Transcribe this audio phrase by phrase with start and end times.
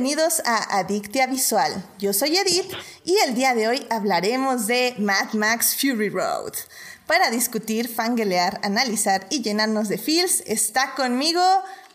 [0.00, 1.72] Bienvenidos a Adictia Visual.
[1.98, 2.72] Yo soy Edith
[3.04, 6.52] y el día de hoy hablaremos de Mad Max Fury Road.
[7.08, 11.42] Para discutir, fangelear, analizar y llenarnos de feels, está conmigo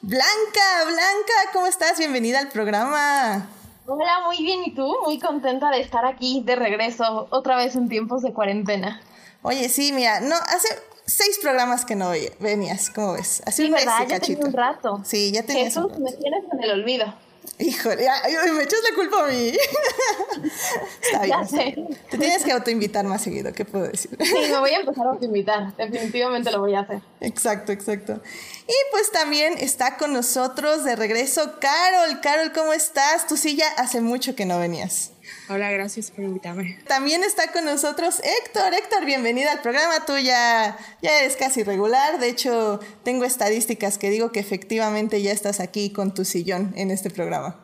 [0.02, 0.84] Blanca.
[0.84, 1.98] Blanca, ¿cómo estás?
[1.98, 3.48] Bienvenida al programa.
[3.86, 4.66] Hola, muy bien.
[4.66, 4.98] ¿Y tú?
[5.06, 9.02] Muy contenta de estar aquí de regreso, otra vez en tiempos de cuarentena.
[9.44, 10.68] Oye, sí, mira, no, hace
[11.06, 12.12] seis programas que no
[12.42, 13.42] venías, ¿cómo ves?
[13.46, 14.06] Así sí, un ¿verdad?
[14.10, 15.02] Ya tenía un rato.
[15.06, 17.14] Sí, ya tenías Jesús, me tienes en el olvido.
[17.60, 18.08] Híjole,
[18.56, 19.52] me echas la culpa a mí.
[21.02, 21.40] Está bien.
[21.40, 21.76] Ya sé.
[22.10, 24.18] Te tienes que autoinvitar más seguido, ¿qué puedo decir?
[24.20, 25.76] Sí, me voy a empezar a autoinvitar.
[25.78, 27.02] Definitivamente lo voy a hacer.
[27.22, 28.22] Exacto, exacto.
[28.68, 32.20] Y pues también está con nosotros de regreso Carol.
[32.22, 33.28] Carol, ¿cómo estás?
[33.28, 35.13] Tú sí ya hace mucho que no venías.
[35.50, 36.80] Hola, gracias por invitarme.
[36.88, 38.74] También está con nosotros Héctor.
[38.74, 40.06] Héctor, bienvenida al programa.
[40.06, 42.18] Tú ya, ya eres casi regular.
[42.20, 46.92] De hecho, tengo estadísticas que digo que efectivamente ya estás aquí con tu sillón en
[46.92, 47.60] este programa.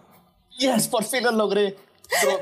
[0.58, 1.78] Yes, por fin lo logré.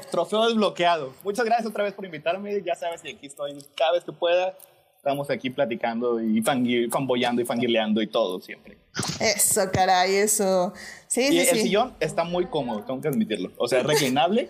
[0.10, 1.14] trofeo desbloqueado.
[1.24, 2.60] Muchas gracias otra vez por invitarme.
[2.64, 4.58] Ya sabes que aquí estoy cada vez que pueda.
[4.98, 8.78] Estamos aquí platicando y fanboyando y fanguileando y todo siempre.
[9.20, 10.74] Eso, caray, eso.
[11.08, 13.52] Sí, y sí, el sillón está muy cómodo, tengo que admitirlo.
[13.58, 14.50] O sea, reclinable.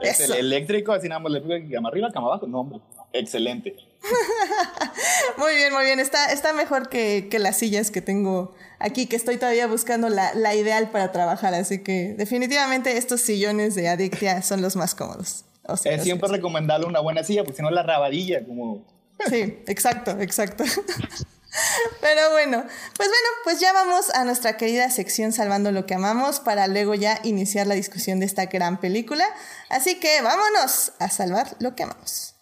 [0.00, 2.46] Es el eléctrico, así nada más le pongo cama arriba, cama abajo.
[2.46, 2.80] No, hombre,
[3.12, 3.76] excelente.
[5.38, 6.00] muy bien, muy bien.
[6.00, 10.34] Está, está mejor que, que, las sillas que tengo aquí, que estoy todavía buscando la,
[10.34, 11.54] la ideal para trabajar.
[11.54, 15.44] Así que definitivamente estos sillones de Adictia son los más cómodos.
[15.84, 18.84] es siempre recomendable una buena silla, porque si no la rabadilla, como
[19.28, 20.64] Sí, exacto, exacto.
[22.00, 22.64] Pero bueno,
[22.96, 26.94] pues bueno, pues ya vamos a nuestra querida sección Salvando lo que amamos para luego
[26.94, 29.24] ya iniciar la discusión de esta gran película.
[29.68, 32.34] Así que vámonos a salvar lo que amamos.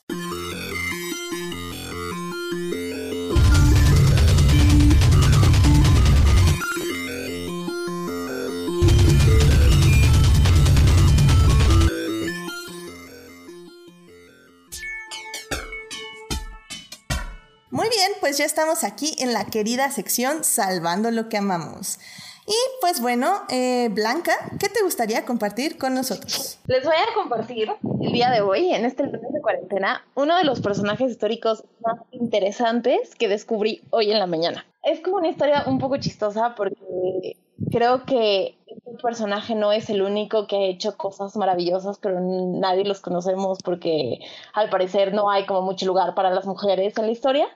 [18.03, 22.01] Bien, pues ya estamos aquí en la querida sección Salvando lo que amamos.
[22.49, 26.59] Y pues bueno, eh, Blanca, ¿qué te gustaría compartir con nosotros?
[26.67, 27.71] Les voy a compartir
[28.01, 32.01] el día de hoy, en este lunes de cuarentena, uno de los personajes históricos más
[32.11, 34.67] interesantes que descubrí hoy en la mañana.
[34.83, 37.37] Es como una historia un poco chistosa porque
[37.71, 42.85] creo que este personaje no es el único que ha hecho cosas maravillosas, pero nadie
[42.85, 44.19] los conocemos porque
[44.55, 47.47] al parecer no hay como mucho lugar para las mujeres en la historia.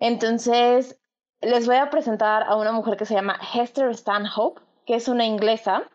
[0.00, 0.98] Entonces,
[1.40, 5.26] les voy a presentar a una mujer que se llama Hester Stanhope, que es una
[5.26, 5.88] inglesa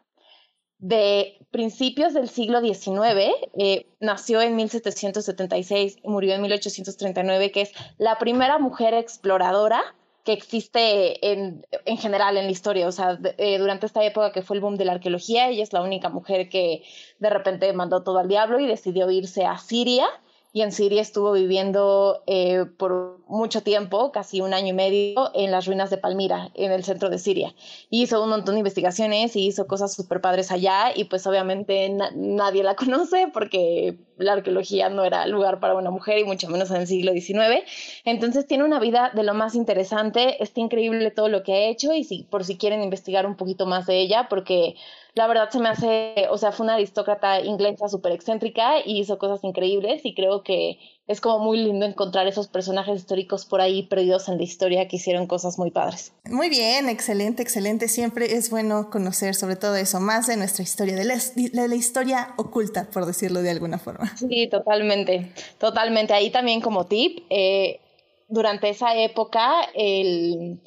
[0.78, 7.72] de principios del siglo XIX, eh, nació en 1776 y murió en 1839, que es
[7.98, 9.82] la primera mujer exploradora
[10.26, 12.88] que existe en, en general en la historia.
[12.88, 15.72] O sea, eh, durante esta época que fue el boom de la arqueología, ella es
[15.72, 16.84] la única mujer que
[17.20, 20.08] de repente mandó todo al diablo y decidió irse a Siria
[20.56, 25.52] y en Siria estuvo viviendo eh, por mucho tiempo, casi un año y medio, en
[25.52, 27.54] las ruinas de Palmira, en el centro de Siria.
[27.90, 32.64] hizo un montón de investigaciones y hizo cosas súper padres allá y pues obviamente nadie
[32.64, 36.78] la conoce porque la arqueología no era lugar para una mujer y mucho menos en
[36.78, 37.70] el siglo XIX.
[38.06, 41.94] Entonces tiene una vida de lo más interesante, está increíble todo lo que ha hecho
[41.94, 44.76] y si, por si quieren investigar un poquito más de ella, porque
[45.16, 49.18] la verdad se me hace, o sea, fue una aristócrata inglesa súper excéntrica y hizo
[49.18, 50.78] cosas increíbles y creo que
[51.08, 54.98] es como muy lindo encontrar esos personajes históricos por ahí perdidos en la historia que
[54.98, 56.12] hicieron cosas muy padres.
[56.26, 57.88] Muy bien, excelente, excelente.
[57.88, 62.90] Siempre es bueno conocer sobre todo eso, más de nuestra historia, de la, historia oculta,
[62.92, 64.18] por decirlo de alguna forma.
[64.18, 66.14] Sí, totalmente, totalmente.
[66.14, 67.80] Ahí también como tip, eh,
[68.28, 70.60] durante esa época el,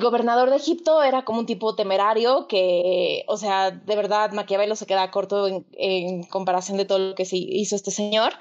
[0.00, 4.86] gobernador de Egipto era como un tipo temerario que, o sea, de verdad Maquiavelo se
[4.86, 8.32] queda corto en, comparación de todo lo que hizo este señor.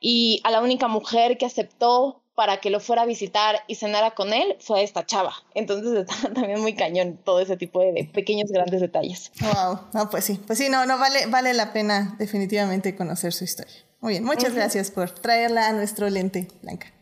[0.00, 4.12] Y a la única mujer que aceptó para que lo fuera a visitar y cenara
[4.12, 5.34] con él fue esta chava.
[5.54, 9.30] Entonces está también muy cañón todo ese tipo de, pequeños grandes detalles.
[9.40, 13.44] Wow, no, pues sí, pues sí, no, no vale, vale la pena definitivamente conocer su
[13.44, 13.74] historia.
[14.00, 16.92] Muy bien, muchas gracias por traerla a nuestro lente, Blanca.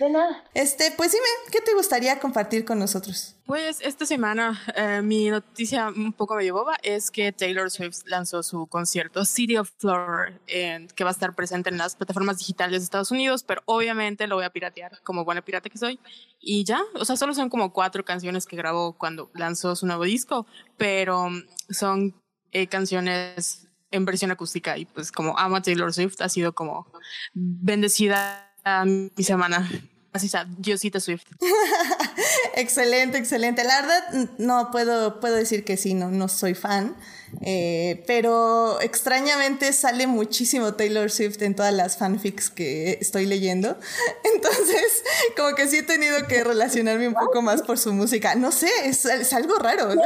[0.00, 0.42] De nada.
[0.54, 3.36] Este, pues dime, ¿qué te gustaría compartir con nosotros?
[3.44, 8.42] Pues esta semana eh, mi noticia un poco medio boba es que Taylor Swift lanzó
[8.42, 12.84] su concierto City of Flower, que va a estar presente en las plataformas digitales de
[12.84, 16.00] Estados Unidos, pero obviamente lo voy a piratear como buena pirata que soy.
[16.40, 20.04] Y ya, o sea, solo son como cuatro canciones que grabó cuando lanzó su nuevo
[20.04, 20.46] disco,
[20.78, 21.28] pero
[21.68, 22.14] son
[22.52, 26.90] eh, canciones en versión acústica y pues como amo a Taylor Swift ha sido como
[27.34, 28.46] bendecida
[28.86, 29.68] mi semana.
[30.12, 31.24] Así está, Diosita Swift.
[32.56, 33.62] excelente, excelente.
[33.62, 36.96] La verdad, no puedo, puedo decir que sí, no, no soy fan.
[37.42, 43.78] Eh, pero extrañamente sale muchísimo Taylor Swift en todas las fanfics que estoy leyendo.
[44.34, 45.02] Entonces,
[45.36, 48.34] como que sí he tenido que relacionarme un poco más por su música.
[48.34, 49.90] No sé, es, es algo raro.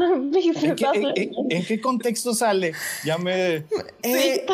[0.00, 0.30] ¿En
[0.76, 2.72] qué, en, en, qué, contexto sale?
[3.04, 3.64] Ya me...
[4.02, 4.46] Eh,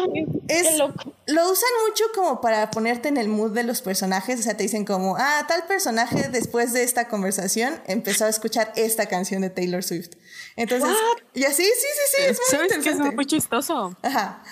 [0.48, 4.40] es, lo usan mucho como para ponerte en el mood de los personajes.
[4.40, 8.72] O sea, te dicen como, ah, tal personaje después de esta conversación empezó a escuchar
[8.76, 10.12] esta canción de Taylor Swift.
[10.56, 10.96] Entonces,
[11.34, 13.02] y así, sí, sí, sí, es muy ¿Sabes interesante.
[13.02, 13.96] que es muy chistoso?
[14.02, 14.42] Ajá.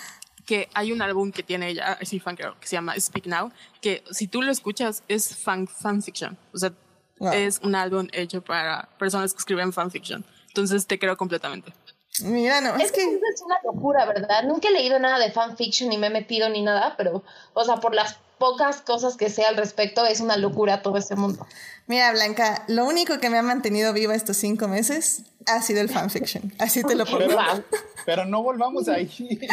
[0.45, 3.51] Que hay un álbum que tiene ella, así fan que se llama Speak Now,
[3.81, 6.37] que si tú lo escuchas es fan, fanfiction.
[6.53, 6.73] O sea,
[7.19, 7.31] wow.
[7.31, 10.25] es un álbum hecho para personas que escriben fanfiction.
[10.47, 11.73] Entonces te creo completamente.
[12.21, 12.99] Mira, no, es, es que...
[12.99, 14.43] que es una locura, ¿verdad?
[14.43, 17.23] Nunca he leído nada de fanfiction ni me he metido ni nada, pero,
[17.53, 21.15] o sea, por las pocas cosas que sé al respecto, es una locura todo este
[21.15, 21.47] mundo.
[21.87, 25.89] Mira, Blanca, lo único que me ha mantenido viva estos cinco meses ha sido el
[25.89, 26.53] fanfiction.
[26.59, 27.19] Así te lo pongo.
[27.19, 27.63] Pero,
[28.05, 29.09] pero no volvamos ahí.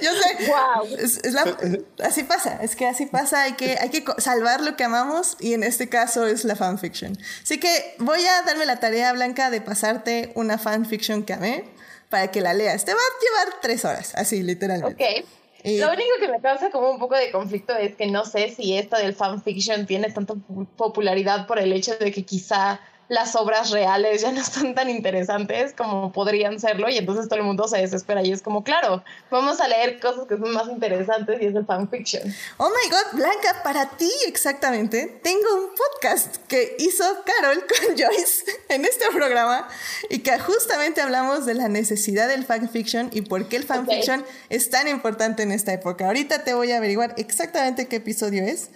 [0.00, 0.46] Yo sé.
[0.46, 0.96] Wow.
[0.98, 1.56] Es, es la,
[2.02, 5.52] así pasa, es que así pasa, hay que, hay que salvar lo que amamos y
[5.54, 7.16] en este caso es la fanfiction.
[7.42, 11.64] Así que voy a darme la tarea, Blanca, de pasarte una fanfiction que amé
[12.08, 12.84] para que la leas.
[12.84, 15.22] Te va a llevar tres horas, así literalmente.
[15.22, 15.37] Ok.
[15.64, 18.76] Lo único que me causa como un poco de conflicto es que no sé si
[18.76, 20.34] esto del fanfiction tiene tanta
[20.76, 25.72] popularidad por el hecho de que quizá las obras reales ya no son tan interesantes
[25.72, 29.60] como podrían serlo y entonces todo el mundo se desespera y es como, claro, vamos
[29.60, 32.22] a leer cosas que son más interesantes y es el fanfiction.
[32.58, 38.44] Oh my god, Blanca, para ti exactamente, tengo un podcast que hizo Carol con Joyce
[38.68, 39.68] en este programa
[40.10, 44.32] y que justamente hablamos de la necesidad del fanfiction y por qué el fanfiction okay.
[44.50, 46.06] es tan importante en esta época.
[46.06, 48.70] Ahorita te voy a averiguar exactamente qué episodio es.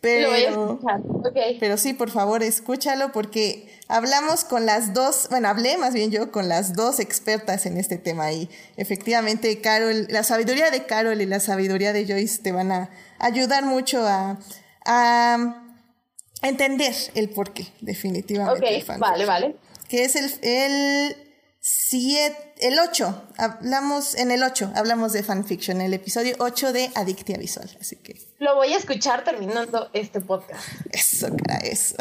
[0.00, 1.00] Pero, Lo voy a escuchar.
[1.28, 1.58] Okay.
[1.58, 6.30] pero sí, por favor, escúchalo porque hablamos con las dos, bueno, hablé más bien yo
[6.30, 11.26] con las dos expertas en este tema y efectivamente Carol, la sabiduría de Carol y
[11.26, 14.38] la sabiduría de Joyce te van a ayudar mucho a,
[14.84, 15.64] a
[16.42, 18.84] entender el porqué, definitivamente.
[18.88, 19.56] Ok, vale, vale.
[19.88, 21.16] Que es el, el
[21.60, 27.36] siete, el 8, hablamos, en el 8 hablamos de fanfiction, el episodio 8 de Adictia
[27.38, 28.16] Visual, así que...
[28.38, 30.64] Lo voy a escuchar terminando este podcast.
[30.92, 31.96] Eso, cara, eso.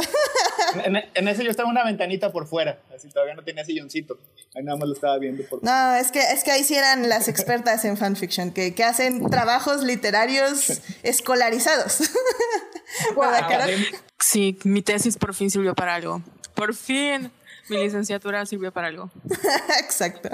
[0.83, 4.19] En, en, ese yo estaba una ventanita por fuera, así todavía no tenía silloncito,
[4.55, 7.07] ahí nada más lo estaba viendo por No, es que, es que ahí sí eran
[7.09, 11.99] las expertas en fanfiction, que, que hacen trabajos literarios escolarizados.
[13.15, 13.25] Wow.
[14.19, 16.21] Sí, mi tesis por fin sirvió para algo.
[16.55, 17.31] Por fin
[17.69, 19.09] mi licenciatura sirvió para algo.
[19.79, 20.29] Exacto.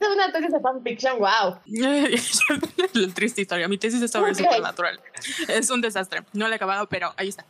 [0.00, 1.60] Es una tesis de fanfiction, wow.
[2.94, 3.68] La triste historia.
[3.68, 4.44] Mi tesis es sobre okay.
[4.44, 5.00] supernatural.
[5.48, 6.22] Es un desastre.
[6.32, 7.44] No la he acabado, pero ahí está.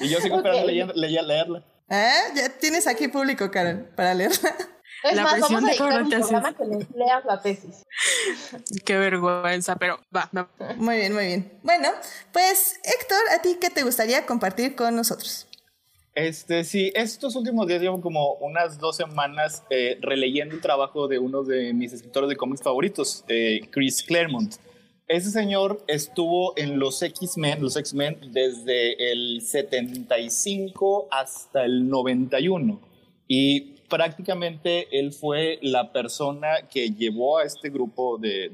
[0.00, 0.74] y yo sigo esperando okay.
[0.74, 1.64] leyendo, leer, leerla.
[1.90, 2.32] ¿Eh?
[2.34, 4.56] Ya tienes aquí público, Karen, para leerla.
[5.02, 7.84] Es la más, vamos a un programa que les leas la tesis.
[8.84, 10.48] Qué vergüenza, pero va, va.
[10.76, 11.58] Muy bien, muy bien.
[11.62, 11.90] Bueno,
[12.32, 15.48] pues Héctor, ¿a ti qué te gustaría compartir con nosotros?
[16.14, 21.18] Este, sí, estos últimos días llevo como unas dos semanas eh, releyendo el trabajo de
[21.18, 24.56] uno de mis escritores de cómics favoritos, eh, Chris Claremont.
[25.08, 32.80] Ese señor estuvo en los X-Men, los X-Men desde el 75 hasta el 91
[33.26, 38.50] y prácticamente él fue la persona que llevó a este grupo de,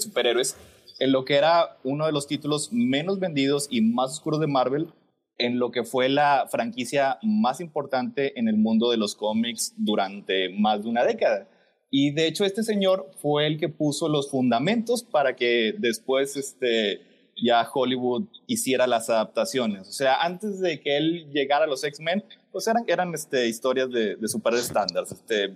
[0.00, 0.56] superhéroes
[0.98, 4.88] en lo que era uno de los títulos menos vendidos y más oscuros de Marvel,
[5.38, 10.48] en lo que fue la franquicia más importante en el mundo de los cómics durante
[10.50, 11.48] más de una década.
[11.90, 17.00] Y de hecho este señor fue el que puso los fundamentos para que después este,
[17.42, 19.88] ya Hollywood hiciera las adaptaciones.
[19.88, 23.90] O sea, antes de que él llegara a los X-Men, pues eran, eran este, historias
[23.90, 25.54] de, de super estándares, este,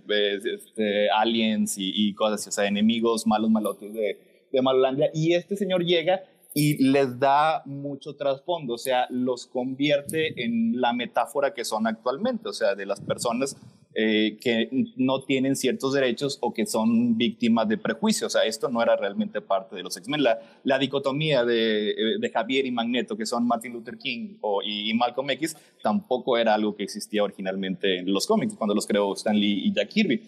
[0.54, 5.10] este, aliens y, y, cosas así, o sea, enemigos malos malotes de, de Malolandia.
[5.14, 6.22] Y este señor llega
[6.52, 12.49] y les da mucho trasfondo, o sea, los convierte en la metáfora que son actualmente,
[12.49, 13.57] o sea, de las personas
[13.92, 18.35] eh, que no tienen ciertos derechos o que son víctimas de prejuicios.
[18.35, 20.23] O sea, esto no era realmente parte de los X-Men.
[20.23, 24.90] La, la, dicotomía de, de, Javier y Magneto, que son Martin Luther King o, y,
[24.90, 29.12] y, Malcolm X, tampoco era algo que existía originalmente en los cómics, cuando los creó
[29.14, 30.23] Stan Lee y Jack Kirby.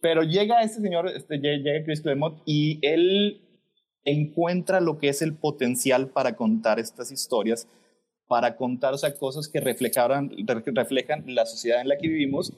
[0.00, 3.40] Pero llega este señor, este, llega Chris Claremont y él
[4.04, 7.68] encuentra lo que es el potencial para contar estas historias,
[8.28, 12.52] para contar o cosas que reflejaran, reflejan la sociedad en la que vivimos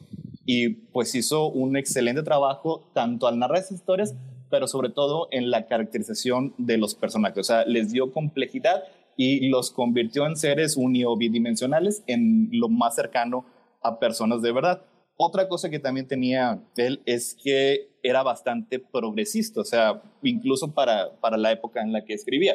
[0.46, 4.14] y pues hizo un excelente trabajo tanto al narrar esas historias,
[4.50, 8.84] pero sobre todo en la caracterización de los personajes, o sea, les dio complejidad
[9.16, 13.46] y los convirtió en seres unio bidimensionales en lo más cercano
[13.82, 14.82] a personas de verdad.
[15.16, 21.18] otra cosa que también tenía él es que era bastante progresista, o sea, incluso para,
[21.20, 22.54] para la época en la que escribía.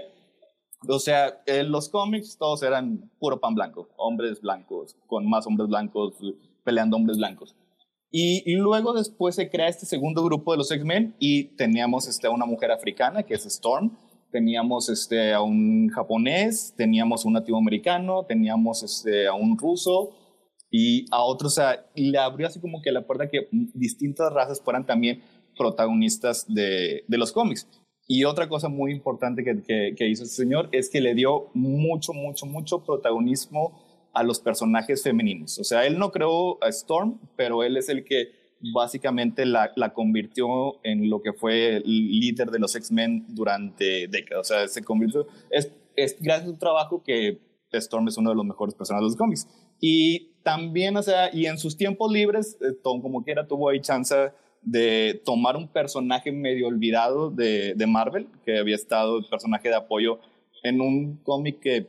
[0.87, 5.67] O sea, en los cómics todos eran puro pan blanco, hombres blancos, con más hombres
[5.67, 6.13] blancos,
[6.63, 7.55] peleando hombres blancos.
[8.11, 12.31] Y, luego después se crea este segundo grupo de los X-Men y teníamos este, a
[12.31, 13.97] una mujer africana, que es Storm,
[14.31, 20.11] teníamos este, a un japonés, teníamos a un nativo americano, teníamos este, a un ruso
[20.71, 24.61] y a otros, o sea, le abrió así como que la puerta que distintas razas
[24.61, 25.21] fueran también
[25.59, 27.67] protagonistas de, los cómics.
[28.07, 32.13] Y otra cosa muy importante que, que, hizo este señor es que le dio mucho,
[32.13, 33.79] mucho, mucho protagonismo
[34.13, 35.59] a los personajes femeninos.
[35.59, 38.31] O sea, él no creó a Storm, pero él es el que
[38.73, 44.49] básicamente la, la convirtió en lo que fue el líder de los X-Men durante décadas.
[44.49, 47.39] O sea, se convirtió, es, es gracias a su trabajo que
[47.71, 49.47] Storm es uno de los mejores personajes de los cómics.
[49.79, 53.79] Y también, o sea, y en sus tiempos libres, eh, Tom como quiera tuvo ahí
[53.81, 59.69] chance de tomar un personaje medio olvidado de, de Marvel, que había estado el personaje
[59.69, 60.19] de apoyo
[60.63, 61.87] en un cómic que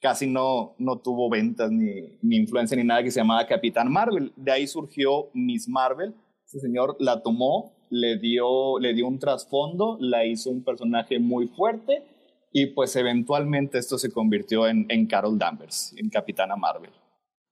[0.00, 4.32] casi no, no tuvo ventas ni, ni, influencia ni nada, que se llamaba Capitán Marvel.
[4.36, 6.14] De ahí surgió Miss Marvel.
[6.44, 11.48] Ese señor la tomó, le dio, le dio un trasfondo, la hizo un personaje muy
[11.48, 12.04] fuerte
[12.52, 16.90] y pues eventualmente esto se convirtió en, en Carol Danvers, en Capitana Marvel.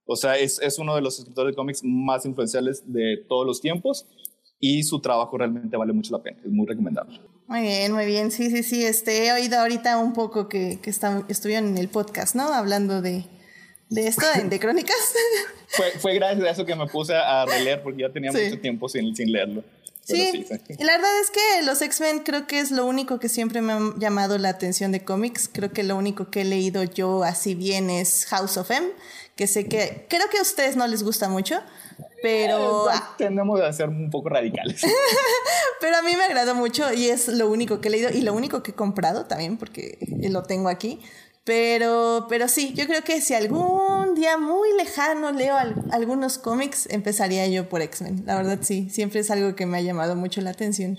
[0.06, 3.60] O sea, es, es uno de los escritores de cómics más influenciales de todos los
[3.60, 4.06] tiempos
[4.60, 7.20] y su trabajo realmente vale mucho la pena, es muy recomendable.
[7.46, 10.90] Muy bien, muy bien, sí, sí, sí, este, he oído ahorita un poco que, que
[10.90, 12.52] estuvieron en el podcast, ¿no?
[12.54, 13.26] Hablando de,
[13.90, 14.96] de esto, de, crónicas.
[15.68, 18.88] fue, fue gracias a eso que me puse a releer porque ya tenía mucho tiempo
[18.88, 19.62] sin, sin leerlo.
[20.04, 20.46] Sí,
[20.80, 23.80] la verdad es que los X-Men creo que es lo único que siempre me ha
[23.96, 25.48] llamado la atención de cómics.
[25.50, 28.86] Creo que lo único que he leído yo así bien es House of M,
[29.34, 31.58] que sé que creo que a ustedes no les gusta mucho,
[32.22, 32.90] pero...
[32.90, 34.82] Eh, tendemos a ser un poco radicales.
[35.80, 38.34] pero a mí me agradó mucho y es lo único que he leído y lo
[38.34, 41.00] único que he comprado también porque lo tengo aquí.
[41.44, 45.54] Pero, pero sí, yo creo que si algún día muy lejano leo
[45.90, 48.22] algunos cómics, empezaría yo por X-Men.
[48.24, 50.98] La verdad sí, siempre es algo que me ha llamado mucho la atención.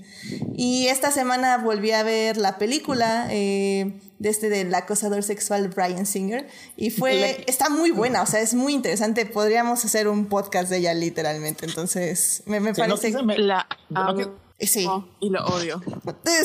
[0.56, 6.06] Y esta semana volví a ver la película eh, de este del acosador sexual Brian
[6.06, 6.48] Singer
[6.78, 9.25] y fue, está muy buena, o sea, es muy interesante.
[9.25, 13.12] Podríamos hacer un podcast de ella literalmente, entonces me, me parece...
[13.38, 13.68] la,
[14.60, 14.88] Sí.
[15.20, 15.82] y lo odio.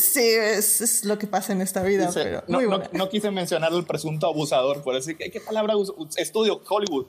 [0.00, 2.11] Sí, es, lo que pasa en esta vida.
[2.12, 5.97] pero no, no, quise mencionar al presunto abusador, por decir, ¿qué, palabra uso?
[6.17, 7.07] Estudio, Hollywood.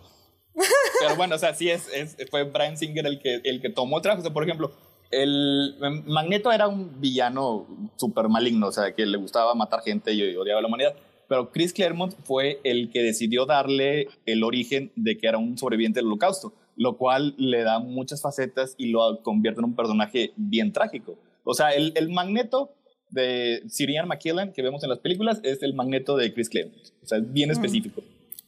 [1.00, 1.89] pero bueno, o sea, sí es,
[2.29, 4.22] fue Brian Singer el que, el que tomó el trabajo.
[4.22, 4.72] O sea, por ejemplo,
[5.10, 7.67] el Magneto era un villano
[7.98, 10.96] súper maligno, o sea, que le gustaba matar gente y odiaba a la humanidad.
[11.27, 16.00] Pero Chris Claremont fue el que decidió darle el origen de que era un sobreviviente
[16.00, 20.73] del holocausto lo cual le da muchas facetas y lo convierte en un personaje bien
[20.73, 21.17] trágico.
[21.43, 22.75] O sea, el, el magneto
[23.09, 26.87] de Sirian McKillen que vemos en las películas es el magneto de Chris Claremont.
[27.03, 27.53] O sea, es bien mm.
[27.53, 28.01] específico.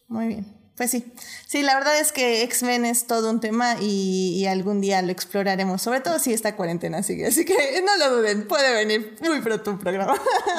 [0.07, 0.63] Muy bien.
[0.75, 1.05] Pues sí.
[1.45, 5.81] Sí, la verdad es que X-Men es todo un tema y, algún día lo exploraremos,
[5.81, 7.27] sobre todo si esta cuarentena sigue.
[7.27, 7.53] Así que
[7.85, 10.15] no lo duden, puede venir muy pronto un programa.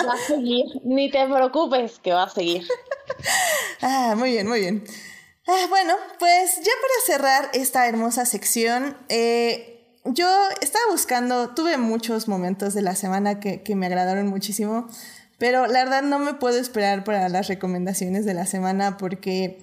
[0.06, 2.62] Va a seguir, ni te preocupes que va a seguir.
[3.82, 4.84] ah, muy bien, muy bien.
[5.46, 10.26] Ah, bueno, pues ya para cerrar esta hermosa sección, eh, yo
[10.62, 14.88] estaba buscando, tuve muchos momentos de la semana que, me agradaron muchísimo,
[15.38, 19.58] pero la verdad no me puedo esperar para las recomendaciones de la semana porque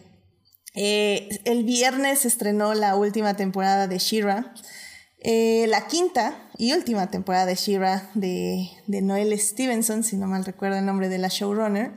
[0.76, 4.54] eh, el viernes estrenó la última temporada de Shira,
[5.18, 10.46] eh, la quinta y última temporada de Shira de, de Noel Stevenson, si no mal
[10.46, 11.94] recuerdo el nombre de la showrunner.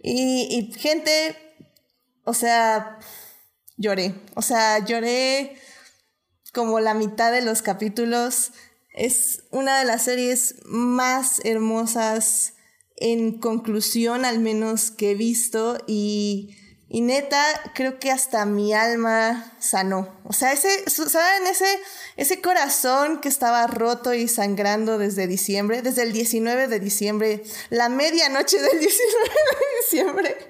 [0.00, 1.36] Y gente,
[2.28, 2.98] o sea,
[3.78, 4.14] lloré.
[4.34, 5.56] O sea, lloré
[6.52, 8.52] como la mitad de los capítulos.
[8.92, 12.52] Es una de las series más hermosas
[12.96, 15.78] en conclusión, al menos que he visto.
[15.86, 16.54] Y,
[16.90, 17.42] neta,
[17.74, 20.20] creo que hasta mi alma sanó.
[20.24, 21.46] O sea, ese, ¿saben?
[21.46, 21.80] Ese,
[22.18, 27.88] ese corazón que estaba roto y sangrando desde diciembre, desde el 19 de diciembre, la
[27.88, 30.36] medianoche del 19 de diciembre.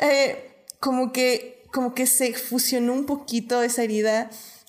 [0.00, 0.53] Eh,
[0.84, 4.28] como que, como que se fusionó un poquito esa herida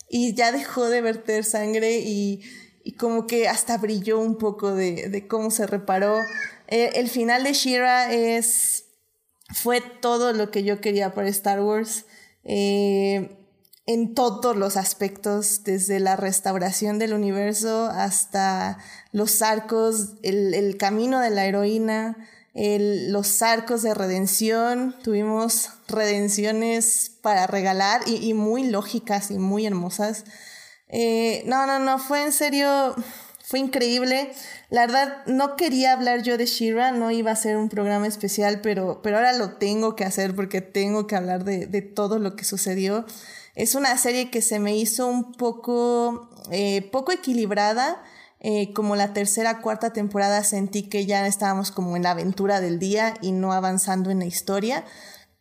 [0.10, 2.42] y ya dejó de verter sangre y,
[2.98, 6.18] como que hasta brilló un poco de, cómo se reparó.
[6.70, 8.86] Eh, el final de Shira es,
[9.54, 12.06] fue todo lo que yo quería para Star Wars.
[12.46, 13.38] Eh,
[13.86, 18.78] en todos los aspectos, desde la restauración del universo hasta
[19.12, 22.16] los arcos, el, el camino de la heroína,
[22.56, 30.24] los arcos de redención, tuvimos redenciones para regalar y, muy lógicas y muy hermosas.
[30.88, 32.96] Eh, no, no, no, fue en serio,
[33.44, 34.32] fue increíble.
[34.70, 38.62] La verdad, no quería hablar yo de Shira, no iba a ser un programa especial,
[38.62, 42.38] pero, pero ahora lo tengo que hacer porque tengo que hablar de, de todo lo
[42.38, 43.06] que sucedió.
[43.56, 48.02] Es una serie que se me hizo un poco, eh, poco equilibrada.
[48.48, 52.78] Eh, como la tercera, cuarta temporada sentí que ya estábamos como en la aventura del
[52.78, 54.86] día y no avanzando en la historia.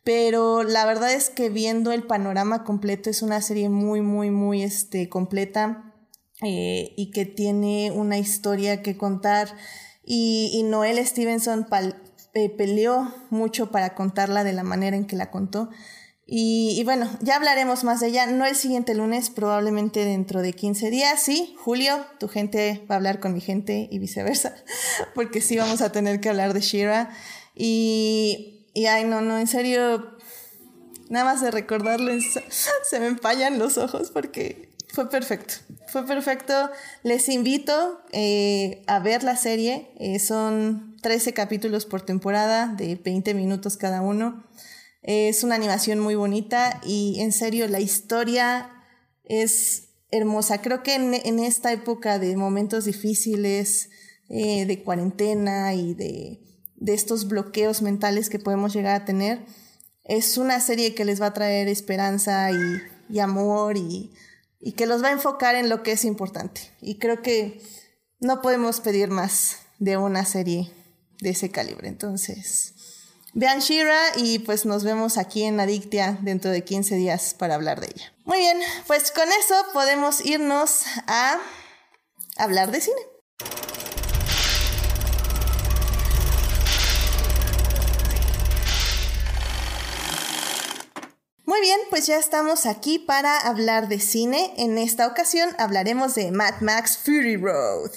[0.04, 4.62] Pero la verdad es que viendo el panorama completo es una serie muy, muy, muy
[4.62, 5.92] este, completa
[6.40, 9.54] eh, y que tiene una historia que contar.
[10.02, 11.66] Y, y Noel Stevenson
[12.56, 15.68] peleó mucho para contarla de la manera en que la contó.
[16.26, 20.90] Y, bueno, ya hablaremos más de ella, no el siguiente lunes, probablemente dentro de 15
[20.90, 24.54] días, sí, Julio, tu gente va a hablar con mi gente y viceversa,
[25.14, 27.11] porque sí vamos a tener que hablar de Shira.
[27.54, 30.16] Y, y ay, no, no, en serio,
[31.11, 32.25] nada más de recordarles,
[32.88, 35.54] se me empañan los ojos porque fue perfecto,
[35.88, 36.71] fue perfecto.
[37.02, 43.35] Les invito eh, a ver la serie, eh, son 13 capítulos por temporada de 20
[43.35, 44.45] minutos cada uno.
[45.06, 48.70] Es una animación muy bonita y en serio la historia
[49.25, 50.62] es hermosa.
[50.62, 53.90] Creo que en, esta época de momentos difíciles,
[54.30, 56.40] eh, de cuarentena y de,
[56.87, 59.44] estos bloqueos mentales que podemos llegar a tener,
[60.04, 64.11] es una serie que les va a traer esperanza y, amor y,
[64.58, 66.62] y que los va a enfocar en lo que es importante.
[66.80, 67.61] Y creo que
[68.20, 70.73] no podemos pedir más de una serie
[71.20, 71.88] de ese calibre.
[71.88, 72.74] Entonces,
[73.37, 77.81] Vean Shira y pues nos vemos aquí en Adictia dentro de 15 días para hablar
[77.81, 78.12] de ella.
[78.25, 81.41] Muy bien, pues con eso podemos irnos a
[82.37, 82.97] hablar de cine.
[91.45, 94.54] Muy bien, pues ya estamos aquí para hablar de cine.
[94.58, 97.91] En esta ocasión hablaremos de Mad Max Fury Road.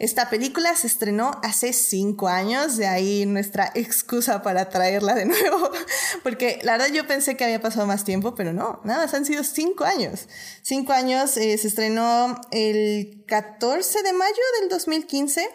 [0.00, 5.70] Esta película se estrenó hace cinco años, de ahí nuestra excusa para traerla de nuevo,
[6.22, 9.26] porque la verdad yo pensé que había pasado más tiempo, pero no, nada más han
[9.26, 10.26] sido cinco años.
[10.62, 15.46] Cinco años, eh, se estrenó el 14 de mayo del 2015.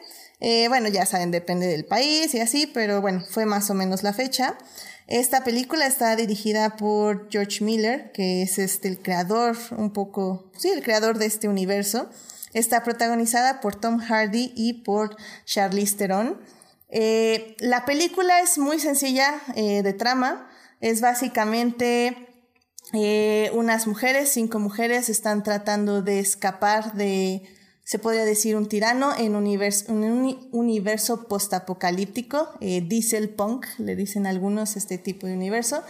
[0.42, 4.04] Eh, bueno, ya saben, depende del país y así, pero bueno, fue más o menos
[4.04, 4.60] la fecha.
[5.08, 10.70] Esta película está dirigida por George Miller, que es este, el creador, un poco, sí,
[10.70, 12.12] el creador de este universo.
[12.56, 16.40] Está protagonizada por Tom Hardy y por Charlize Theron.
[16.88, 20.50] Eh, la película es muy sencilla eh, de trama.
[20.80, 22.30] Es básicamente
[22.94, 27.44] eh, unas mujeres, cinco mujeres, están tratando de escapar de,
[27.84, 34.98] se podría decir, un tirano en un universo postapocalíptico, diesel punk, le dicen algunos este
[34.98, 35.84] tipo de universo.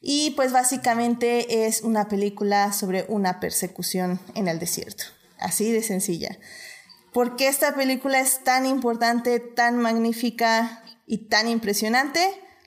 [0.00, 5.17] Y pues básicamente es una película sobre una persecución en el desierto.
[5.38, 6.38] Así de sencilla.
[7.12, 12.20] ¿Por qué esta película es tan importante, tan magnífica y tan impresionante?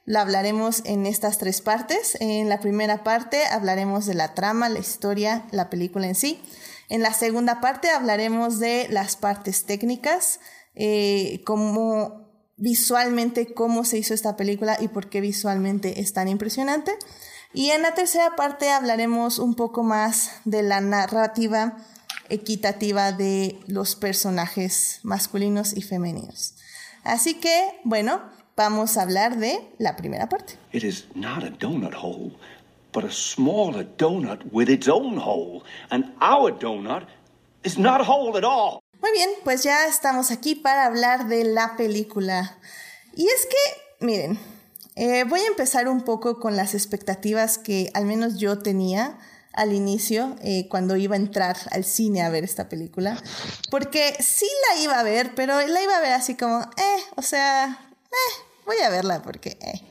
[0.06, 2.18] La hablaremos en estas tres partes.
[2.20, 6.42] En la primera parte hablaremos de la trama, la historia, la película en sí.
[6.90, 10.40] En la segunda parte hablaremos de las partes técnicas,
[10.76, 16.92] eh, cómo visualmente cómo se hizo esta película y por qué visualmente es tan impresionante.
[17.54, 21.78] Y en la tercera parte hablaremos un poco más de la narrativa
[22.32, 26.56] equitativa de los personajes masculinos y femeninos.
[27.04, 28.22] Así que, bueno,
[28.56, 30.54] vamos a hablar de la primera parte.
[30.72, 32.32] It is not a donut hole,
[32.94, 35.64] but a smaller donut with its own hole.
[35.90, 37.08] And our donut
[37.64, 38.80] is not a hole at all.
[39.02, 42.58] Muy bien, pues ya estamos aquí para hablar de la película.
[43.16, 44.40] Y es que, miren,
[44.96, 49.18] eh, voy a empezar un poco con las expectativas que al menos yo tenía
[49.54, 53.22] al inicio, eh, cuando iba a entrar al cine a ver esta película,
[53.70, 57.22] porque sí la iba a ver, pero la iba a ver así como, eh, o
[57.22, 59.82] sea, eh, voy a verla porque, eh.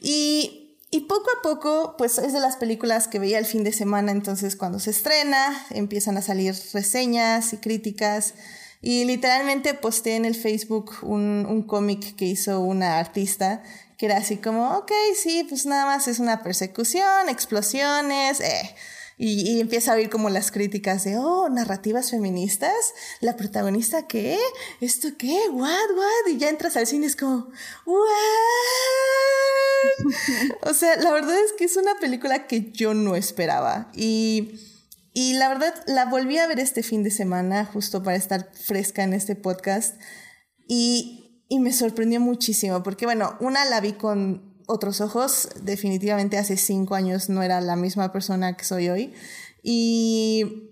[0.00, 3.72] Y, y poco a poco, pues es de las películas que veía el fin de
[3.72, 8.34] semana, entonces cuando se estrena, empiezan a salir reseñas y críticas.
[8.80, 13.62] Y literalmente posté en el Facebook un, un cómic que hizo una artista
[13.98, 18.74] que era así como, ok, sí, pues nada más es una persecución, explosiones, eh.
[19.16, 22.74] Y, y, empieza a oír como las críticas de, oh, narrativas feministas,
[23.20, 24.40] la protagonista qué,
[24.80, 27.48] esto qué, what, what, y ya entras al cine es como,
[27.86, 28.04] what.
[30.62, 33.90] o sea, la verdad es que es una película que yo no esperaba.
[33.94, 34.58] Y,
[35.12, 39.04] y la verdad, la volví a ver este fin de semana, justo para estar fresca
[39.04, 39.94] en este podcast.
[40.66, 46.56] Y y me sorprendió muchísimo, porque bueno, una la vi con otros ojos, definitivamente hace
[46.56, 49.12] cinco años no era la misma persona que soy hoy,
[49.62, 50.70] y,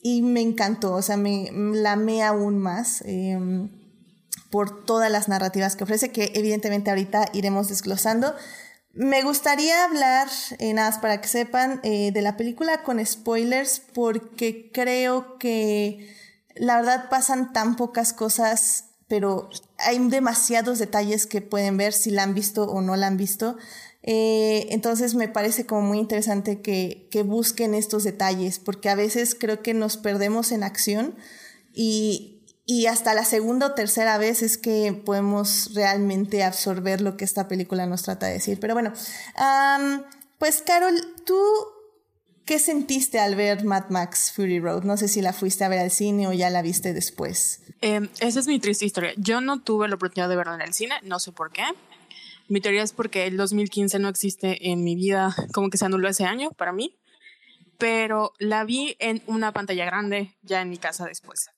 [0.00, 3.70] y me encantó, o sea, me la amé aún más em,
[4.50, 8.34] por todas las narrativas que ofrece, que evidentemente ahorita iremos desglosando.
[8.92, 13.82] Me gustaría hablar, eh, nada más para que sepan, eh, de la película con spoilers,
[13.92, 16.14] porque creo que
[16.54, 22.22] la verdad pasan tan pocas cosas, pero hay demasiados detalles que pueden ver si la
[22.22, 23.56] han visto o no la han visto.
[24.02, 29.34] Eh, entonces me parece como muy interesante que, que, busquen estos detalles, porque a veces
[29.34, 31.16] creo que nos perdemos en acción
[31.74, 32.36] y,
[32.66, 37.48] y hasta la segunda o tercera vez es que podemos realmente absorber lo que esta
[37.48, 38.58] película nos trata de decir.
[38.60, 38.92] Pero bueno,
[40.38, 41.36] pues Carol, ¿tú
[42.46, 44.84] qué sentiste al ver Mad Max Fury Road?
[44.84, 47.62] No sé si la fuiste a ver al cine o ya la viste después.
[47.80, 49.12] Em, esa es mi triste historia.
[49.16, 51.64] Yo no tuve la oportunidad de verla en el cine, no sé por qué.
[52.48, 56.08] Mi teoría es porque el 2015 no existe en mi vida, como que se anuló
[56.08, 56.96] ese año para mí,
[57.76, 61.50] pero la vi en una pantalla grande ya en mi casa después.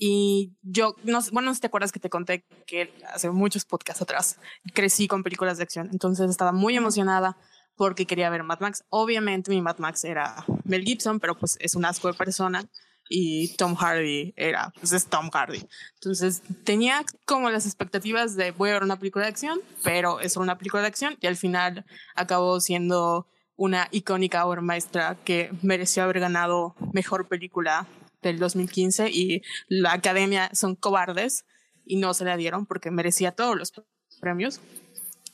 [0.00, 4.02] Y yo, no, bueno, no si te acuerdas que te conté que hace muchos podcasts
[4.02, 4.36] atrás
[4.74, 5.90] crecí con películas de acción.
[5.92, 7.36] Entonces estaba muy emocionada
[7.76, 8.84] porque quería ver Mad Max.
[8.88, 12.64] Obviamente mi Mad Max era Mel Gibson, pero pues es un asco de persona.
[13.08, 15.62] Y Tom Hardy era, pues es Tom Hardy.
[15.94, 20.36] Entonces tenía como las expectativas de voy a ver una película de acción, pero es
[20.36, 26.04] una película de acción y al final acabó siendo una icónica obra maestra que mereció
[26.04, 27.86] haber ganado mejor película
[28.22, 31.44] del 2015 y la academia son cobardes
[31.84, 33.72] y no se la dieron porque merecía todos los
[34.20, 34.60] premios.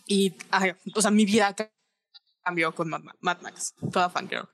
[0.06, 0.34] Y,
[0.94, 1.54] o sea, mi vida
[2.48, 4.48] cambió con Mad, Max, toda fangirl.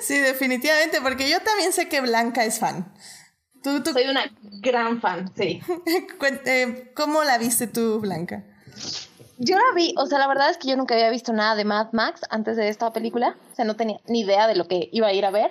[0.00, 2.94] Sí, definitivamente, porque yo también sé que Blanca es fan.
[3.60, 3.92] ¿Tú, tú...
[3.92, 4.22] Soy una
[4.62, 5.60] gran fan, sí.
[6.44, 8.44] Eh, ¿Cómo la viste tú, Blanca?
[9.38, 11.64] Yo la vi, o sea, la verdad es que yo nunca había visto nada de
[11.64, 14.88] Mad Max antes de esta película, o sea, no tenía ni idea de lo que
[14.92, 15.50] iba a ir a ver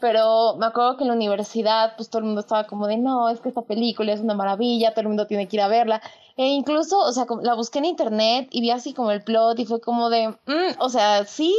[0.00, 3.28] pero me acuerdo que en la universidad pues todo el mundo estaba como de no,
[3.28, 6.00] es que esta película es una maravilla, todo el mundo tiene que ir a verla.
[6.40, 9.66] E incluso, o sea, la busqué en internet y vi así como el plot y
[9.66, 11.54] fue como de, mm", o sea, sí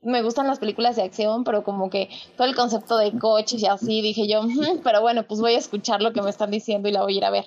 [0.00, 3.66] me gustan las películas de acción, pero como que todo el concepto de coches y
[3.66, 4.40] así, dije yo,
[4.82, 7.16] pero bueno, pues voy a escuchar lo que me están diciendo y la voy a
[7.18, 7.44] ir a ver.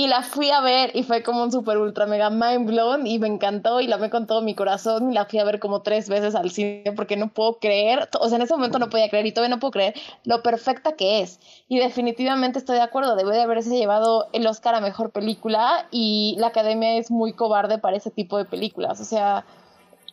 [0.00, 3.18] Y la fui a ver y fue como un super ultra mega mind blown y
[3.18, 5.82] me encantó y la amé con todo mi corazón y la fui a ver como
[5.82, 9.10] tres veces al cine porque no puedo creer, o sea, en ese momento no podía
[9.10, 9.92] creer y todavía no puedo creer
[10.24, 11.38] lo perfecta que es.
[11.68, 16.34] Y definitivamente estoy de acuerdo, debe de haberse llevado el Oscar a Mejor Película y
[16.38, 19.44] la Academia es muy cobarde para ese tipo de películas, o sea,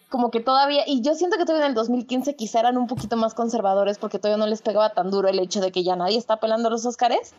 [0.10, 3.16] como que todavía, y yo siento que todavía en el 2015 quizá eran un poquito
[3.16, 6.18] más conservadores porque todavía no les pegaba tan duro el hecho de que ya nadie
[6.18, 7.34] está pelando los Oscars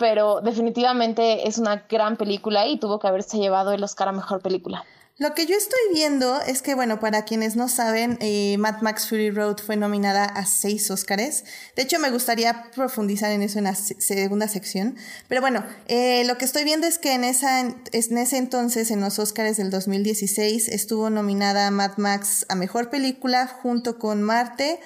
[0.00, 4.40] pero definitivamente es una gran película y tuvo que haberse llevado el Oscar a Mejor
[4.40, 4.84] Película.
[5.18, 9.06] Lo que yo estoy viendo es que, bueno, para quienes no saben, eh, Mad Max
[9.06, 11.44] Fury Road fue nominada a seis Oscars.
[11.76, 14.96] De hecho, me gustaría profundizar en eso en la segunda sección.
[15.28, 19.02] Pero bueno, eh, lo que estoy viendo es que en, esa, en ese entonces, en
[19.02, 24.80] los Oscars del 2016, estuvo nominada Mad Max a Mejor Película junto con Marte,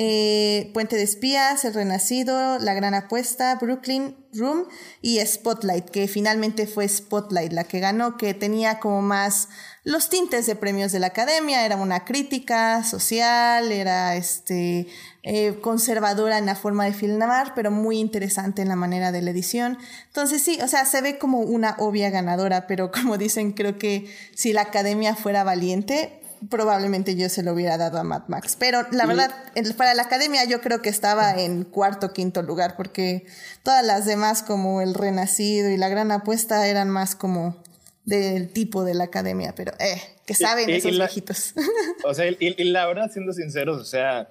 [0.00, 4.68] eh, Puente de Espías, El Renacido, La Gran Apuesta, Brooklyn Room
[5.02, 9.48] y Spotlight, que finalmente fue Spotlight la que ganó, que tenía como más
[9.82, 14.86] los tintes de premios de la Academia, era una crítica social, era este
[15.24, 19.30] eh, conservadora en la forma de filmar, pero muy interesante en la manera de la
[19.30, 19.78] edición.
[20.06, 24.14] Entonces sí, o sea, se ve como una obvia ganadora, pero como dicen, creo que
[24.32, 26.20] si la Academia fuera valiente,
[26.50, 28.56] probablemente yo se lo hubiera dado a Mad Max.
[28.58, 29.30] Pero la verdad,
[29.76, 33.26] para la academia yo creo que estaba en cuarto, quinto lugar, porque
[33.62, 37.62] todas las demás, como El Renacido y La Gran Apuesta, eran más como
[38.04, 41.54] del tipo de la academia, pero eh, que saben esos viejitos.
[42.04, 44.28] O sea, y, la verdad, siendo sinceros, o sea,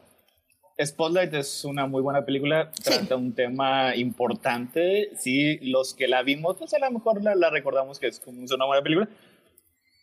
[0.84, 5.12] Spotlight es una muy buena película, trata un tema importante.
[5.20, 8.41] Sí, los que la vimos, pues a lo mejor la, la recordamos que es como
[8.41, 9.10] una buena película,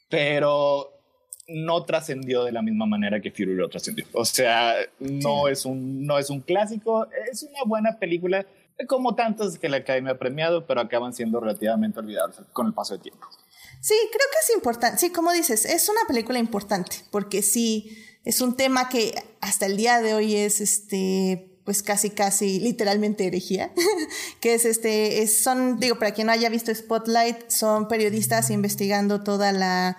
[0.08, 0.93] pero
[1.46, 4.06] no trascendió de la misma manera que Fury Road trascendió.
[4.12, 8.46] O sea, no, es un, no es un clásico, es una buena película,
[8.88, 12.94] como tantas que la Academia ha premiado, pero acaban siendo relativamente olvidables con el paso
[12.94, 13.26] del tiempo.
[13.80, 14.98] Sí, creo que es importante.
[14.98, 19.76] Sí, como dices, es una película importante, porque sí, es un tema que hasta el
[19.76, 23.72] día de hoy es este pues casi casi literalmente herejía,
[24.40, 29.22] que es este, es, son, digo, para quien no haya visto Spotlight, son periodistas investigando
[29.22, 29.96] toda la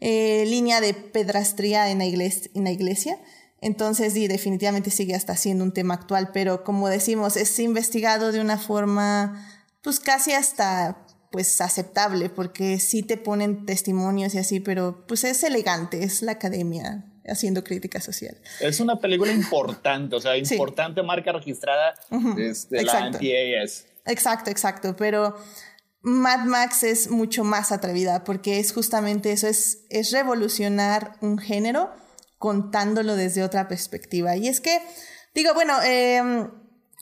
[0.00, 3.18] eh, línea de pedrastría en la, iglesia, en la iglesia.
[3.60, 8.40] Entonces, sí, definitivamente sigue hasta siendo un tema actual, pero como decimos, es investigado de
[8.40, 9.48] una forma,
[9.82, 15.42] pues casi hasta pues aceptable, porque sí te ponen testimonios y así, pero pues es
[15.42, 17.04] elegante, es la academia.
[17.28, 18.36] haciendo crítica social.
[18.60, 23.86] Es una película importante, o sea, importante marca registrada de la anti-AS.
[24.04, 25.36] Exacto, exacto, pero
[26.06, 31.90] Mad Max es mucho más atrevida porque es justamente eso, es, es revolucionar un género
[32.38, 34.36] contándolo desde otra perspectiva.
[34.36, 34.80] Y es que,
[35.34, 36.48] digo, bueno, em,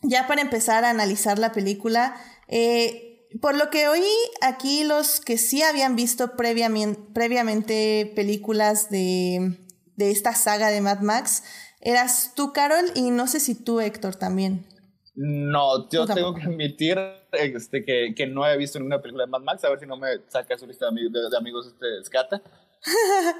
[0.01, 2.17] ya para empezar a analizar la película,
[2.49, 4.09] eh, por lo que oí
[4.41, 9.59] aquí, los que sí habían visto previamente, previamente películas de,
[9.97, 11.43] de esta saga de Mad Max,
[11.83, 14.67] eras tú, Carol, y no sé si tú, Héctor, también.
[15.17, 16.99] No, yo tengo que admitir
[17.33, 19.97] este, que, que, no he visto ninguna película de Mad Max, a ver si no
[19.97, 22.43] me saca su lista de, amigos este Scata.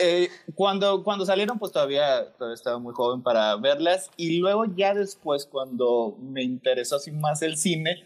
[0.01, 4.11] Eh, cuando, cuando salieron, pues todavía, todavía estaba muy joven para verlas.
[4.17, 8.05] Y luego, ya después, cuando me interesó así más el cine,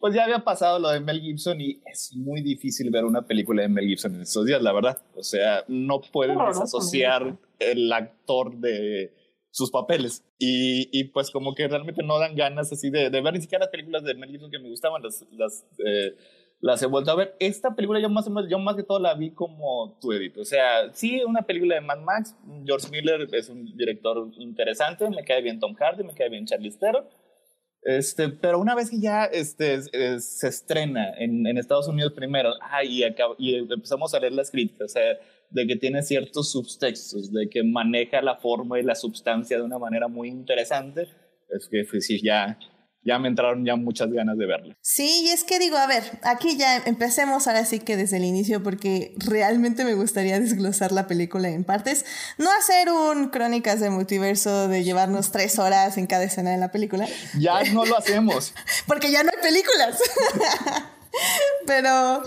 [0.00, 3.62] pues ya había pasado lo de Mel Gibson y es muy difícil ver una película
[3.62, 4.98] de Mel Gibson en estos días, la verdad.
[5.14, 9.14] O sea, no puedes desasociar el actor de
[9.50, 10.24] sus papeles.
[10.38, 13.64] Y, y, pues como que realmente no dan ganas así de, de ver ni siquiera
[13.64, 16.14] las películas de Mel Gibson que me gustaban, las, las, eh,
[16.60, 17.36] las he vuelto a ver.
[17.38, 20.36] Esta película yo más o menos, yo más que todo la vi como tu edit.
[20.38, 22.36] O sea, sí, una película de Mad Max.
[22.64, 26.70] George Miller es un director interesante, me cae bien Tom Hardy, me cae bien Charlie
[26.70, 27.04] Theron.
[27.82, 29.80] Este, pero una vez que ya este,
[30.20, 33.02] se estrena en, en, Estados Unidos primero, ah, y,
[33.38, 35.18] y, empezamos a leer las críticas, o sea,
[35.50, 39.78] de que tiene ciertos subtextos, de que maneja la forma y la substancia de una
[39.78, 41.08] manera muy interesante,
[41.48, 42.58] es que pues, sí, ya,
[43.02, 44.76] ya me entraron ya muchas ganas de verla.
[44.80, 48.24] Sí, y es que digo, a ver, aquí ya empecemos ahora sí que desde el
[48.24, 52.04] inicio, porque realmente me gustaría desglosar la película en partes.
[52.38, 56.70] No hacer un crónicas de multiverso de llevarnos tres horas en cada escena de la
[56.70, 57.08] película.
[57.38, 58.54] Ya no lo hacemos.
[58.86, 60.00] porque ya no hay películas.
[61.66, 62.22] pero,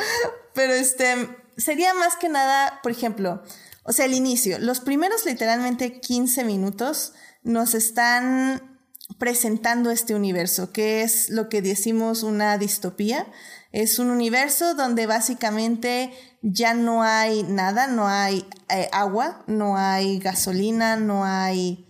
[0.53, 3.43] pero este, sería más que nada, por ejemplo,
[3.83, 4.59] o sea, el inicio.
[4.59, 7.13] Los primeros literalmente 15 minutos
[7.43, 8.79] nos están
[9.17, 13.27] presentando este universo, que es lo que decimos una distopía.
[13.71, 20.19] Es un universo donde básicamente ya no hay nada, no hay eh, agua, no hay
[20.19, 21.85] gasolina, no hay,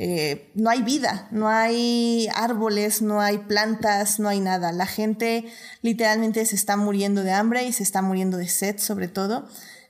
[0.00, 4.70] eh, no hay vida, no hay árboles, no hay plantas, no hay nada.
[4.70, 5.44] La gente
[5.82, 9.48] literalmente se está muriendo de hambre y se está muriendo de sed sobre todo.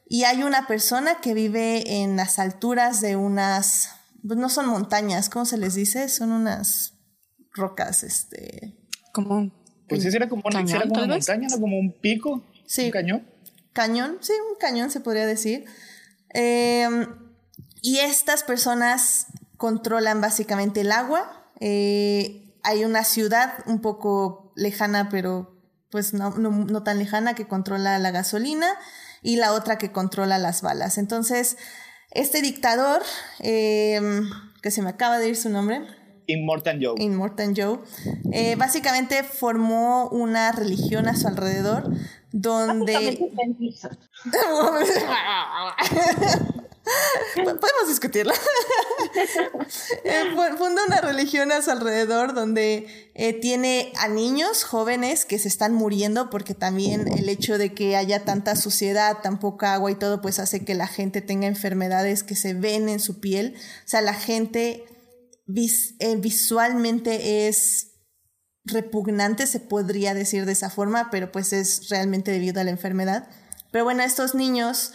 [0.09, 3.90] Y hay una persona que vive en las alturas de unas
[4.27, 6.09] pues no son montañas, ¿cómo se les dice?
[6.09, 6.94] Son unas
[7.53, 8.75] rocas, este...
[9.12, 9.53] Como
[9.88, 11.61] Pues sí, era como, una, montaña, ¿no?
[11.61, 12.87] Como un pico, sí.
[12.87, 13.27] un cañón.
[13.75, 15.66] Cañón, sí, un cañón se podría decir.
[16.31, 17.07] Em,
[17.83, 19.27] y estas personas
[19.59, 21.51] controlan básicamente el agua.
[21.61, 25.55] Eh, hay una ciudad un poco lejana, pero
[25.90, 28.68] pues no, no, tan lejana, que controla la gasolina
[29.23, 30.97] y la otra que controla las balas.
[30.97, 31.57] Entonces,
[32.12, 33.03] este dictador,
[33.40, 34.29] em,
[34.62, 35.83] que se me acaba de ir su nombre.
[36.27, 37.03] Immortan Joe.
[37.03, 37.79] Immortan Joe.
[38.33, 41.90] Eh, básicamente formó una religión a su alrededor
[42.33, 43.18] donde...
[47.35, 48.33] Podemos discutirlo.
[50.05, 55.48] Eh, funda una religión a su alrededor donde eh, tiene a niños jóvenes que se
[55.48, 59.94] están muriendo porque también el hecho de que haya tanta suciedad, tan poca agua y
[59.94, 63.55] todo, pues hace que la gente tenga enfermedades que se ven en su piel.
[63.57, 64.85] O sea, la gente
[65.98, 67.92] eh, visualmente es
[68.64, 73.29] repugnante, se podría decir de esa forma, pero pues es realmente debido a la enfermedad.
[73.70, 74.92] Pero bueno, estos niños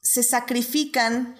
[0.00, 1.36] se sacrifican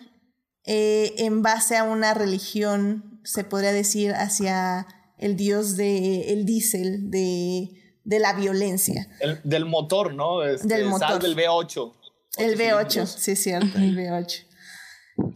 [0.64, 7.11] eh, en base a una religión, se podría decir, hacia el dios de el diésel,
[7.11, 7.71] de,
[8.05, 9.09] de la violencia.
[9.44, 10.44] del motor, ¿no?
[10.44, 11.23] Este, del motor.
[11.23, 11.94] del V8.
[12.37, 14.44] El V8, sí, es cierto, el V8.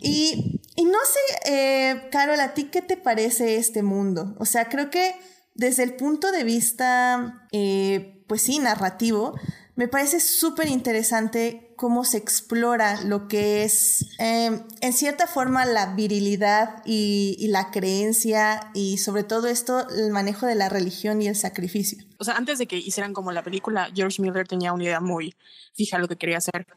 [0.00, 4.36] Y, y no sé, eh, Carol, ¿a ti qué te parece este mundo?
[4.38, 5.14] O sea, creo que
[5.54, 9.34] desde el punto de vista, eh, pues sí, narrativo,
[9.74, 15.96] me parece súper interesante cómo se explora lo que es, em, en cierta forma, la
[15.96, 21.34] virilidad y, la creencia y sobre todo esto, el manejo de la religión y el
[21.34, 21.98] sacrificio.
[22.20, 25.34] O sea, antes de que hicieran como la película, George Miller tenía una idea muy
[25.74, 26.68] fija de lo que quería hacer.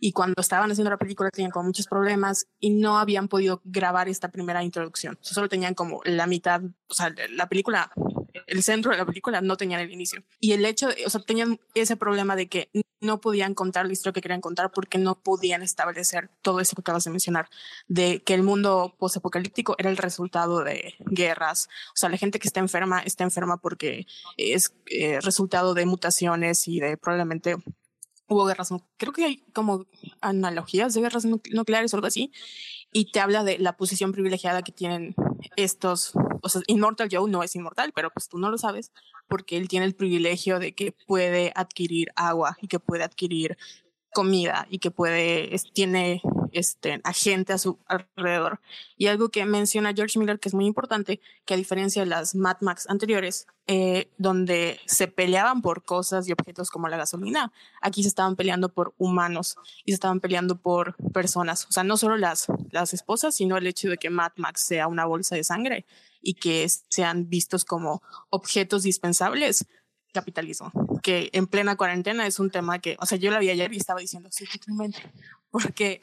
[0.00, 4.08] Y cuando estaban haciendo la película tenían como muchos problemas y no habían podido grabar
[4.08, 5.16] esta primera introducción.
[5.20, 7.92] solo tenían como la mitad, o sea, la película
[8.50, 10.22] el centro de la película no tenían el inicio.
[10.40, 12.68] Y el hecho, o sea, tenían ese problema de que
[13.00, 16.80] no podían contar la historia que querían contar porque no podían establecer todo eso que
[16.80, 17.48] acabas de mencionar,
[17.88, 21.68] de que el mundo postapocalíptico era el resultado de guerras.
[21.88, 26.66] O sea, la gente que está enferma está enferma porque es eh, resultado de mutaciones
[26.68, 27.56] y de probablemente
[28.30, 29.86] hubo guerras, creo que hay como
[30.20, 32.32] analogías de guerras nucleares o algo así,
[32.92, 35.14] y te habla de la posición privilegiada que tienen
[35.56, 38.92] estos, o sea, Immortal Joe no es inmortal, pero pues tú no lo sabes,
[39.28, 43.56] porque él tiene el privilegio de que puede adquirir agua y que puede adquirir
[44.12, 48.60] comida y que puede, tiene este, a gente a su alrededor.
[48.96, 52.34] Y algo que menciona George Miller que es muy importante, que a diferencia de las
[52.34, 58.02] Mad Max anteriores, eh, donde se peleaban por cosas y objetos como la gasolina, aquí
[58.02, 61.66] se estaban peleando por humanos y se estaban peleando por personas.
[61.66, 64.88] O sea, no solo las, las esposas, sino el hecho de que Mad Max sea
[64.88, 65.86] una bolsa de sangre
[66.22, 69.66] y que sean vistos como objetos dispensables
[70.12, 73.72] capitalismo, que en plena cuarentena es un tema que, o sea, yo la vi ayer
[73.72, 74.98] y estaba diciendo, sí, totalmente,
[75.50, 76.02] porque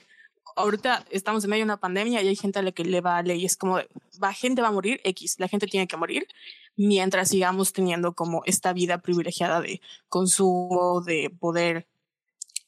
[0.56, 3.36] ahorita estamos en medio de una pandemia y hay gente a la que le vale
[3.36, 3.80] y es como,
[4.22, 6.28] va, gente va a morir, X, la gente tiene que morir,
[6.76, 11.88] mientras sigamos teniendo como esta vida privilegiada de consumo, de poder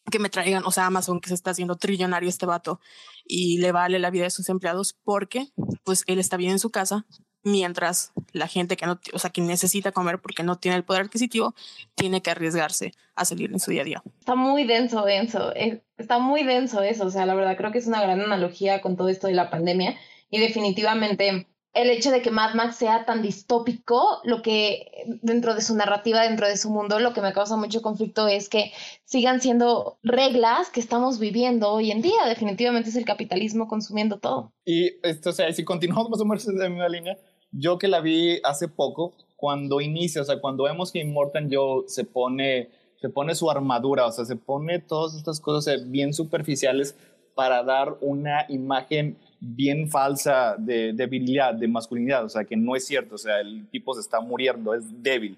[0.10, 2.80] que me traigan, o sea, Amazon que se está haciendo trillonario este vato
[3.26, 5.52] y le vale la vida de sus empleados porque
[5.84, 7.06] pues él está bien en su casa,
[7.44, 11.04] mientras la gente que no, o sea, que necesita comer porque no tiene el poder
[11.04, 11.56] adquisitivo,
[11.96, 14.04] tiene que arriesgarse a salir en su día a día.
[14.20, 17.80] Está muy denso, denso, eh, está muy denso eso, o sea, la verdad creo que
[17.80, 19.98] es una gran analogía con todo esto de la pandemia
[20.30, 25.62] y definitivamente el hecho de que Mad Max sea tan distópico, lo que dentro de
[25.62, 28.72] su narrativa, dentro de su mundo, lo que me causa mucho conflicto es que
[29.06, 32.26] sigan siendo reglas que estamos viviendo hoy en día.
[32.28, 34.52] Definitivamente es el capitalismo consumiendo todo.
[34.66, 37.18] Y esto, o sea, si continuamos más o menos en la misma línea,
[37.52, 41.84] yo que la vi hace poco, cuando inicia, o sea, cuando vemos que Immortal Joe
[41.88, 46.96] se pone, se pone su armadura, o sea, se pone todas estas cosas bien superficiales
[47.36, 52.86] para dar una imagen bien falsa de debilidad, de masculinidad, o sea, que no es
[52.86, 55.38] cierto, o sea, el tipo se está muriendo, es débil,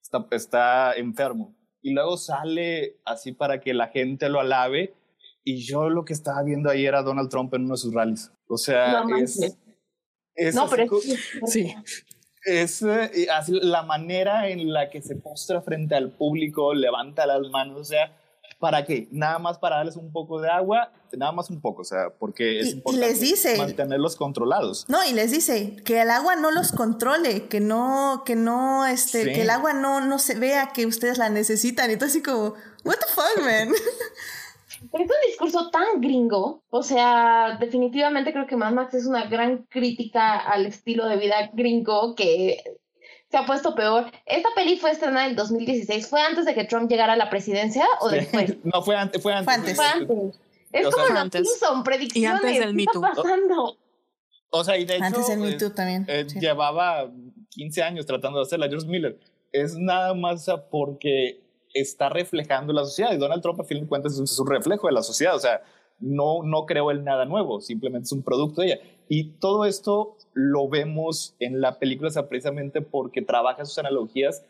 [0.00, 1.56] está, está enfermo.
[1.82, 4.94] Y luego sale así para que la gente lo alabe,
[5.42, 8.30] y yo lo que estaba viendo ahí era Donald Trump en uno de sus rallies.
[8.46, 9.58] O sea, es,
[10.48, 10.86] es, no, pero
[11.46, 11.74] sí.
[12.44, 17.42] Es eh, así, la manera en la que se postra frente al público, levanta las
[17.50, 18.16] manos, o sea,
[18.60, 19.08] ¿Para qué?
[19.10, 22.60] Nada más para darles un poco de agua, nada más un poco, o sea, porque
[22.60, 24.84] es y, importante les dice, mantenerlos controlados.
[24.86, 29.24] No, y les dice que el agua no los controle, que no, que no, este,
[29.24, 29.32] Sí.
[29.32, 31.90] que el agua no, no se vea que ustedes la necesitan.
[31.90, 32.52] Y todo así como,
[32.84, 33.70] what the fuck, man?
[34.92, 39.26] Pero es un discurso tan gringo, o sea, definitivamente creo que Mad Max es una
[39.26, 42.58] gran crítica al estilo de vida gringo que
[43.30, 44.10] se ha puesto peor.
[44.26, 47.86] Esta peli fue estrenada en 2016, ¿fue antes de que Trump llegara a la presidencia
[48.00, 48.56] o después?
[48.64, 49.22] no, fue antes.
[49.22, 49.44] Fue antes.
[49.44, 49.76] Fue antes.
[49.76, 50.40] Fue antes.
[50.72, 51.48] Es O como sea, los antes.
[51.48, 52.42] Simpson, predicciones.
[52.42, 53.00] Y antes del ¿qué Me está Too.
[53.00, 53.76] pasando?
[54.50, 56.04] O sea, y de hecho, Antes del Me eh, Too también.
[56.08, 56.40] eh, sí.
[56.40, 57.08] llevaba
[57.50, 59.18] 15 años tratando de hacerla, George Miller.
[59.52, 61.39] Es nada más porque
[61.74, 64.92] está reflejando la sociedad y Donald Trump, a fin de cuentas, es un reflejo de
[64.92, 65.36] la sociedad.
[65.36, 65.62] O sea,
[66.00, 68.78] no, no creó él nada nuevo, simplemente es un producto de ella.
[69.08, 74.44] Y todo esto lo vemos en la película o precisamente porque trabaja sus analogías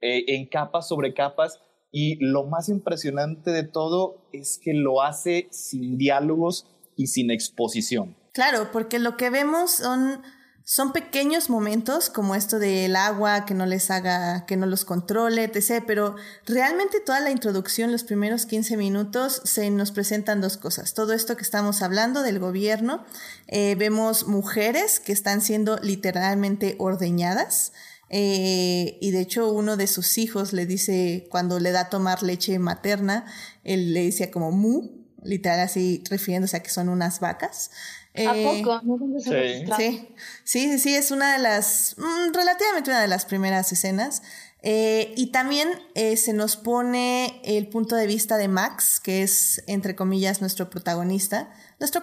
[0.00, 1.60] eh, en capas sobre capas
[1.92, 8.16] y lo más impresionante de todo es que lo hace sin diálogos y sin exposición.
[8.32, 10.22] Claro, porque lo que vemos son,
[10.68, 15.44] son pequeños momentos como esto del agua, que no les haga, que no los controle,
[15.44, 15.84] etc.
[15.86, 20.92] Pero realmente toda la introducción, los primeros 15 minutos, se nos presentan dos cosas.
[20.92, 23.04] Todo esto que estamos hablando del gobierno,
[23.46, 27.72] eh, vemos mujeres que están siendo literalmente ordeñadas.
[28.08, 32.22] eh, y de hecho uno de sus hijos le dice, cuando le da a tomar
[32.24, 33.24] leche materna,
[33.62, 37.70] él le dice como mu, literal así refiriéndose a que son unas vacas.
[38.16, 38.80] ¿A Eh, poco?
[38.84, 39.64] No sí.
[39.76, 40.08] Sí,
[40.44, 44.22] sí, sí, es una de las, mm, relativamente una de las primeras escenas.
[44.62, 49.62] Eh, y también eh, se nos pone el punto de vista de Max, que es,
[49.66, 51.52] entre comillas, nuestro protagonista.
[51.78, 52.02] Nuestro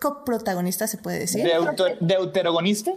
[0.00, 1.44] coprotagonista, se puede decir.
[1.46, 2.92] Deuter- ¿Deuterogonista?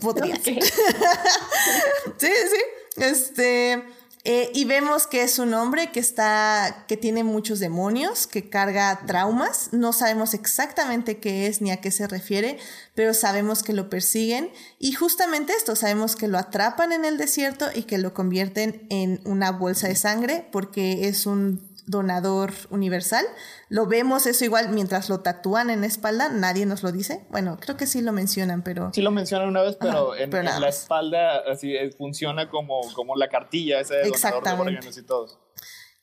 [0.00, 0.58] Podría ser.
[2.18, 3.00] Sí, sí.
[3.02, 3.82] Este.
[4.30, 6.84] Eh, y vemos que es un hombre que está.
[6.86, 9.70] que tiene muchos demonios, que carga traumas.
[9.72, 12.58] No sabemos exactamente qué es ni a qué se refiere,
[12.94, 14.50] pero sabemos que lo persiguen.
[14.78, 19.22] Y justamente esto, sabemos que lo atrapan en el desierto y que lo convierten en
[19.24, 23.24] una bolsa de sangre porque es un donador universal.
[23.68, 27.26] Lo vemos eso igual mientras lo tatúan en la espalda, nadie nos lo dice.
[27.30, 30.30] Bueno, creo que sí lo mencionan, pero Sí lo mencionan una vez, pero, Ajá, en,
[30.30, 34.44] pero en nada la espalda así eh, funciona como, como la cartilla esa de donador
[34.44, 35.48] de órganos y todo.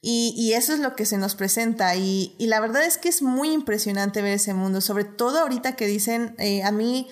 [0.01, 1.95] Y, y eso es lo que se nos presenta.
[1.95, 5.75] Y, y la verdad es que es muy impresionante ver ese mundo, sobre todo ahorita
[5.75, 7.07] que dicen, eh, a mí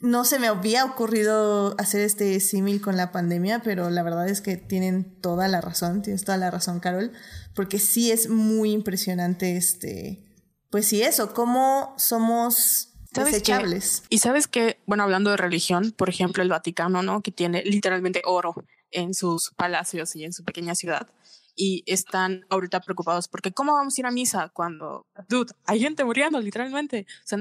[0.00, 4.40] no se me había ocurrido hacer este símil con la pandemia, pero la verdad es
[4.40, 7.12] que tienen toda la razón, tienes toda la razón, Carol,
[7.54, 10.24] porque sí es muy impresionante este,
[10.70, 14.04] pues sí eso, cómo somos desechables.
[14.08, 17.22] Y sabes que, bueno, hablando de religión, por ejemplo, el Vaticano, ¿no?
[17.22, 18.54] Que tiene literalmente oro
[18.90, 21.08] en sus palacios y en su pequeña ciudad.
[21.56, 26.04] Y están ahorita preocupados porque ¿cómo vamos a ir a misa cuando, dude, hay gente
[26.04, 27.06] muriendo literalmente?
[27.24, 27.38] O sea,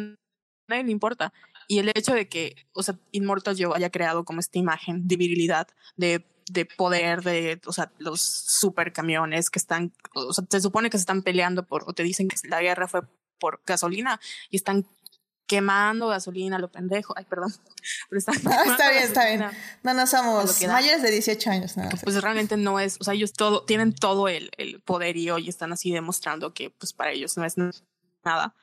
[0.67, 1.31] nadie le importa.
[1.67, 5.17] Y el hecho de que, o sea, Immortal Joe haya creado como esta imagen de
[5.17, 10.61] virilidad, de, de poder, de, o sea, los super camiones que están, o sea, se
[10.61, 13.01] supone que se están peleando por, o te dicen que la guerra fue
[13.39, 14.19] por gasolina
[14.49, 14.85] y están
[15.47, 17.13] quemando gasolina, lo pendejo.
[17.17, 17.53] Ay, perdón.
[18.09, 19.45] Pero están está bien, está bien.
[19.83, 21.77] No, no somos mayores de 18 años.
[21.77, 25.49] Nada, pues realmente no es, o sea, ellos todo, tienen todo el, el poderío y
[25.49, 27.55] están así demostrando que pues para ellos no es
[28.23, 28.55] nada.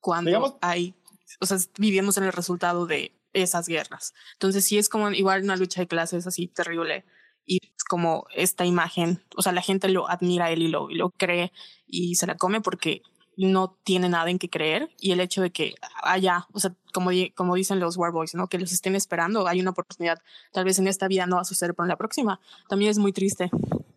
[0.00, 0.94] Cuando hay
[1.40, 4.14] o sea, vivimos en el resultado de esas guerras.
[4.34, 7.04] Entonces sí es como igual una lucha de clases así terrible
[7.48, 10.90] y es como esta imagen, o sea, la gente lo admira a él y lo,
[10.90, 11.50] y lo cree
[11.86, 13.02] y se la come porque
[13.38, 17.10] no tiene nada en que creer y el hecho de que haya, o sea, como,
[17.34, 18.48] como dicen los Warboys, ¿no?
[18.48, 20.18] Que los estén esperando, hay una oportunidad,
[20.52, 22.98] tal vez en esta vida no va a suceder, pero en la próxima también es
[22.98, 23.50] muy triste.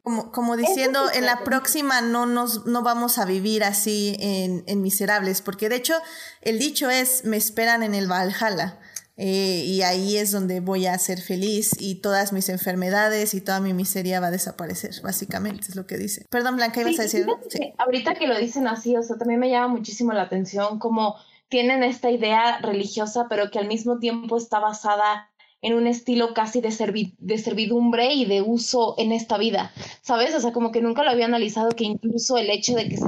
[0.03, 4.81] Como, como diciendo, en la próxima no nos no vamos a vivir así en, en
[4.81, 5.95] miserables, porque de hecho
[6.41, 8.79] el dicho es me esperan en el Valhalla.
[9.23, 13.59] Eh, y ahí es donde voy a ser feliz y todas mis enfermedades y toda
[13.59, 16.25] mi miseria va a desaparecer, básicamente, es lo que dice.
[16.31, 17.27] Perdón, Blanca, ¿ibas a decir?
[17.47, 17.71] Sí.
[17.77, 21.17] ahorita que lo dicen así, o sea, también me llama muchísimo la atención como
[21.49, 25.29] tienen esta idea religiosa, pero que al mismo tiempo está basada
[25.61, 30.33] en un estilo casi de, de servidumbre y de uso en esta vida, ¿sabes?
[30.33, 33.05] O sea, como que nunca lo había analizado que incluso el hecho de que se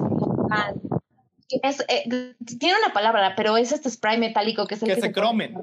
[1.64, 5.02] es, eh, tiene una palabra, pero es este spray metálico que es el que, que
[5.02, 5.56] se, se cromen.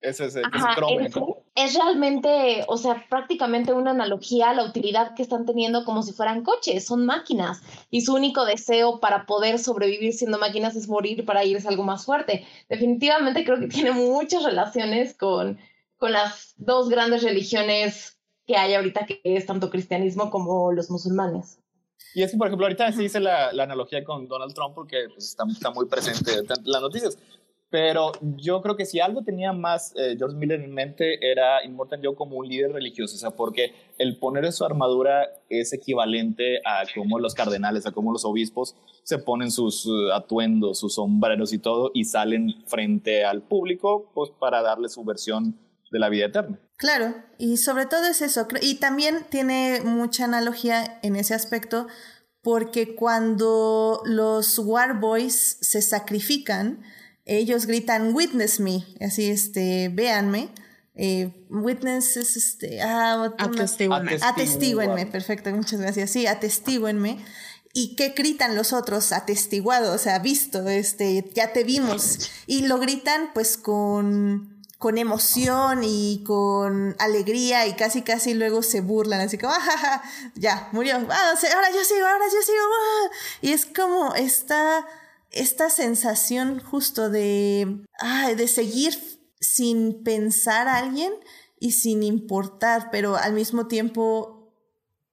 [0.00, 5.84] Ese es, es, realmente, o sea, prácticamente una analogía a la utilidad que están teniendo
[5.84, 10.76] como si fueran coches, son máquinas y su único deseo para poder sobrevivir siendo máquinas
[10.76, 12.46] es morir para irse a algo más fuerte.
[12.68, 15.58] Definitivamente creo que tiene muchas relaciones con,
[15.96, 21.58] con las dos grandes religiones que hay ahorita, que es tanto cristianismo como los musulmanes.
[22.14, 25.06] Y es que, por ejemplo, ahorita se dice la, la analogía con Donald Trump porque
[25.08, 27.18] pues, está, está muy presente en las noticias.
[27.76, 32.00] Pero yo creo que si algo tenía más eh, George Miller en mente era Immortal
[32.02, 36.84] Joe como un líder religioso, o sea, porque el poner su armadura es equivalente a
[36.94, 41.58] cómo los cardenales, a cómo los obispos se ponen sus uh, atuendos, sus sombreros y
[41.58, 45.58] todo y salen frente al público pues para darle su versión
[45.90, 46.58] de la vida eterna.
[46.78, 51.88] Claro, y sobre todo es eso, y también tiene mucha analogía en ese aspecto
[52.40, 56.80] porque cuando los War Boys se sacrifican,
[57.26, 60.48] ellos gritan, witness me, así, este, véanme.
[60.94, 65.04] Eh, witness es este, ah, atestíguenme.
[65.06, 66.10] perfecto, muchas gracias.
[66.10, 67.18] Sí, atestíguenme.
[67.74, 69.12] ¿Y qué gritan los otros?
[69.12, 72.30] Atestiguado, o sea, visto, este, ya te vimos.
[72.46, 78.80] Y lo gritan pues con, con emoción y con alegría y casi casi luego se
[78.80, 80.02] burlan, así como, ah,
[80.36, 82.58] ya, murió, ah, ahora yo sigo, ahora yo sigo.
[82.62, 83.10] Ah".
[83.42, 84.86] Y es como esta
[85.36, 87.84] esta sensación justo de,
[88.36, 88.94] de seguir
[89.40, 91.12] sin pensar a alguien
[91.58, 94.52] y sin importar, pero al mismo tiempo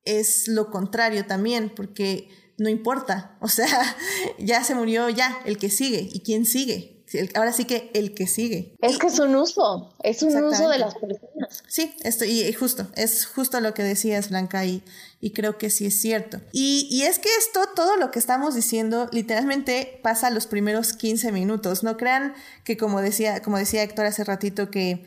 [0.06, 3.96] es lo contrario también, porque no importa, o sea,
[4.40, 6.94] ya se murió ya, el que sigue, ¿y quién sigue?
[7.36, 8.76] ahora sí que el que sigue.
[8.82, 11.64] Es que es un uso, es un uso de las personas.
[11.68, 14.84] Sí, esto, y, justo, es justo lo que decías, Blanca, y,
[15.24, 16.42] y creo que sí es cierto.
[16.52, 21.32] Y, y, es que esto, todo lo que estamos diciendo, literalmente pasa los primeros 15
[21.32, 21.82] minutos.
[21.82, 22.34] No crean
[22.66, 25.06] que, como decía, como decía Héctor hace ratito, que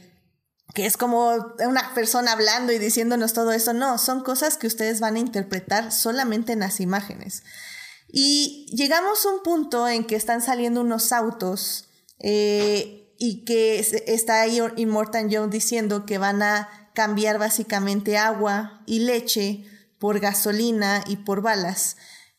[0.75, 1.35] que es como
[1.67, 3.75] una persona hablando y diciéndonos todo eso.
[3.75, 7.43] No, son cosas que ustedes van a interpretar solamente en las imágenes.
[8.09, 11.91] Y llegamos a un punto en que están saliendo unos autos
[12.21, 19.01] eh, y que está ahí Immortal Joe diciendo que van a cambiar básicamente agua y
[19.01, 19.67] leche
[19.99, 21.97] por gasolina y por balas.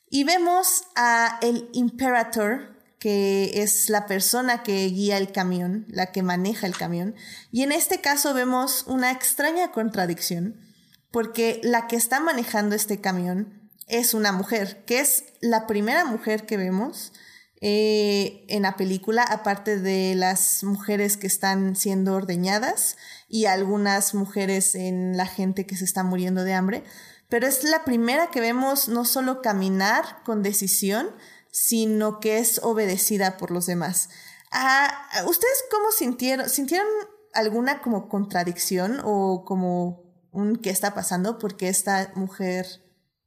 [0.10, 6.24] Y vemos a el Imperator, que es la persona que guía el camión, la que
[6.24, 7.16] maneja el camión.
[7.52, 10.60] Y en este caso vemos una extraña contradicción,
[11.12, 16.46] porque la que está manejando este camión es una mujer, que es la primera mujer
[16.46, 17.14] que vemos
[17.60, 22.98] eh, en la película, aparte de las mujeres que están siendo ordeñadas
[23.28, 26.84] y algunas mujeres en la gente que se está muriendo de hambre.
[27.30, 31.10] Pero es la primera que vemos no solo caminar con decisión,
[31.52, 34.10] sino que es obedecida por los demás.
[34.52, 36.50] Ah, ¿Ustedes cómo sintieron?
[36.50, 36.88] ¿Sintieron
[37.34, 41.38] alguna como contradicción o como un qué está pasando?
[41.38, 42.66] porque esta mujer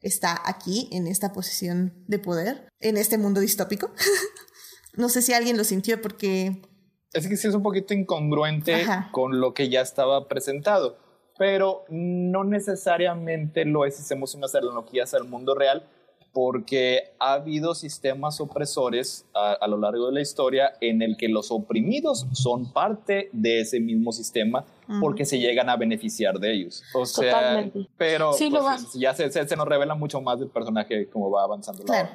[0.00, 3.92] está aquí en esta posición de poder, en este mundo distópico?
[4.94, 6.62] no sé si alguien lo sintió porque...
[7.12, 10.96] Es que sí es un poquito incongruente con lo que ya estaba presentado,
[11.36, 15.88] pero no necesariamente lo es si hacemos unas analogías al mundo real,
[16.32, 21.50] porque ha habido sistemas opresores a, lo largo de la historia en el que los
[21.50, 24.64] oprimidos son parte de ese mismo sistema
[25.00, 26.82] porque se llegan a beneficiar de ellos.
[26.94, 31.44] O sea, pero pues, ya se, se, nos revela mucho más del personaje como va
[31.44, 31.84] avanzando.
[31.84, 32.08] Claro,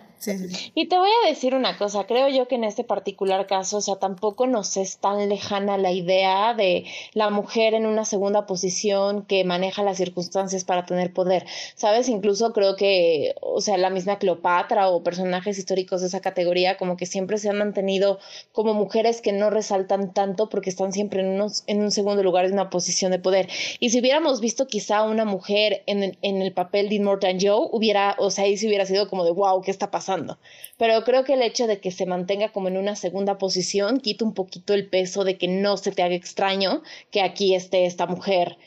[0.73, 3.81] Y te voy a decir una cosa, creo yo que en este particular caso, o
[3.81, 9.25] sea, tampoco nos es tan lejana la idea de la mujer en una segunda posición
[9.25, 11.45] que maneja las circunstancias para tener poder.
[11.75, 12.09] ¿Sabes?
[12.09, 16.97] Incluso creo que, o sea, la misma Cleopatra o personajes históricos de esa categoría como
[16.97, 18.19] que siempre se han mantenido
[18.51, 22.47] como mujeres que no resaltan tanto porque están siempre en, unos, en un segundo lugar
[22.47, 23.47] de una posición de poder.
[23.79, 28.15] Y si hubiéramos visto quizá una mujer en, en el papel de Immortal Joe, hubiera,
[28.19, 30.37] o sea, ahí sí hubiera sido como de wow, ¿qué está pasando?
[30.77, 34.25] Pero creo que el hecho de que se mantenga como en una segunda posición quita
[34.25, 38.05] un poquito el peso de que no se te haga extraño que aquí esté esta
[38.07, 38.57] mujer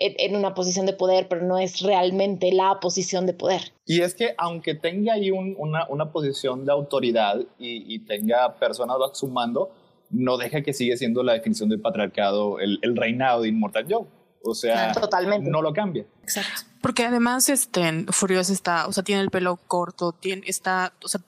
[0.00, 3.72] en una posición de poder, pero no es realmente la posición de poder.
[3.86, 9.70] Y es que aunque tenga ahí una, una, posición de autoridad y, tenga personas sumando,
[10.10, 14.06] no deja que sigue siendo la definición del patriarcado, el, el reinado de Immortal Joe.
[14.42, 15.50] O sea, Totalmente.
[15.50, 16.06] no lo cambia.
[16.22, 16.62] Exacto.
[16.80, 21.20] Porque además, este, Furiosa está, o sea, tiene el pelo corto, tiene, está, o sea,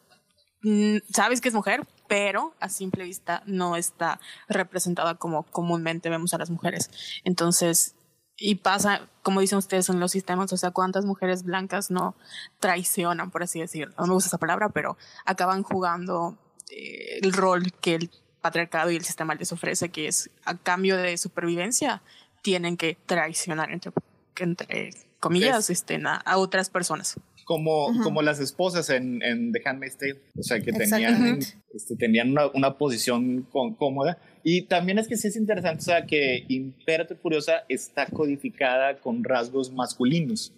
[0.63, 6.35] mm, sabes que es mujer, pero a simple vista no está representada como comúnmente vemos
[6.35, 6.91] a las mujeres.
[7.25, 7.95] Entonces,
[8.37, 12.15] y pasa, como dicen ustedes, en los sistemas, o sea, cuántas mujeres blancas no
[12.59, 13.95] traicionan, por así decirlo.
[13.99, 16.39] No me gusta esa palabra, pero acaban jugando
[16.71, 18.11] eh, el rol que el
[18.41, 22.03] patriarcado y el sistema les ofrece, que es a cambio de supervivencia,
[22.43, 23.93] tienen que traicionar, entre,
[24.39, 27.19] entre comillas, este, a, otras personas.
[27.45, 31.41] Como, como las esposas en, en, The Handmaid's Tale, o sea, que tenían,
[31.75, 34.19] este, tenían una, una posición cómoda.
[34.45, 39.25] Y también es que sí es interesante, o sea, que Imperator Furiosa está codificada con
[39.25, 40.53] rasgos masculinos.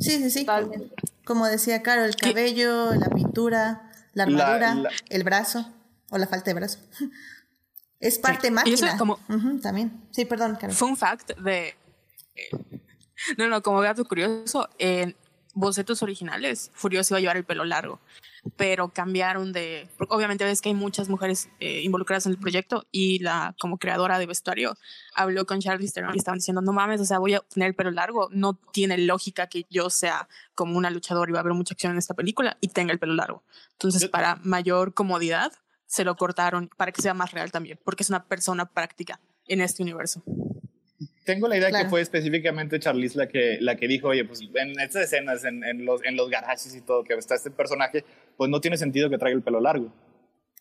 [0.00, 0.46] Sí, sí, sí.
[1.24, 5.70] Como decía Caro, el cabello, la pintura, la armadura, el brazo
[6.12, 6.78] o la falta de brazo.
[7.98, 8.74] Es parte máquina.
[8.74, 9.20] eso es como,
[9.62, 9.92] también.
[10.10, 10.76] Sí, perdón, Carlos.
[10.76, 11.76] Fun fact de...
[12.34, 12.50] Eh,
[13.38, 15.14] no, no, como dato curioso, en
[15.54, 18.00] bocetos originales, Furioso iba a llevar el pelo largo,
[18.56, 19.88] pero cambiaron de...
[20.08, 24.18] Obviamente ves que hay muchas mujeres eh, involucradas en el proyecto y la como creadora
[24.18, 24.76] de vestuario
[25.14, 27.74] habló con Charlie Theron y estaban diciendo, no mames, o sea, voy a tener el
[27.74, 31.54] pelo largo, no tiene lógica que yo sea como una luchadora y va a haber
[31.54, 33.44] mucha acción en esta película y tenga el pelo largo.
[33.74, 35.52] Entonces, para mayor comodidad,
[35.92, 39.60] se lo cortaron para que sea más real también, porque es una persona práctica en
[39.60, 40.22] este universo.
[41.26, 44.80] Tengo la idea que fue específicamente Charlize la que, la que dijo, oye, pues en
[44.80, 48.06] estas escenas, en, en, los, en los garajes y todo, que está este personaje,
[48.38, 49.92] pues no tiene sentido que traiga el pelo largo.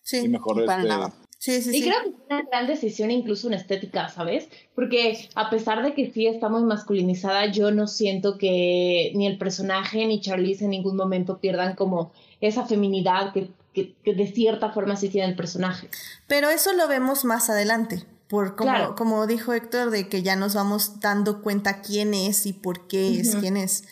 [0.04, 1.14] Sí, y mejor para este, nada.
[1.38, 4.50] Sí, sí, y creo que es una gran decisión, incluso una estética, ¿sabes?
[4.76, 9.38] Porque a pesar de que sí está muy masculinizada, yo no siento que ni el
[9.38, 12.12] personaje ni Charlize en ningún momento pierdan como
[12.42, 15.90] esa feminidad que que, de cierta forma sí tiene el personaje.
[16.28, 20.56] Pero eso lo vemos más adelante, por como, como dijo Héctor, de que ya nos
[20.56, 23.84] vamos dando cuenta quién es y por qué es quién es.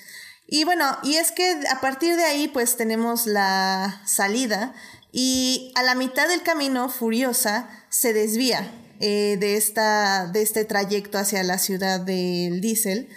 [0.47, 4.73] Y bueno, y es que a partir de ahí pues tenemos la salida
[5.11, 11.17] y a la mitad del camino Furiosa se desvía eh, de, esta, de este trayecto
[11.17, 13.09] hacia la ciudad del diésel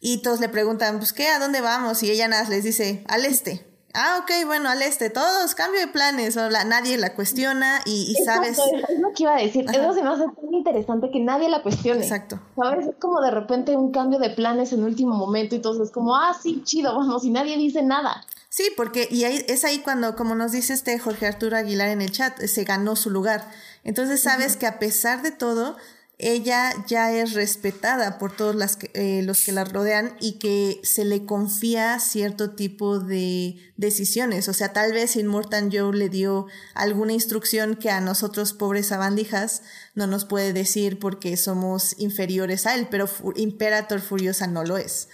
[0.00, 2.02] y todos le preguntan, pues qué, ¿a dónde vamos?
[2.02, 3.67] Y ella nada les dice, al este.
[3.94, 8.14] Ah, ok, bueno, al este, todos, cambio de planes, o la, nadie la cuestiona y,
[8.24, 8.58] sabes...
[8.58, 11.62] Es lo que iba a decir, eso se me hace tan interesante que nadie la
[11.62, 12.02] cuestione.
[12.02, 12.38] Exacto.
[12.54, 12.86] ¿Sabes?
[12.86, 16.16] Es como de repente un cambio de planes en último momento y todo es como,
[16.16, 18.26] ah, sí, chido, vamos, y nadie dice nada.
[18.50, 22.02] Sí, porque y ahí, es ahí cuando, como nos dice este Jorge Arturo Aguilar en
[22.02, 23.48] el chat, se ganó su lugar.
[23.84, 25.76] Entonces sabes que a pesar de todo,
[26.20, 31.04] ella ya es respetada por todos las eh, los que la rodean y que se
[31.04, 34.48] le confía cierto tipo de decisiones.
[34.48, 39.62] O sea, tal vez Immortal Joe le dio alguna instrucción que a nosotros, pobres abandijas,
[39.94, 45.08] no nos puede decir porque somos inferiores a él, pero Imperator Furiosa no lo es.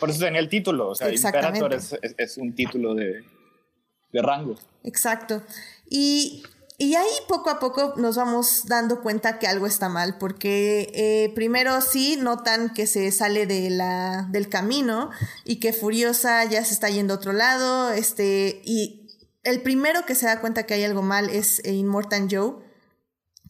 [0.00, 3.24] Por eso tenía el título, o sea, Imperator es, es, un título de,
[4.12, 4.56] de rango.
[4.82, 5.42] Exacto.
[5.88, 6.42] Y
[6.80, 11.32] y ahí poco a poco nos vamos dando cuenta que algo está mal, porque eh,
[11.34, 15.10] primero sí notan que se sale de la, del camino
[15.44, 19.08] y que Furiosa ya se está yendo a otro lado, este, y
[19.42, 22.68] el primero que se da cuenta que hay algo mal es eh, Immortal Joe,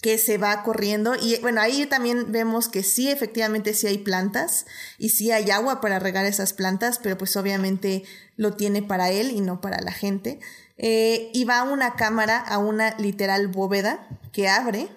[0.00, 4.64] que se va corriendo y bueno, ahí también vemos que sí, efectivamente sí hay plantas
[4.96, 8.04] y sí hay agua para regar esas plantas, pero pues obviamente
[8.36, 10.40] lo tiene para él y no para la gente.
[10.80, 14.88] Eh, y va una cámara a una literal bóveda que abre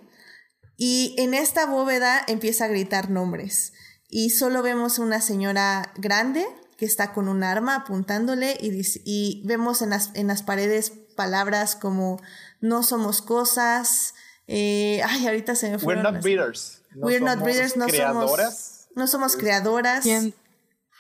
[0.78, 3.74] y en esta bóveda empieza a gritar nombres
[4.08, 6.46] y solo vemos una señora grande
[6.78, 11.76] que está con un arma apuntándole y, y vemos en las, en las paredes palabras
[11.76, 12.22] como
[12.60, 14.14] no somos cosas,
[14.48, 15.96] eh, ay, ahorita se me fue.
[15.96, 16.82] We're not breeders.
[16.94, 18.88] No We're not breeders, no somos.
[18.96, 20.04] No somos creadoras.
[20.04, 20.34] ¿Quién,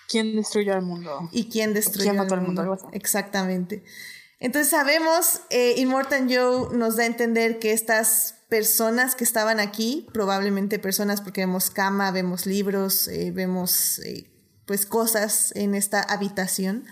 [0.08, 1.30] quién destruyó al mundo?
[1.32, 2.78] Y quién destruyó al mundo.
[2.94, 3.84] Exactamente.
[4.42, 5.76] Entonces sabemos, eh,
[6.28, 11.70] Joe nos da a entender que estas personas que estaban aquí, probablemente personas porque vemos
[11.70, 14.32] cama, vemos libros, eh, vemos eh,
[14.66, 16.86] pues cosas en esta habitación,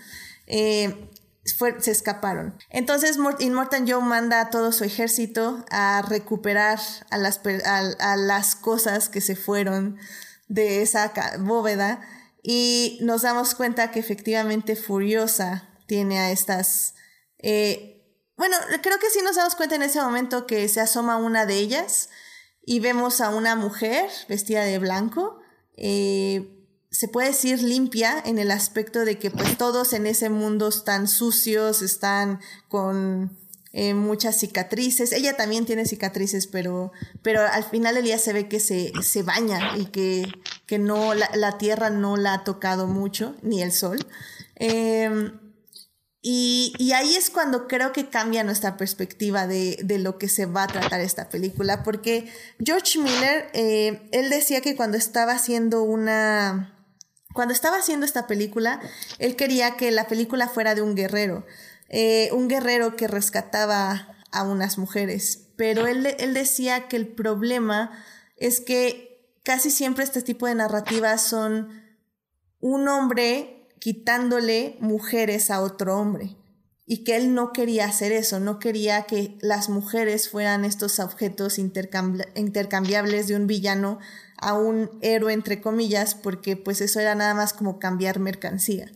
[0.46, 2.54] se escaparon.
[2.70, 6.78] Entonces Immortal Joe manda a todo su ejército a recuperar
[7.10, 9.98] a las, a, las cosas que se fueron
[10.46, 12.00] de esa bóveda
[12.44, 16.94] y nos damos cuenta que efectivamente Furiosa tiene a estas...
[17.42, 18.00] Eh,
[18.36, 21.56] bueno, creo que sí nos damos cuenta en ese momento que se asoma una de
[21.56, 22.08] ellas
[22.64, 25.40] y vemos a una mujer vestida de blanco.
[25.76, 26.56] Eh,
[26.90, 31.06] se puede decir limpia en el aspecto de que pues todos en ese mundo están
[31.06, 33.38] sucios, están con
[33.72, 35.12] eh, muchas cicatrices.
[35.12, 39.22] Ella también tiene cicatrices, pero, pero al final del día se ve que se, se
[39.22, 40.26] baña y que,
[40.66, 43.98] que no, la, la, tierra no la ha tocado mucho, ni el sol.
[44.56, 45.30] Eh,
[46.22, 50.64] y, ahí es cuando creo que cambia nuestra perspectiva de, de, lo que se va
[50.64, 52.30] a tratar esta película, porque
[52.62, 56.76] George Miller, eh, él decía que cuando estaba haciendo una
[57.32, 58.80] cuando estaba haciendo esta película,
[59.18, 61.46] él quería que la película fuera de un guerrero,
[61.88, 67.92] eh, un guerrero que rescataba a unas mujeres, pero él, él decía que el problema
[68.36, 71.82] es que casi siempre este tipo de narrativas son
[72.58, 76.36] un hombre quitándole mujeres a otro hombre
[76.86, 81.58] y que él no quería hacer eso, no quería que las mujeres fueran estos objetos
[81.58, 83.98] intercambiables de un villano
[84.36, 88.90] a un héroe entre comillas, porque pues eso era nada más como cambiar mercancía.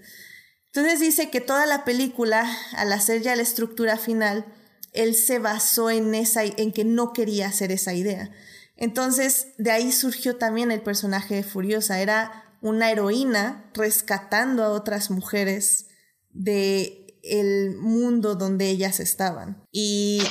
[0.66, 4.44] Entonces dice que toda la película, al hacer ya la estructura final,
[4.92, 8.30] él se basó en esa en que no quería hacer esa idea.
[8.76, 15.10] Entonces, de ahí surgió también el personaje de Furiosa, era una heroína rescatando a otras
[15.10, 15.88] mujeres
[16.30, 19.62] de el mundo donde ellas estaban.
[19.70, 20.22] Y,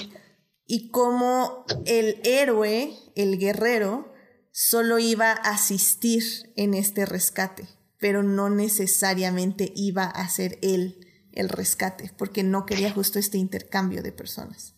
[0.65, 4.11] y como el héroe, el guerrero,
[4.51, 6.23] solo iba a asistir
[6.55, 7.67] en este rescate,
[7.99, 14.01] pero no necesariamente iba a ser él el rescate, porque no quería justo este intercambio
[14.01, 14.73] de personas.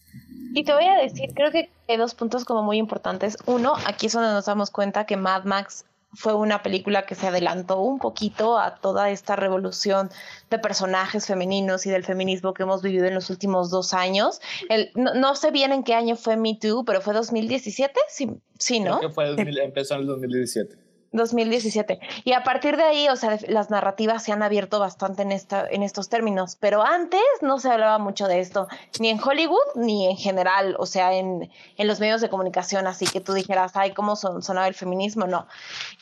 [0.53, 3.37] Y te voy a decir, creo que hay dos puntos como muy importantes.
[3.45, 5.85] Uno, aquí es donde nos damos cuenta que Mad Max
[6.15, 10.09] fue una película que se adelantó un poquito a toda esta revolución
[10.49, 14.41] de personajes femeninos y del feminismo que hemos vivido en los últimos dos años.
[14.69, 18.79] El, no, sé bien en qué año fue Me Too, pero fue 2017, sí, sí
[18.79, 18.99] ¿no?
[18.99, 19.29] Creo que fue
[19.63, 20.85] empezó en el 2017.
[21.15, 21.99] 2017.
[22.23, 25.67] Y a partir de ahí, o sea, las narrativas se han abierto bastante en, esta,
[25.67, 28.67] en estos términos, pero antes no se hablaba mucho de esto,
[28.99, 33.05] ni en Hollywood, ni en general, o sea, en, en los medios de comunicación, así
[33.05, 35.25] que tú dijeras, ay, ¿cómo son, sonaba el feminismo?
[35.25, 35.47] No.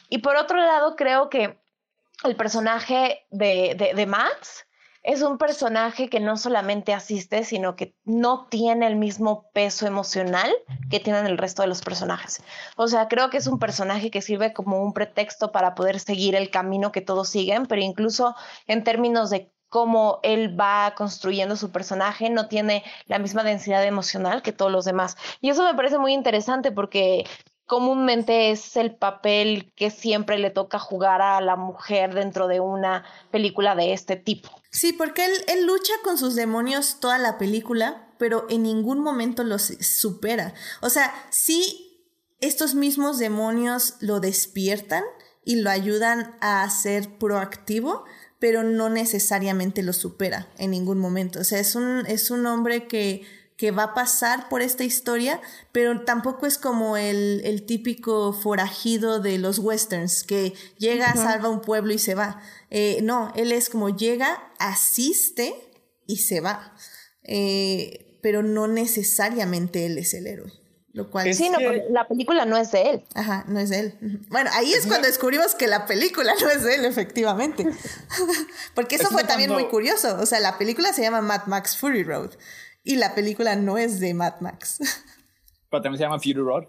[0.10, 1.60] Y por otro lado, creo que
[2.24, 4.66] el personaje de, de, Max
[5.02, 10.54] es un personaje que no solamente asiste, sino que no tiene el mismo peso emocional
[10.90, 12.42] que tienen el resto de los personajes.
[12.78, 16.36] O sea, creo que es un personaje que sirve como un pretexto para poder seguir
[16.36, 18.36] el camino que todos siguen, pero incluso
[18.68, 24.44] en términos de cómo él va construyendo su personaje, no tiene la misma densidad emocional
[24.44, 25.18] que todos los demás.
[25.42, 27.26] Y eso me parece muy interesante porque
[27.66, 33.06] comúnmente es el papel que siempre le toca jugar a la mujer dentro de una
[33.32, 34.50] película de este tipo.
[34.72, 39.74] Sí, porque él, lucha con sus demonios toda la película, pero en ningún momento los
[39.82, 40.54] supera.
[40.82, 42.08] O sea, sí,
[42.42, 45.04] estos mismos demonios lo despiertan
[45.46, 48.06] y lo ayudan a ser proactivo,
[48.40, 51.40] pero no necesariamente lo supera en ningún momento.
[51.40, 53.26] O sea, es un, es un hombre que
[53.64, 55.40] que va a pasar por esta historia,
[55.72, 61.94] pero tampoco es como el, típico forajido de los westerns, que llega, salva un pueblo
[61.94, 62.42] y se va.
[62.70, 65.56] Eh, no, él es como llega, asiste
[66.08, 66.76] y se va.
[67.24, 70.52] Eh, pero no necesariamente él es el héroe.
[70.92, 71.58] Lo cual sí, no,
[71.90, 73.06] la película no es de él.
[73.16, 74.26] Ajá, no es de él.
[74.28, 77.66] Bueno, ahí es, cuando descubrimos que la película no es de él, efectivamente.
[78.76, 80.18] Porque eso fue también muy curioso.
[80.20, 82.32] O sea, la película se llama Mad Max Fury Road.
[82.84, 84.80] Y la película no es de Mad Max.
[85.70, 86.66] Pero también se llama Fury Road.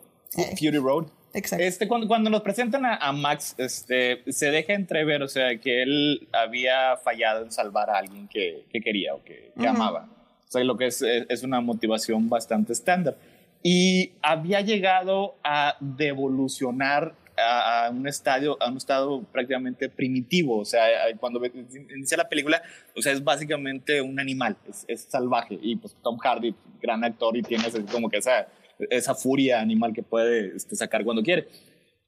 [0.58, 1.06] Fury Road.
[1.34, 1.64] Exacto.
[1.64, 5.82] Este, cuando, cuando nos presentan a, a, Max, este, se deja entrever, o sea, que
[5.82, 9.68] él había fallado en salvar a alguien que, que quería o que, que uh -huh.
[9.68, 10.08] amaba.
[10.48, 13.16] O sea, lo que es, es una motivación bastante estándar.
[13.62, 20.58] Y había llegado a devolucionar a, a, un estadio, a un estado prácticamente primitivo.
[20.58, 20.86] O sea,
[21.18, 22.62] cuando inicia la película,
[22.96, 25.58] o sea, es básicamente un animal, es, es salvaje.
[25.60, 28.46] Y pues Tom Hardy, gran actor, y tiene como que esa
[28.90, 31.48] esa furia animal que puede este, sacar cuando quiere.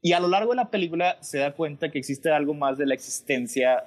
[0.02, 2.86] Y a lo largo de la película se da cuenta que existe algo más de
[2.86, 3.84] la existencia,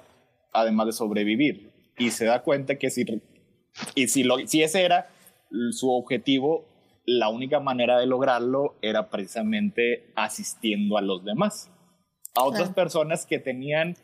[0.52, 1.70] además de sobrevivir.
[1.98, 3.04] Y se da cuenta que si,
[3.94, 5.08] y si, lo, si ese era
[5.72, 6.66] su objetivo,
[7.04, 11.70] la única manera de lograrlo era precisamente asistiendo a los demás.
[12.34, 13.96] A otras personas que tenían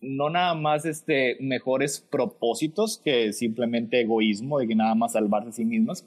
[0.00, 5.52] no nada más este, mejores propósitos que simplemente egoísmo de que nada más salvarse a
[5.52, 6.06] sí mismas,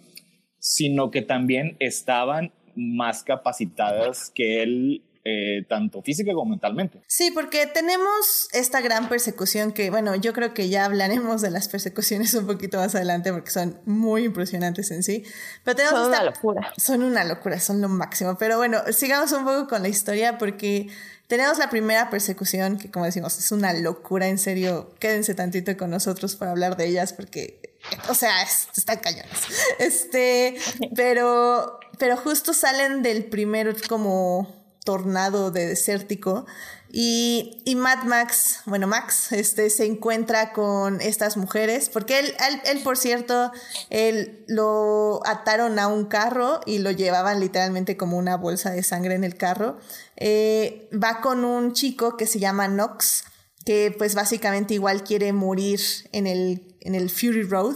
[0.60, 7.02] sino que también estaban más capacitadas que él, eh, tanto física como mentalmente.
[7.06, 11.68] Sí, porque tenemos esta gran persecución que, bueno, yo creo que ya hablaremos de las
[11.68, 15.26] persecuciones un poquito más adelante porque son muy impresionantes en sí.
[15.66, 16.74] Pero tenemos son esta, una locura.
[16.78, 18.38] Son una locura, son lo máximo.
[18.38, 20.88] Pero bueno, sigamos un poco con la historia porque
[21.28, 24.96] tenemos la primera persecución que, como decimos, es una locura, en serio.
[24.98, 27.60] Quédense tantito con nosotros para hablar de ellas porque
[28.08, 29.40] o sea, están cañones.
[29.80, 30.56] Este,
[30.96, 36.46] pero, pero justo salen del primer como tornado de desértico
[36.90, 42.62] y, y Mad Max, bueno, Max, este, se encuentra con estas mujeres, porque él, él,
[42.66, 43.52] él, por cierto,
[43.90, 49.16] él lo ataron a un carro y lo llevaban literalmente como una bolsa de sangre
[49.16, 49.80] en el carro.
[50.16, 53.26] Eh, va con un chico que se llama Nox,
[53.66, 55.82] que pues básicamente igual quiere morir
[56.14, 57.76] en el, en el Fury Road.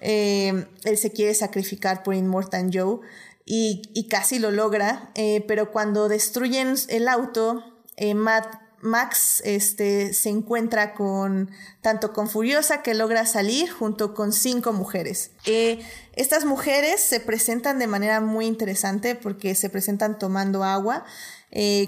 [0.00, 2.98] Eh, él se quiere sacrificar por Immortan Joe
[3.52, 7.64] y, casi lo logra, eh, pero cuando destruyen el auto,
[7.96, 8.46] eh, Matt,
[8.80, 11.50] Max este, se encuentra con
[11.82, 15.32] tanto con Furiosa que logra salir junto con cinco mujeres.
[16.14, 21.04] estas mujeres se presentan de manera muy interesante porque se presentan tomando agua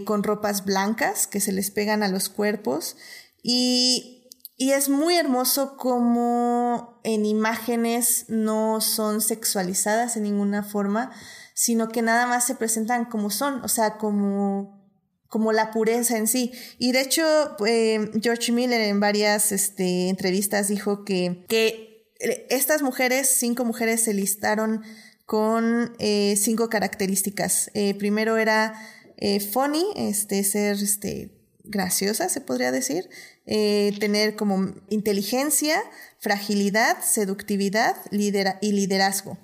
[0.04, 2.96] con ropas blancas que se les pegan a los cuerpos
[3.42, 11.10] y, y es muy hermoso como en imágenes no son sexualizadas en ninguna forma,
[11.62, 14.82] sino que nada más se presentan como son, o sea, como
[15.28, 16.52] como la pureza en sí.
[16.78, 17.24] Y de hecho,
[17.64, 22.10] eh, George Miller en varias este, entrevistas dijo que, que
[22.50, 24.82] estas mujeres, cinco mujeres, se listaron
[25.24, 27.70] con eh, cinco características.
[27.74, 28.74] Eh, primero era
[29.16, 31.30] eh, funny, este, ser este,
[31.64, 33.08] graciosa, se podría decir
[33.46, 35.82] eh, tener como inteligencia,
[36.18, 39.38] fragilidad, seductividad lidera y liderazgo.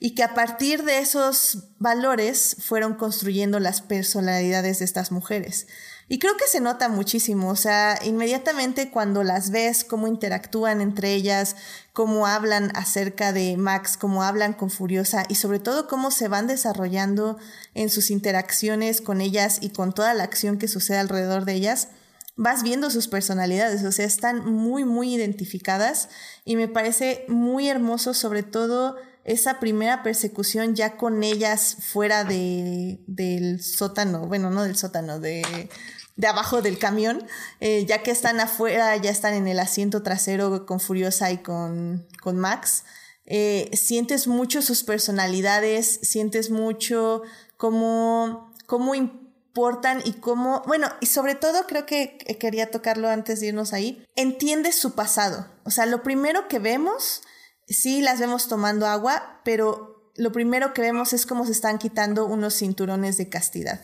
[0.00, 5.66] Y que a partir de esos valores fueron construyendo las personalidades de estas mujeres.
[6.06, 11.14] Y creo que se nota muchísimo, o sea, inmediatamente cuando las ves, cómo interactúan entre
[11.14, 11.56] ellas,
[11.94, 16.46] cómo hablan acerca de Max, cómo hablan con Furiosa y sobre todo cómo se van
[16.46, 17.38] desarrollando
[17.72, 21.88] en sus interacciones con ellas y con toda la acción que sucede alrededor de ellas,
[22.36, 26.10] vas viendo sus personalidades, o sea, están muy, muy identificadas
[26.44, 33.00] y me parece muy hermoso, sobre todo esa primera persecución ya con ellas fuera de,
[33.06, 35.68] del sótano, bueno, no del sótano, de,
[36.16, 37.26] de abajo del camión,
[37.60, 42.06] eh, ya que están afuera, ya están en el asiento trasero con Furiosa y con,
[42.22, 42.84] con Max.
[43.26, 47.22] Eh, sientes mucho sus personalidades, sientes mucho
[47.56, 53.46] cómo, cómo importan y cómo, bueno, y sobre todo creo que quería tocarlo antes de
[53.46, 55.48] irnos ahí, entiendes su pasado.
[55.64, 57.22] O sea, lo primero que vemos,
[57.68, 62.26] sí las vemos tomando agua, pero lo primero que vemos es cómo se están quitando
[62.26, 63.80] unos cinturones de castidad.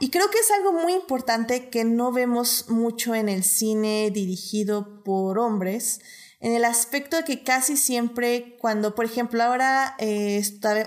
[0.00, 5.02] Y creo que es algo muy importante que no vemos mucho en el cine dirigido
[5.02, 6.00] por hombres,
[6.40, 10.40] en el aspecto de que casi siempre cuando, por ejemplo, ahora eh,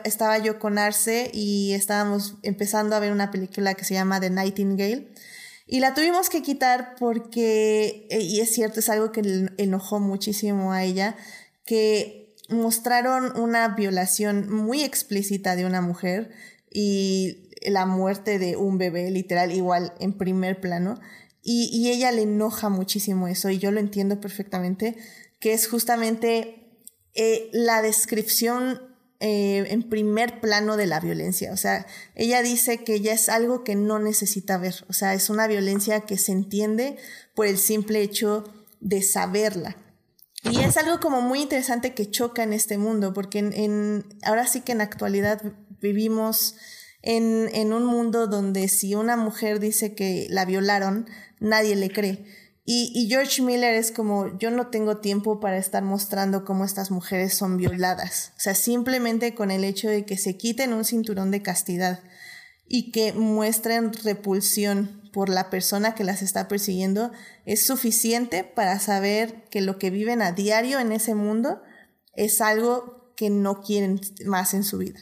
[0.05, 4.29] estaba, yo con Arce y estábamos empezando a ver una película que se llama The
[4.29, 5.11] Nightingale
[5.67, 10.73] y la tuvimos que quitar porque, eh, y es cierto, es algo que enojó muchísimo
[10.73, 11.15] a ella,
[11.65, 16.31] que mostraron una violación muy explícita de una mujer
[16.69, 20.99] y la muerte de un bebé, literal, igual en primer plano.
[21.43, 24.95] Y, y ella le enoja muchísimo eso y yo lo entiendo perfectamente
[25.39, 26.61] que es justamente
[27.13, 28.79] eh, la descripción
[29.19, 31.51] eh, en primer plano de la violencia.
[31.51, 31.85] O sea,
[32.15, 34.85] ella dice que ya es algo que no necesita ver.
[34.87, 36.97] O sea, es una violencia que se entiende
[37.35, 38.45] por el simple hecho
[38.79, 39.75] de saberla.
[40.43, 44.47] Y es algo como muy interesante que choca en este mundo, porque en, en ahora
[44.47, 45.41] sí que en actualidad
[45.81, 46.55] vivimos
[47.01, 51.07] en, en un mundo donde si una mujer dice que la violaron,
[51.39, 52.25] nadie le cree.
[52.63, 56.91] Y, y, George Miller es como, yo no tengo tiempo para estar mostrando cómo estas
[56.91, 58.33] mujeres son violadas.
[58.37, 62.01] O sea, simplemente con el hecho de que se quiten un cinturón de castidad
[62.67, 67.11] y que muestren repulsión por la persona que las está persiguiendo,
[67.45, 71.61] es suficiente para saber que lo que viven a diario en ese mundo
[72.13, 74.99] es algo que no quieren más en su vida.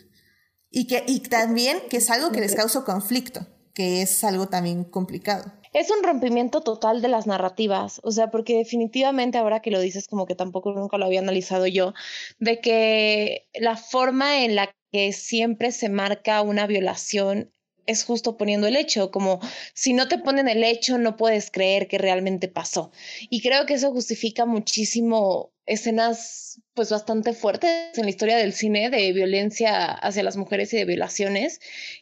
[0.72, 4.84] Y, que, y también que es algo que les causa conflicto, que es algo también
[4.84, 9.80] complicado es un rompimiento total de las narrativas, o sea, porque definitivamente ahora que lo
[9.80, 11.94] dices como que tampoco nunca lo había analizado yo,
[12.40, 17.54] de que la forma en la que siempre se marca una violación
[17.90, 19.40] es justo poniendo el hecho, como
[19.74, 22.92] si no te ponen el hecho no puedes creer que realmente pasó.
[23.30, 28.90] Y creo que eso justifica muchísimo escenas pues bastante fuertes en la historia del cine
[28.90, 31.60] de violencia hacia las mujeres y de violaciones.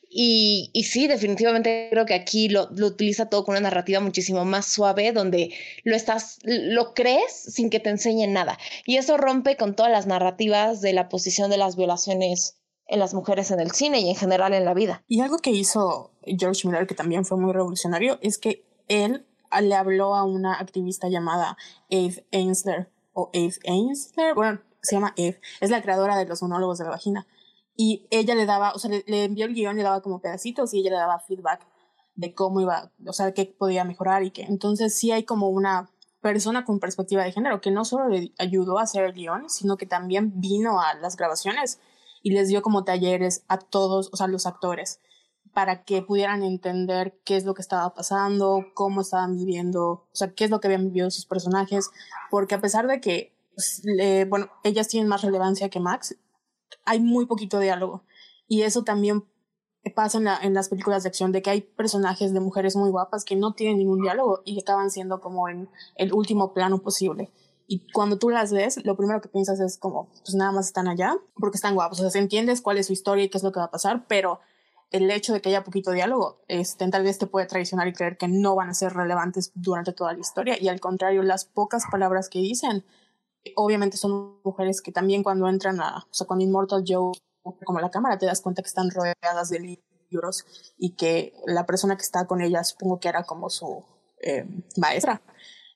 [0.10, 4.46] Y, y sí, definitivamente creo que aquí lo, lo, utiliza todo con una narrativa muchísimo
[4.46, 8.58] más suave, donde lo estás, lo crees sin que te enseñen nada.
[8.86, 12.57] Y eso rompe con todas las narrativas de la posición de las violaciones
[12.88, 15.04] en las mujeres en el cine y en general en la vida.
[15.08, 19.26] Y algo que hizo George Miller, que también fue muy revolucionario, es que él
[19.62, 21.58] le habló a una activista llamada
[21.90, 26.78] Eve Ainsler, o Eve Ainsler, bueno, se llama Eve, es la creadora de los monólogos
[26.78, 27.28] de la vagina.
[27.76, 30.80] Y ella le daba, o sea, le, envió el guion, le daba como pedacitos y
[30.80, 31.62] ella le daba feedback
[32.16, 34.44] de cómo iba, o sea, qué podía mejorar y qué.
[34.44, 35.90] Entonces sí hay como una
[36.22, 39.78] persona con perspectiva de género que no solo le ayudó a hacer el guion, sino
[39.78, 41.80] que también vino a las grabaciones
[42.22, 45.00] y les dio como talleres a todos, o sea, los actores,
[45.54, 50.34] para que pudieran entender qué es lo que estaba pasando, cómo estaban viviendo, o sea,
[50.34, 51.90] qué es lo que habían vivido sus personajes,
[52.30, 53.82] porque a pesar de que, pues,
[54.30, 56.16] bueno, ellas tienen más relevancia que Max,
[56.86, 58.04] hay muy poquito diálogo.
[58.48, 59.26] Y eso también
[59.90, 63.36] pasa en, las películas de acción, de que hay personajes de mujeres muy guapas que
[63.36, 67.32] no tienen ningún diálogo y acaban siendo como en el último plano posible.
[67.68, 70.88] Y cuando tú las ves, lo primero que piensas es como, pues nada más están
[70.88, 72.00] allá porque están guapos.
[72.00, 74.06] O sea, entiendes cuál es su historia y qué es lo que va a pasar,
[74.08, 74.40] pero
[74.90, 78.18] el hecho de que haya poquito diálogo, este, tal vez te puede traicionar y creer
[78.18, 80.56] que no van a ser relevantes durante toda la historia.
[80.60, 82.86] Y al contrario, las pocas palabras que dicen,
[83.56, 87.12] obviamente son mujeres que también cuando entran a, o sea, cuando Immortal Joe,
[87.66, 90.46] como la cámara, te das cuenta que están rodeadas de libros
[90.78, 93.84] y que la persona que está con ellas, supongo que era como su
[94.22, 94.46] eh,
[94.78, 95.22] maestra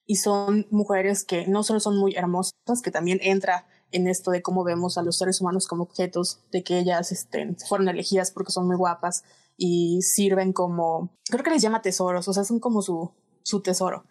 [0.05, 4.41] y son mujeres que no solo son muy hermosas, que también entra en esto de
[4.41, 8.51] cómo vemos a los seres humanos como objetos, de que ellas estén, fueron elegidas porque
[8.51, 9.23] son muy guapas
[9.57, 13.11] y sirven como, creo que les llama tesoros, o sea, son como su,
[13.43, 14.05] su tesoro.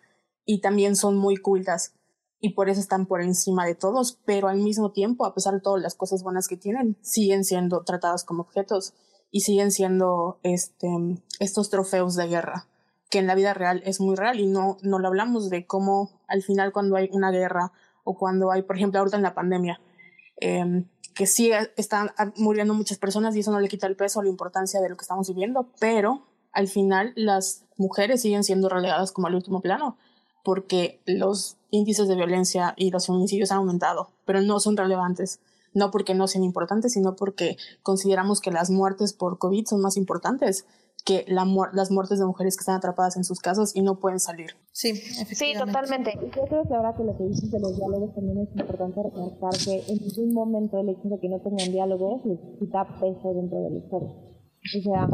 [0.45, 1.95] Y también son muy cultas
[2.41, 5.61] y por eso están por encima de todos, pero al mismo tiempo, a pesar de
[5.61, 8.95] todas las cosas buenas que tienen, siguen siendo tratadas como objetos
[9.31, 10.89] y siguen siendo este,
[11.39, 12.70] estos trofeos de guerra
[13.11, 16.11] que en la vida real es muy real y no, no lo hablamos de cómo
[16.29, 17.73] al final cuando hay una guerra
[18.05, 19.81] o cuando hay, por ejemplo, ahorita en la pandemia,
[20.41, 20.85] eh,
[21.15, 24.31] que sí están muriendo muchas personas y eso no le quita el peso a la
[24.31, 29.27] importancia de lo que estamos viviendo, pero al final las mujeres siguen siendo relegadas como
[29.27, 29.99] al último plano
[30.43, 35.41] porque los índices de violencia y los feminicidios han aumentado, pero no son relevantes,
[35.75, 39.97] no porque no sean importantes, sino porque consideramos que las muertes por COVID son más
[39.97, 40.67] importantes
[41.05, 44.21] que la las muertes de mujeres que están atrapadas en sus casas y no pueden
[44.21, 44.51] salir.
[44.73, 46.13] Sí, Sí, totalmente.
[46.21, 49.03] Y yo creo que ahora que lo que dices de los diálogos también es importante
[49.03, 53.35] recalcar que en ningún momento el hecho de que no tengan diálogos les quita peso
[53.35, 54.11] dentro de la historia.
[54.11, 55.09] O sea,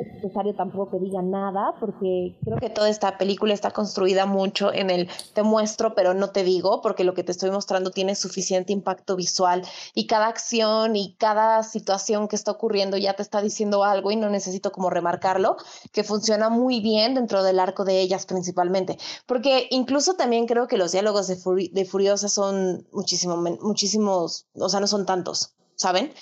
[0.00, 4.72] es necesario tampoco que digan nada, porque creo que toda esta película está construida mucho
[4.72, 8.14] en el te muestro, pero no te digo, porque lo que te estoy mostrando tiene
[8.14, 9.62] suficiente impacto visual
[9.94, 14.16] y cada acción y cada situación que está ocurriendo ya te está diciendo algo y
[14.16, 15.56] no necesito como remarcarlo,
[15.92, 20.76] que funciona muy bien dentro del arco de ellas principalmente, porque incluso también creo que
[20.76, 26.12] los diálogos de, de Furiosa son muchísimo, muchísimos, o sea, no son tantos, ¿saben?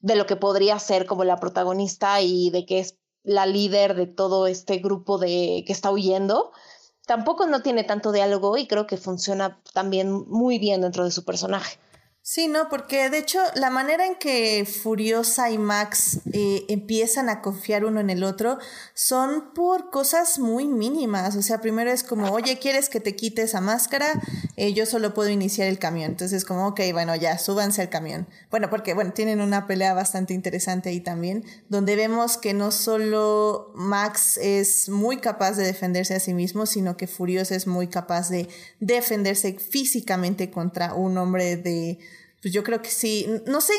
[0.00, 4.06] De lo que podría ser como la protagonista y de que es la líder de
[4.06, 6.52] todo este grupo de que está huyendo,
[7.06, 11.24] tampoco no tiene tanto diálogo y creo que funciona también muy bien dentro de su
[11.24, 11.78] personaje.
[12.30, 17.40] Sí, no, porque de hecho la manera en que Furiosa y Max eh, empiezan a
[17.40, 18.58] confiar uno en el otro
[18.92, 21.36] son por cosas muy mínimas.
[21.36, 24.20] O sea, primero es como, oye, ¿quieres que te quite esa máscara?
[24.56, 26.10] Eh, yo solo puedo iniciar el camión.
[26.10, 28.28] Entonces, como, ok, bueno, ya, súbanse al camión.
[28.50, 33.72] Bueno, porque, bueno, tienen una pelea bastante interesante ahí también, donde vemos que no solo
[33.74, 38.28] Max es muy capaz de defenderse a sí mismo, sino que Furiosa es muy capaz
[38.28, 38.50] de
[38.80, 41.98] defenderse físicamente contra un hombre de
[42.42, 43.26] pues yo creo que sí.
[43.46, 43.74] No sé,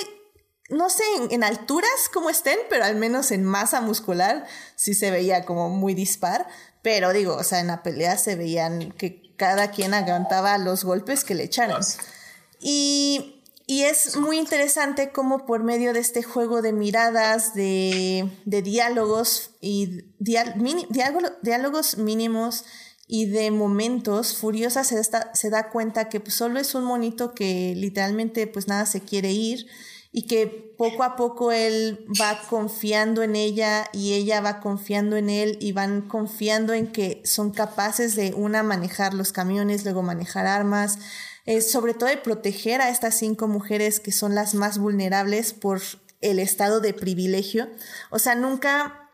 [0.69, 4.45] no sé en, alturas cómo estén, pero al menos en masa muscular
[4.75, 6.47] sí se veía como muy dispar.
[6.81, 11.23] Pero digo, o sea, en la pelea se veían que cada quien aguantaba los golpes
[11.23, 11.81] que le echaron.
[12.59, 13.35] Y,
[13.67, 21.97] es muy interesante cómo por medio de este juego de miradas, de, diálogos y diálogos
[21.97, 22.65] mínimos
[23.11, 27.73] y de momentos, Furiosa se, se da cuenta que pues, solo es un monito que
[27.75, 29.65] literalmente pues nada se quiere ir
[30.11, 30.45] y que
[30.77, 35.71] poco a poco él va confiando en ella y ella va confiando en él y
[35.71, 40.99] van confiando en que son capaces de una manejar los camiones, luego manejar armas,
[41.47, 45.81] eh, sobre todo de proteger a estas cinco mujeres que son las más vulnerables por
[46.21, 47.69] el estado de privilegio.
[48.11, 49.08] O sea, nunca,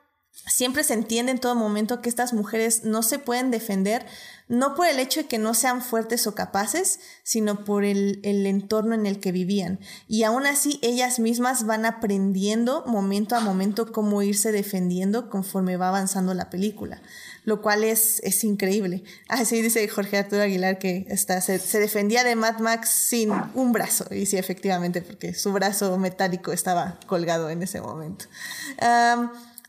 [0.47, 4.05] siempre se entiende en todo momento que estas mujeres no se pueden defender
[4.47, 8.93] no por el hecho de que no sean fuertes o capaces, sino por el, entorno
[8.93, 9.79] en el que vivían.
[10.07, 15.87] Y aún así ellas mismas van aprendiendo momento a momento cómo irse defendiendo conforme va
[15.87, 17.01] avanzando la película,
[17.43, 19.03] lo cual es, es increíble.
[19.27, 24.05] Así dice Jorge Arturo Aguilar que está, se, defendía de Mad Max sin un brazo,
[24.11, 28.25] y sí, efectivamente, porque su brazo metálico estaba colgado en ese momento.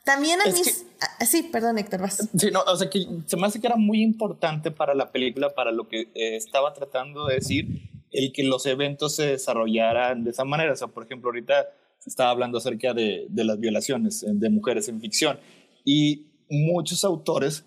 [0.07, 0.87] También a mis...
[1.01, 2.29] Ah, sí, perdón, Héctor, vas.
[2.39, 5.55] Sí, no, o sea, que se me hace que era muy importante para la película,
[5.55, 10.31] para lo que eh, estaba tratando de decir, el que los eventos se desarrollaran de
[10.31, 10.73] esa manera.
[10.73, 11.67] O sea, por ejemplo, ahorita
[11.99, 15.39] se estaba hablando acerca de, de las violaciones de mujeres en ficción
[15.85, 17.65] y muchos autores,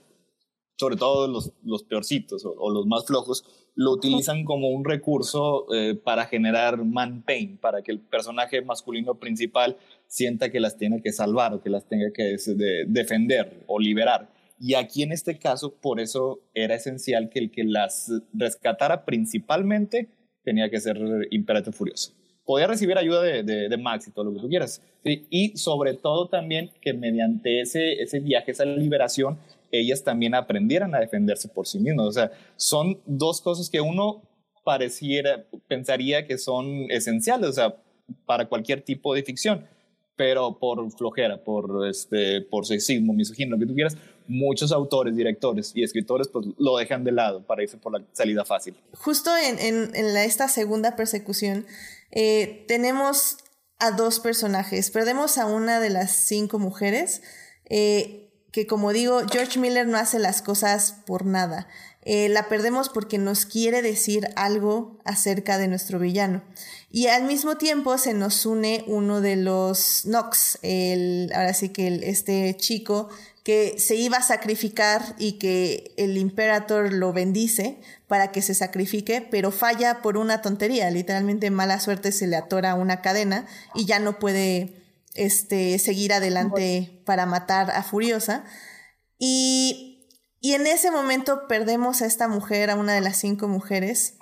[0.77, 3.43] sobre todo los, los peorcitos o, los más flojos,
[3.75, 9.15] lo utilizan como un recurso eh, para generar man pain, para que el personaje masculino
[9.15, 9.77] principal
[10.09, 12.35] sienta que las tiene que salvar o que las tenga que
[12.87, 14.27] defender o liberar.
[14.59, 20.09] Y aquí en este caso, por eso era esencial que el que las rescatara principalmente
[20.43, 20.97] tenía que ser
[21.29, 22.13] Imperator Furioso.
[22.43, 24.81] Podía recibir ayuda de, de, Max y todo lo que tú quieras.
[25.03, 29.37] Y sobre todo también que mediante ese, ese viaje, esa liberación,
[29.71, 32.07] ellas también aprendieran a defenderse por sí mismas.
[32.07, 34.23] O sea, son dos cosas que uno
[34.65, 37.75] pareciera, pensaría que son esenciales, o sea,
[38.25, 39.67] para cualquier tipo de ficción
[40.19, 43.95] pero por flojera, por, este, por sexismo, misoginia, lo que tú quieras,
[44.27, 48.43] muchos autores, directores y escritores pues lo dejan de lado para irse por la salida
[48.43, 48.75] fácil.
[48.95, 49.57] Justo en,
[49.95, 51.65] en, esta segunda persecución
[52.11, 53.37] eh, tenemos
[53.77, 54.91] a dos personajes.
[54.91, 57.21] Perdemos a una de las cinco mujeres,
[57.69, 61.69] eh, que como digo, George Miller no hace las cosas por nada.
[62.03, 66.41] Eh, la perdemos porque nos quiere decir algo acerca de nuestro villano.
[66.91, 71.99] Y al mismo tiempo se nos une uno de los Nox, el, ahora sí que
[72.03, 73.09] este chico
[73.43, 79.21] que se iba a sacrificar y que el Imperator lo bendice para que se sacrifique,
[79.21, 83.99] pero falla por una tontería, literalmente mala suerte se le atora una cadena y ya
[83.99, 84.73] no puede
[85.15, 88.45] este, seguir adelante para matar a Furiosa.
[89.17, 89.88] Y,
[90.41, 94.15] y en ese momento perdemos a esta mujer, a una de las cinco mujeres,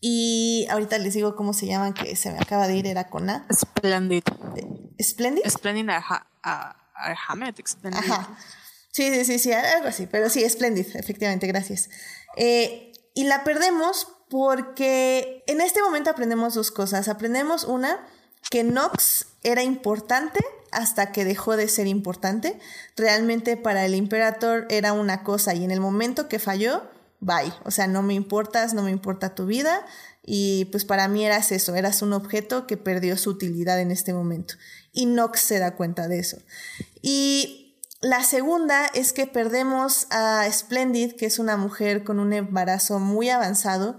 [0.00, 3.28] y ahorita les digo cómo se llaman, que se me acaba de ir, era con
[3.30, 3.46] A.
[3.52, 4.22] Splendid.
[5.00, 5.42] ¿Splendid?
[5.48, 5.88] Splendid
[7.28, 7.54] Hamed,
[7.92, 8.36] Ajá.
[8.90, 10.06] Sí, sí, sí, sí, algo así.
[10.06, 11.90] Pero sí, Splendid, efectivamente, gracias.
[12.36, 17.08] Eh, y la perdemos porque en este momento aprendemos dos cosas.
[17.08, 18.06] Aprendemos una,
[18.50, 20.40] que Nox era importante
[20.72, 22.58] hasta que dejó de ser importante.
[22.96, 26.82] Realmente para el Imperator era una cosa y en el momento que falló,
[27.20, 27.52] bye.
[27.64, 29.84] O sea, no me importas, no me importa tu vida.
[30.24, 34.12] Y pues para mí eras eso, eras un objeto que perdió su utilidad en este
[34.12, 34.54] momento.
[34.92, 36.38] Y Nox se da cuenta de eso.
[37.00, 37.68] Y
[38.00, 43.30] la segunda es que perdemos a Splendid, que es una mujer con un embarazo muy
[43.30, 43.98] avanzado,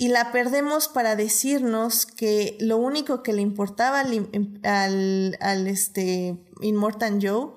[0.00, 7.18] y la perdemos para decirnos que lo único que le importaba al, al este, Immortal
[7.20, 7.50] Joe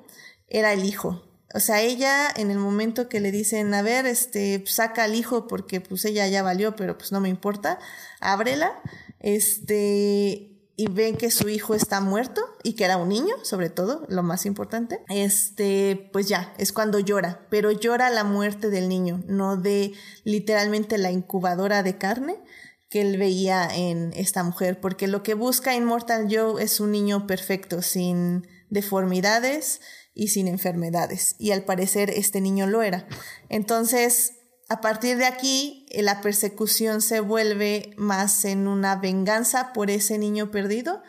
[0.50, 1.24] era el hijo,
[1.54, 5.48] o sea, ella en el momento que le dicen, a ver, este, saca al hijo
[5.48, 7.80] porque pues ella ya valió, pero pues no me importa,
[8.20, 8.74] ábrela,
[9.22, 14.06] este, y ven que su hijo está muerto y que era un niño, sobre todo,
[14.10, 19.24] lo más importante, este, pues ya, es cuando llora, pero llora la muerte del niño,
[19.28, 19.94] no de
[20.24, 22.42] literalmente la incubadora de carne
[22.90, 27.26] que él veía en esta mujer, porque lo que busca Immortal Joe es un niño
[27.26, 29.80] perfecto, sin deformidades,
[30.14, 31.36] y sin enfermedades.
[31.40, 33.08] Y al parecer este niño lo era.
[33.50, 34.34] Entonces,
[34.70, 40.18] a partir de aquí, eh, la persecución se vuelve más en una venganza por ese
[40.18, 41.01] niño perdido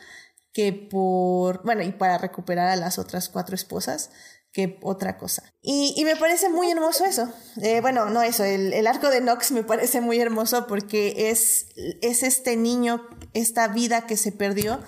[0.52, 4.10] que por, bueno, y para recuperar a las otras cuatro esposas
[4.52, 5.42] que otra cosa.
[5.62, 7.28] Y, me parece muy hermoso eso.
[7.60, 11.66] Eh, bueno, no eso, el, el, arco de Nox me parece muy hermoso porque es,
[12.02, 14.80] es este niño, esta vida que se perdió,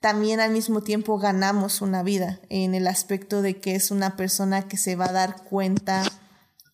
[0.00, 4.66] también al mismo tiempo ganamos una vida en el aspecto de que es una persona
[4.66, 6.02] que se va a dar cuenta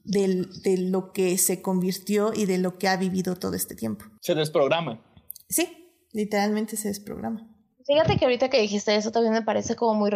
[0.09, 4.07] de lo que se convirtió y de lo que ha vivido todo este tiempo.
[4.21, 5.01] Se desprograma.
[5.49, 7.47] Sí, literalmente se desprograma.
[7.87, 10.11] Fíjate que ahorita que dijiste eso también me parece como muy,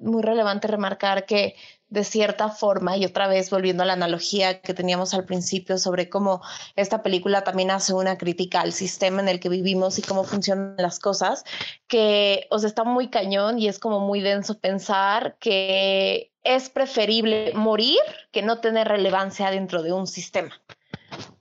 [0.00, 1.54] muy relevante remarcar que
[1.88, 6.10] de cierta forma, y otra vez volviendo a la analogía que teníamos al principio sobre
[6.10, 6.42] cómo
[6.76, 10.74] esta película también hace una crítica al sistema en el que vivimos y cómo funcionan
[10.76, 11.44] las cosas,
[11.86, 17.98] que os está muy cañón y es como muy denso pensar que es preferible morir
[18.30, 20.52] que no tener relevancia dentro de un sistema.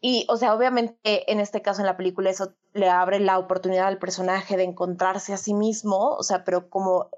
[0.02, 3.88] Y, o sea, obviamente en este caso en la película eso le abre la oportunidad
[3.88, 7.10] al personaje de encontrarse a sí mismo, o sea, pero como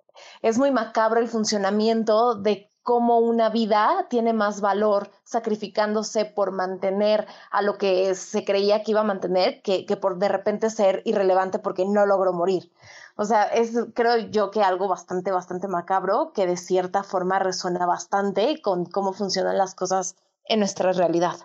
[0.41, 7.25] es muy macabro el funcionamiento de cómo una vida tiene más valor sacrificándose por mantener
[7.49, 11.57] a lo que se creía que iba a mantener que, por de repente ser irrelevante
[11.57, 12.71] porque no logró morir.
[13.17, 17.85] O sea, es creo yo que algo bastante, bastante macabro que de cierta forma resuena
[17.85, 20.15] bastante con cómo funcionan las cosas
[20.47, 21.35] en nuestra realidad.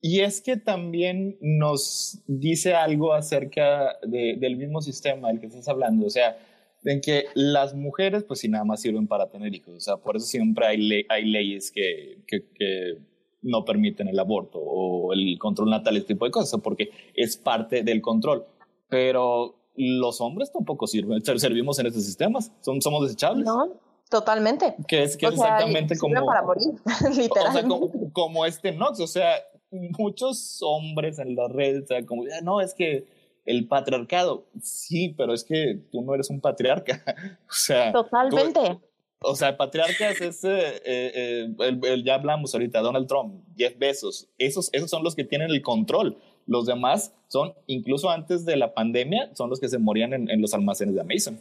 [0.00, 6.06] Y es que también nos dice algo acerca del mismo sistema del que estás hablando.
[6.06, 6.38] O sea,
[6.84, 9.74] en que las mujeres, pues sí, nada más sirven para tener hijos.
[9.74, 12.98] O sea, por eso siempre hay, hay leyes que, que,
[13.42, 17.82] no permiten el aborto o el control natal, este tipo de cosas, porque es parte
[17.82, 18.44] del control.
[18.90, 23.46] Pero los hombres tampoco sirven, servimos en estos sistemas, Son, somos desechables.
[23.46, 23.72] No,
[24.08, 24.74] totalmente.
[24.86, 26.26] Que es, que exactamente como...
[26.26, 26.72] Para morir,
[27.16, 27.68] literalmente.
[27.68, 29.34] como, como, este Nox, o sea,
[29.70, 33.06] muchos hombres en las redes, o sea, como, ah, no, es que
[33.46, 34.46] el patriarcado.
[34.60, 37.02] Sí, pero es que tú no eres un patriarca.
[37.48, 37.92] o sea.
[37.92, 38.78] Totalmente.
[39.22, 44.70] o sea, patriarcas es, eh, eh, el, ya hablamos ahorita, Donald Trump, Jeff Bezos, esos,
[44.72, 46.16] esos son los que tienen el control.
[46.46, 50.52] Los demás son, incluso antes de la pandemia, son los que se morían en, los
[50.54, 51.38] almacenes de Amazon.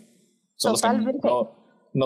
[0.56, 1.14] Son Totalmente.
[1.14, 1.52] Los que no,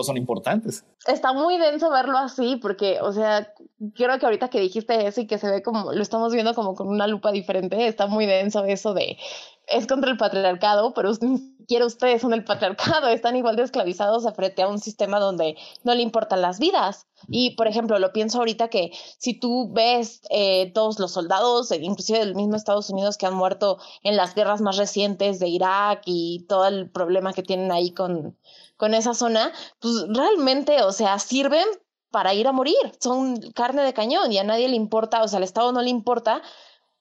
[0.02, 0.84] son importantes.
[1.06, 3.52] Está muy denso verlo así, porque, o sea,
[3.94, 6.74] creo que ahorita que dijiste eso y que se ve como, lo estamos viendo como
[6.74, 9.18] con una lupa diferente, está muy denso eso de
[9.66, 14.26] es contra el patriarcado, pero ni siquiera ustedes son el patriarcado, están igual de esclavizados
[14.34, 17.06] frente a un sistema donde no le importan las vidas.
[17.28, 21.78] Y, por ejemplo, lo pienso ahorita que si tú ves eh, todos los soldados, eh,
[21.80, 26.02] inclusive del mismo Estados Unidos, que han muerto en las guerras más recientes de Irak
[26.04, 28.36] y todo el problema que tienen ahí con,
[28.76, 31.66] con esa zona, pues realmente, o sea, sirven
[32.10, 35.38] para ir a morir, son carne de cañón y a nadie le importa, o sea,
[35.38, 36.42] al Estado no le importa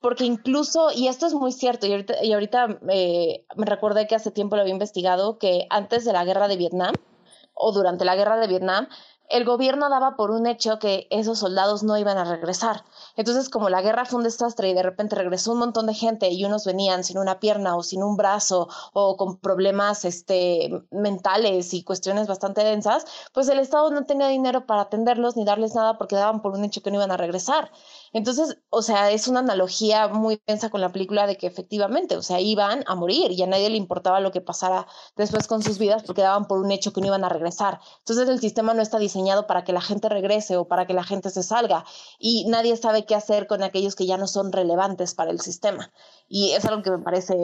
[0.03, 4.15] porque incluso, y esto es muy cierto, y ahorita, y ahorita eh, me recordé que
[4.15, 6.93] hace tiempo lo había investigado, que antes de la guerra de Vietnam,
[7.53, 8.89] o durante la guerra de Vietnam,
[9.29, 12.83] el gobierno daba por un hecho que esos soldados no iban a regresar.
[13.15, 16.29] Entonces, como la guerra fue un desastre y de repente regresó un montón de gente
[16.29, 21.73] y unos venían sin una pierna o sin un brazo o con problemas este, mentales
[21.73, 25.97] y cuestiones bastante densas, pues el Estado no tenía dinero para atenderlos ni darles nada
[25.97, 27.71] porque daban por un hecho que no iban a regresar.
[28.13, 32.21] Entonces, o sea, es una analogía muy densa con la película de que efectivamente, o
[32.21, 34.87] sea, iban a morir y a nadie le importaba lo que pasara
[35.17, 37.79] después con sus vidas porque daban por un hecho que no iban a regresar.
[37.99, 41.03] Entonces, el sistema no está diseñado para que la gente regrese o para que la
[41.03, 41.85] gente se salga
[42.19, 45.91] y nadie sabe qué hacer con aquellos que ya no son relevantes para el sistema.
[46.27, 47.35] Y es algo que me parece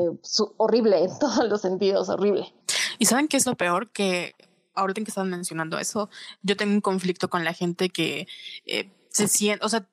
[0.58, 2.54] horrible en todos los sentidos, horrible.
[3.00, 3.92] ¿Y saben qué es lo peor?
[3.92, 4.36] Que
[4.76, 6.10] ahorita que están mencionando eso,
[6.44, 8.28] yo tengo un conflicto con la gente que...
[8.66, 9.86] Eh, se siente, o sea,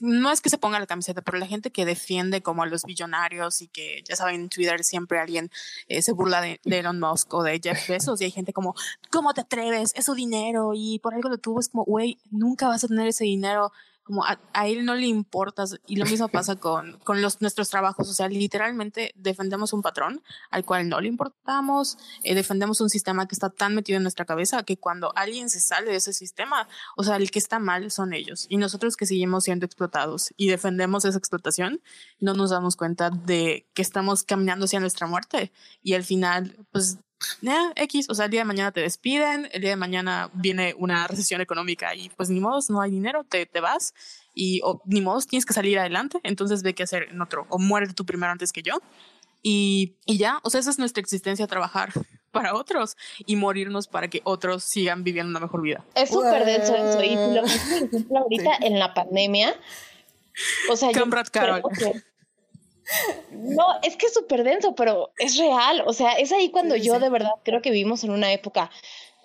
[0.00, 2.84] no es que se ponga la camiseta, pero la gente que defiende como a los
[2.84, 5.50] billonarios y que ya saben, en Twitter siempre alguien
[5.88, 8.74] eh, se burla de, Elon Musk o de Jeff Bezos y hay gente como,
[9.10, 9.92] ¿cómo te atreves?
[9.94, 13.06] Es su dinero y por algo lo tuvo, es como, güey, nunca vas a tener
[13.06, 17.40] ese dinero como a, él no le importas y lo mismo pasa con, con los,
[17.40, 22.80] nuestros trabajos, o sea, literalmente defendemos un patrón al cual no le importamos, eh, defendemos
[22.80, 25.96] un sistema que está tan metido en nuestra cabeza que cuando alguien se sale de
[25.96, 28.46] ese sistema, o sea, el que está mal son ellos.
[28.48, 31.80] Y nosotros que seguimos siendo explotados y defendemos esa explotación,
[32.20, 35.52] no nos damos cuenta de que estamos caminando hacia nuestra muerte.
[35.82, 36.98] Y al final, pues
[37.76, 41.06] X, o sea, el día de mañana te despiden, el día de mañana viene una
[41.06, 43.94] recesión económica y pues ni modo, no hay dinero, te, te vas
[44.34, 47.92] y ni modo, tienes que salir adelante, entonces ve qué hacer en otro, o muere
[47.92, 48.80] tú primero antes que yo.
[49.42, 51.92] Y, y ya, o sea, esa es nuestra existencia, trabajar
[52.30, 52.96] para otros
[53.26, 55.84] y morirnos para que otros sigan viviendo una mejor vida.
[55.94, 57.02] Es súper denso eso.
[57.02, 59.54] Y lo por ejemplo, ahorita en la pandemia,
[60.70, 61.62] o sea, yo Carol.
[63.30, 65.82] No, es que es súper denso, pero es real.
[65.86, 68.70] O sea, es ahí cuando yo de verdad creo que vivimos en una época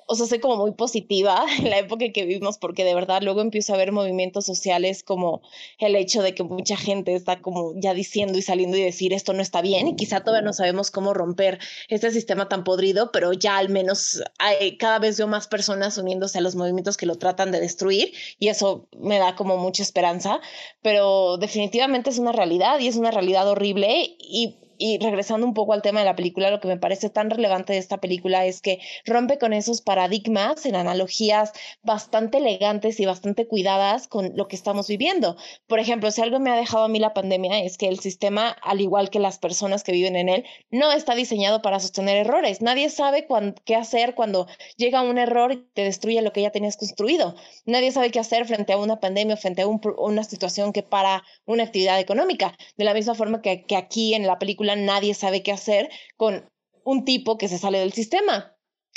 [0.09, 3.41] o sea, soy como muy positiva en la época que vivimos porque de verdad luego
[3.41, 5.41] empiezo a ver movimientos sociales como
[5.79, 9.33] el hecho de que mucha gente está como ya diciendo y saliendo y decir esto
[9.33, 11.59] no está bien y quizá todavía no sabemos cómo romper
[11.89, 16.41] este sistema tan podrido, pero ya al menos hay, cada vez más personas uniéndose a
[16.41, 20.39] los movimientos que lo tratan de destruir y eso me da como mucha esperanza,
[20.81, 25.73] pero definitivamente es una realidad y es una realidad horrible y y regresando un poco
[25.73, 28.61] al tema de la película, lo que me parece tan relevante de esta película es
[28.61, 31.51] que rompe con esos paradigmas en analogías
[31.83, 35.37] bastante elegantes y bastante cuidadas con lo que estamos viviendo.
[35.67, 38.49] Por ejemplo, si algo me ha dejado a mí la pandemia es que el sistema,
[38.61, 42.61] al igual que las personas que viven en él, no está diseñado para sostener errores.
[42.61, 43.27] Nadie sabe
[43.65, 47.35] qué hacer cuando llega un error y te destruye lo que ya tenías construido.
[47.65, 51.63] Nadie sabe qué hacer frente a una pandemia frente a una situación que para una
[51.63, 52.57] actividad económica.
[52.77, 56.49] De la misma forma que, aquí en la película nadie sabe qué hacer con
[56.83, 58.53] un tipo que se sale del sistema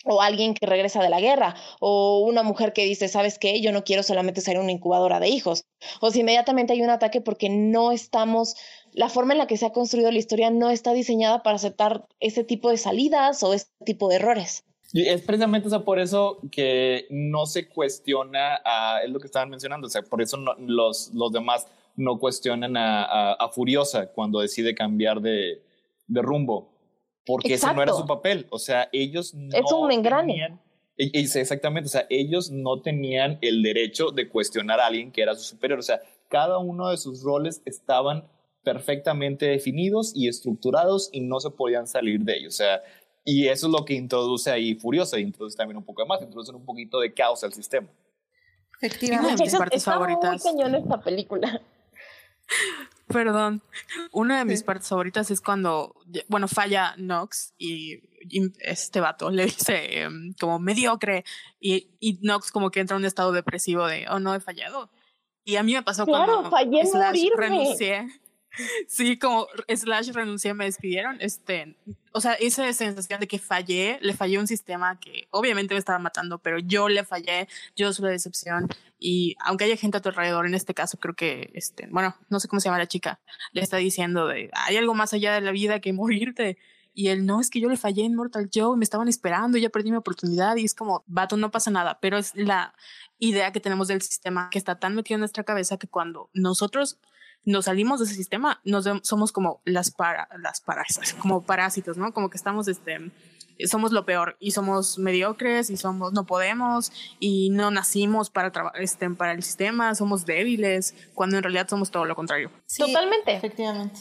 [0.07, 3.61] o alguien que regresa de la guerra, o una mujer que dice, ¿sabes qué?
[3.61, 5.67] Yo no quiero solamente ser una incubadora de hijos.
[6.01, 8.55] O si inmediatamente hay un ataque porque no estamos,
[8.95, 12.07] la forma en la que se ha construido la historia no está diseñada para aceptar
[12.19, 14.65] ese tipo de salidas o ese tipo de errores.
[14.95, 18.63] Y es precisamente por eso que no se cuestiona,
[19.05, 23.49] es lo que estaban mencionando, o sea, por eso los, los demás no cuestionan a
[23.53, 25.63] Furiosa cuando decide cambiar de,
[26.11, 26.69] de rumbo,
[27.25, 28.47] porque ese no era su papel.
[28.51, 29.57] O sea, ellos no.
[29.57, 30.59] Es un engrane.
[30.97, 35.35] Tenían, exactamente, o sea, ellos no tenían el derecho de cuestionar a alguien que era
[35.35, 35.79] su superior.
[35.79, 38.29] O sea, cada uno de sus roles estaban
[38.63, 42.55] perfectamente definidos y estructurados y no se podían salir de ellos.
[42.55, 42.83] O sea,
[43.25, 46.65] y eso es lo que introduce ahí Furiosa, introduce también un poco más, introduce un
[46.65, 47.89] poquito de caos al sistema.
[48.83, 49.45] Efectivamente.
[49.45, 50.45] Mis partes favoritas.
[50.45, 51.63] Muy cañón esta película.
[53.07, 53.63] Perdón.
[54.13, 55.95] Una de mis partes favoritas es cuando,
[56.29, 58.03] bueno, falla Nox y,
[58.61, 61.25] este vato le dice em, como mediocre
[61.59, 64.91] y, y, Nox como que entra en un estado depresivo de, oh no, he fallado.
[65.45, 68.07] Y a mí me pasó claro, cuando fallé Slash renuncié.
[68.89, 71.19] Sí, como Slash renuncié, me despidieron.
[71.21, 71.77] Este,
[72.13, 75.99] o sea, esa sensación de que fallé, le fallé un sistema que obviamente me estaba
[75.99, 78.69] matando, pero yo le fallé, yo soy la decepción.
[78.99, 82.41] Y aunque haya gente a tu alrededor, en este caso creo que, este, bueno, no
[82.41, 83.21] sé cómo se llama la chica,
[83.53, 86.59] le está diciendo de, hay algo más allá de la vida que morirte.
[86.93, 89.71] Y él, no, es que yo le fallé en Mortal Joe, me estaban esperando, ya
[89.71, 92.75] perdí mi oportunidad y es como, vato, no pasa nada, pero es la
[93.21, 96.99] idea que tenemos del sistema que está tan metido en nuestra cabeza que cuando nosotros
[97.45, 102.13] nos salimos de ese sistema, nos somos como las para, las parásitos, como parásitos, ¿no?
[102.13, 103.11] Como que estamos, este,
[103.67, 109.11] somos lo peor y somos mediocres y somos, no podemos y no nacimos para, este,
[109.11, 112.51] para el sistema, somos débiles, cuando en realidad somos todo lo contrario.
[112.77, 113.35] Totalmente.
[113.35, 114.01] Efectivamente.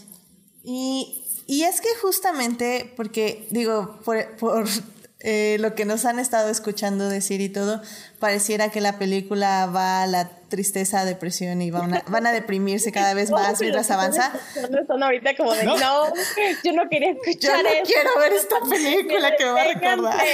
[0.64, 4.66] Y, y, es que justamente, porque digo, por, por
[5.22, 7.82] eh, lo que nos han estado escuchando decir y todo,
[8.20, 12.94] pareciera que la película va a la tristeza, depresión y van a, van a deprimirse
[12.94, 14.32] cada vez más mientras avanza.
[14.56, 15.76] Están ahorita como de, ¿No?
[16.64, 20.22] yo no quería escuchar Yo no quiero ver esta película que me va a recordar.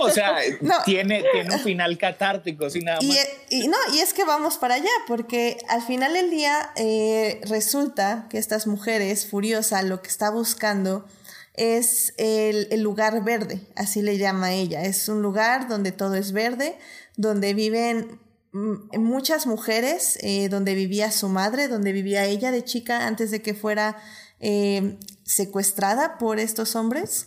[0.00, 0.36] O sea,
[0.84, 3.04] tiene, tiene un final catártico, sin nada más.
[3.48, 7.40] Y, y, no, y es que vamos para allá, porque al final del día eh,
[7.44, 11.06] resulta que estas mujeres, Furiosa, lo que está buscando
[11.56, 14.82] es el, lugar verde, así le llama ella.
[14.82, 16.78] Es un lugar donde todo es verde,
[17.16, 18.20] donde viven
[18.52, 23.54] muchas mujeres, eh, donde vivía su madre, donde vivía ella de chica antes de que
[23.54, 23.96] fuera
[24.40, 27.26] eh, secuestrada por estos hombres,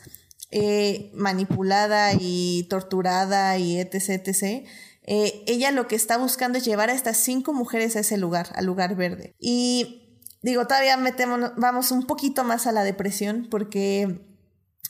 [0.51, 4.09] eh, manipulada y torturada y etc.
[4.09, 4.67] etc.
[5.05, 8.65] ella lo que está buscando es llevar a estas cinco mujeres a ese lugar, al
[8.65, 9.35] lugar verde.
[9.39, 10.08] Y
[10.41, 14.25] digo, todavía metemos, vamos un poquito más a la depresión porque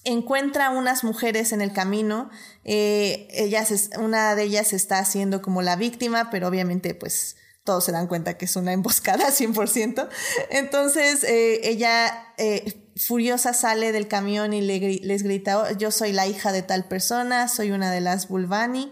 [0.03, 2.29] encuentra unas mujeres en el camino,
[2.63, 7.91] eh, ellas una de ellas está haciendo como la víctima, pero obviamente pues todos se
[7.91, 10.07] dan cuenta que es una emboscada 100%.
[10.49, 16.13] Entonces eh, ella eh, furiosa sale del camión y le, les grita, oh, yo soy
[16.13, 18.91] la hija de tal persona, soy una de las Bulbani,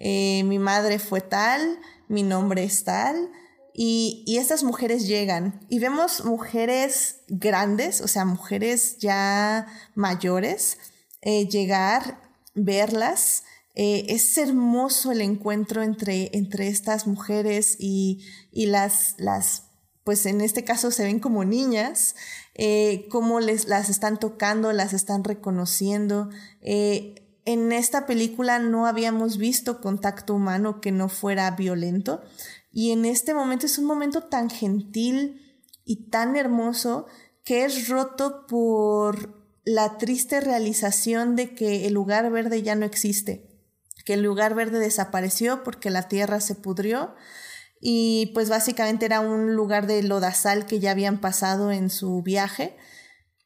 [0.00, 3.30] mi madre fue tal, mi nombre es tal.
[3.80, 10.78] Y, estas mujeres llegan y vemos mujeres grandes, o sea, mujeres ya mayores,
[11.22, 12.20] eh, llegar,
[12.56, 13.44] verlas.
[13.76, 19.68] Eh, es hermoso el encuentro entre, entre estas mujeres y, y, las, las,
[20.02, 22.16] pues en este caso se ven como niñas,
[22.56, 26.30] eh, cómo les, las están tocando, las están reconociendo.
[26.60, 32.22] en esta película no habíamos visto contacto humano que no fuera violento.
[32.70, 37.06] Y en este momento es un momento tan gentil y tan hermoso
[37.44, 43.48] que es roto por la triste realización de que el lugar verde ya no existe,
[44.04, 47.14] que el lugar verde desapareció porque la tierra se pudrió
[47.80, 52.76] y pues básicamente era un lugar de lodazal que ya habían pasado en su viaje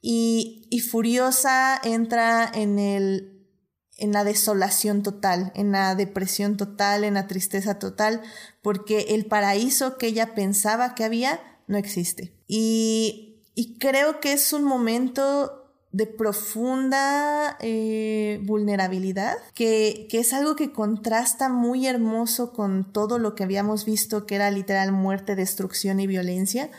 [0.01, 3.32] y, y Furiosa entra en el
[4.03, 8.21] en la desolación total, en la depresión total, en la tristeza total,
[8.61, 12.35] porque el paraíso que ella pensaba que había no existe.
[12.49, 13.29] Y,
[13.79, 21.87] creo que es un momento de profunda eh, vulnerabilidad, que, es algo que contrasta muy
[21.87, 26.71] hermoso con todo lo que habíamos visto, que era literal muerte, destrucción y violencia.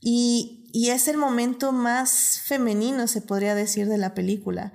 [0.00, 4.72] Y es el momento más femenino, se podría decir, de la película.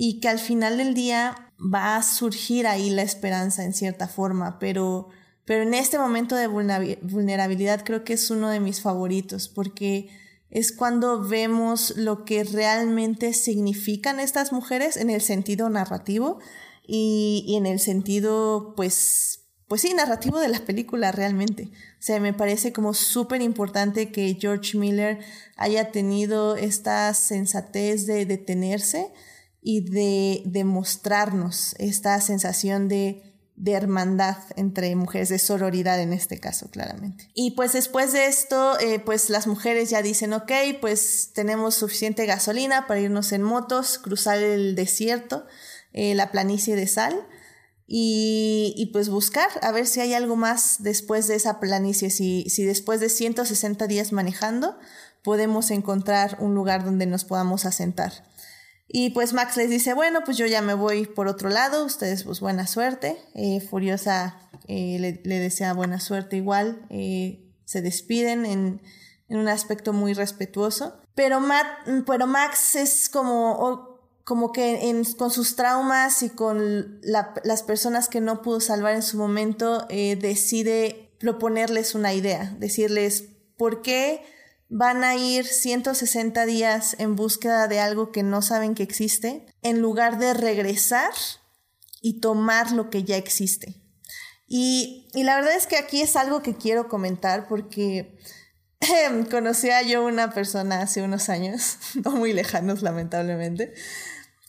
[0.00, 4.60] Y que al final del día va a surgir ahí la esperanza en cierta forma,
[4.60, 5.08] pero,
[5.44, 10.08] pero en este momento de vulnerabilidad creo que es uno de mis favoritos, porque
[10.50, 16.38] es cuando vemos lo que realmente significan estas mujeres en el sentido narrativo
[16.86, 21.64] y, y en el sentido, pues, pues sí, narrativo de la película realmente.
[21.64, 25.18] O sea, me parece como súper importante que George Miller
[25.56, 29.12] haya tenido esta sensatez de detenerse
[29.60, 33.28] y de, de mostrarnos esta sensación de
[33.58, 37.28] de hermandad entre mujeres, de sororidad en este caso, claramente.
[37.34, 42.24] Y pues después de esto, eh, pues las mujeres ya dicen, ok, pues tenemos suficiente
[42.24, 45.44] gasolina para irnos en motos, cruzar el desierto,
[45.92, 47.26] eh, la planicie de sal.
[47.90, 52.44] Y, y, pues buscar a ver si hay algo más después de esa planicie, si,
[52.50, 54.78] si después de 160 días manejando
[55.24, 58.27] podemos encontrar un lugar donde nos podamos asentar.
[58.90, 62.24] Y pues Max les dice, bueno, pues yo ya me voy por otro lado, ustedes
[62.24, 63.18] pues buena suerte.
[63.34, 68.80] Eh, Furiosa eh, le, desea buena suerte igual, eh, se despiden en,
[69.28, 71.02] en, un aspecto muy respetuoso.
[71.14, 78.22] Pero, Max es como, como que con sus traumas y con la, las personas que
[78.22, 83.24] no pudo salvar en su momento, decide proponerles una idea, decirles,
[83.58, 84.22] ¿por qué?
[84.68, 89.80] Van a ir 160 días en búsqueda de algo que no saben que existe, en
[89.80, 91.12] lugar de regresar
[92.00, 93.80] y tomar lo que ya existe.
[94.46, 98.18] Y, y la verdad es que aquí es algo que quiero comentar porque
[99.30, 103.74] conocí a yo una persona hace unos años, no muy lejanos lamentablemente,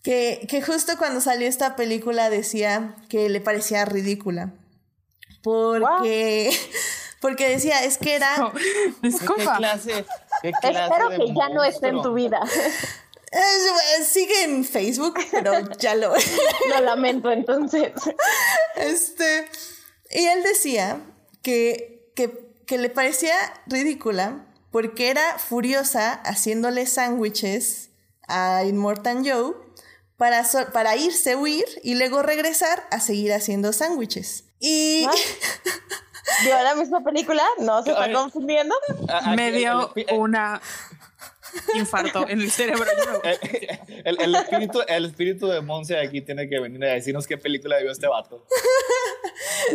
[0.04, 4.54] que, que justo cuando salió esta película decía que le parecía ridícula.
[5.44, 6.52] Porque...
[7.22, 8.38] Porque decía, es que era...
[8.38, 9.10] No, ¿Qué
[9.58, 10.06] clase,
[10.42, 12.42] qué clase Espero que ya no esté en tu vida.
[14.06, 16.14] Sigue en Facebook, pero ya lo...
[16.70, 17.92] lo lamento entonces.
[18.76, 19.48] Este...
[20.12, 21.02] Y él decía
[21.44, 23.36] que, que, que le parecía
[23.68, 27.90] ridícula porque era furiosa haciéndole sándwiches
[28.28, 29.56] a Immortan Joe
[30.18, 30.44] para,
[30.74, 34.46] para irse, huir y luego regresar a seguir haciendo sándwiches.
[34.60, 35.08] Y...
[36.44, 37.44] ¿Vio la misma película?
[37.60, 38.76] ¿No se está confundiendo?
[39.36, 40.62] Me dio una
[41.76, 42.86] infarto en el cerebro.
[44.06, 47.80] El, el, espíritu, el espíritu de Monse aquí tiene que venir a decirnos qué película
[47.80, 48.46] vio este vato.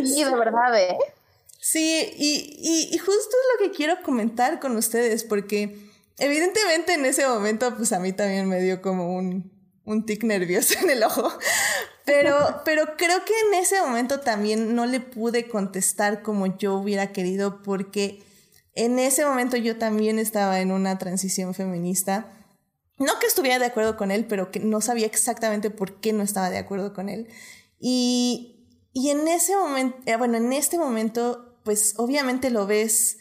[0.05, 0.97] Sí, de verdad, ¿eh?
[1.61, 5.79] Sí, y, y, y, justo es lo que quiero comentar con ustedes, porque
[6.19, 9.51] evidentemente en ese momento, pues a mí también me dio como un,
[9.85, 11.33] un tic nervioso en el ojo.
[12.05, 17.13] Pero, pero creo que en ese momento también no le pude contestar como yo hubiera
[17.13, 18.23] querido porque
[18.75, 22.31] en ese momento yo también estaba en una transición feminista.
[22.99, 26.23] No que estuviera de acuerdo con él, pero que no sabía exactamente por qué no
[26.23, 27.29] estaba de acuerdo con él.
[27.79, 33.19] Y, y en ese momento, eh, bueno, en este momento, pues obviamente lo ves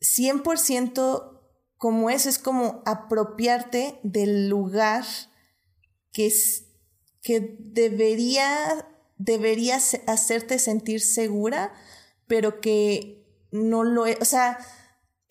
[0.00, 1.40] 100%
[1.76, 5.04] como eso, es como apropiarte del lugar
[6.12, 6.65] que es
[7.26, 8.86] que debería,
[9.18, 11.72] debería hacerte sentir segura,
[12.28, 14.16] pero que no lo es.
[14.20, 14.58] O sea,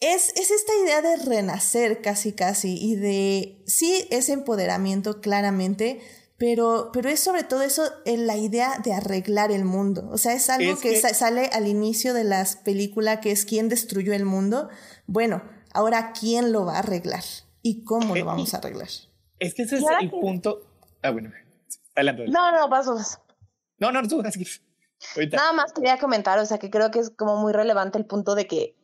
[0.02, 6.02] es, es, esta idea de renacer casi, casi, y de, sí, es empoderamiento claramente,
[6.36, 10.10] pero, pero es sobre todo eso, la idea de arreglar el mundo.
[10.12, 14.14] O sea, es algo que, sale al inicio de las películas, que es quién destruyó
[14.14, 14.68] el mundo.
[15.08, 17.24] Bueno, ahora quién lo va a arreglar
[17.62, 18.90] y cómo lo vamos a arreglar.
[19.40, 20.60] Es que ese es el punto.
[21.02, 21.32] Ah, bueno.
[22.28, 23.20] No, no, pasos.
[23.78, 24.22] No, no, tú,
[25.32, 28.36] Nada más quería comentar, o sea, que creo que es como muy relevante el punto
[28.36, 28.76] de que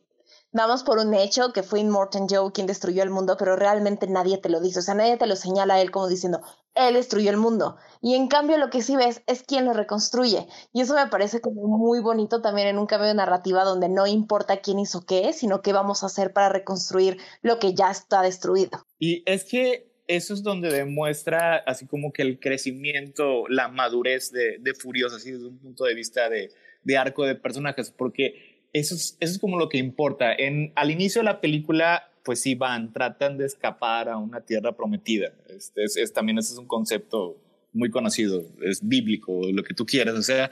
[0.52, 4.38] damos por un hecho que fue Immortan Joe quien destruyó el mundo, pero realmente nadie
[4.38, 6.42] te lo dice, o sea, nadie te lo señala a él como diciendo,
[6.74, 7.76] él destruyó el mundo.
[8.00, 10.46] Y en cambio lo que sí ves es quien lo reconstruye.
[10.72, 14.06] Y eso me parece como muy bonito también en un cambio de narrativa donde no
[14.06, 18.22] importa quién hizo qué, sino qué vamos a hacer para reconstruir lo que ya está
[18.22, 18.84] destruido.
[18.98, 24.58] Y es que eso es donde demuestra así como que el crecimiento, la madurez de,
[24.58, 24.72] de
[25.14, 26.50] así desde un punto de vista de,
[26.96, 30.34] arco de personajes, porque eso es, como lo que importa.
[30.34, 34.76] En, al inicio de la película, pues sí van, tratan de escapar a una tierra
[34.76, 35.32] prometida.
[35.48, 37.38] Este, es, es, también ese es un concepto
[37.72, 40.50] muy conocido, es bíblico, lo que tú quieras, o sea,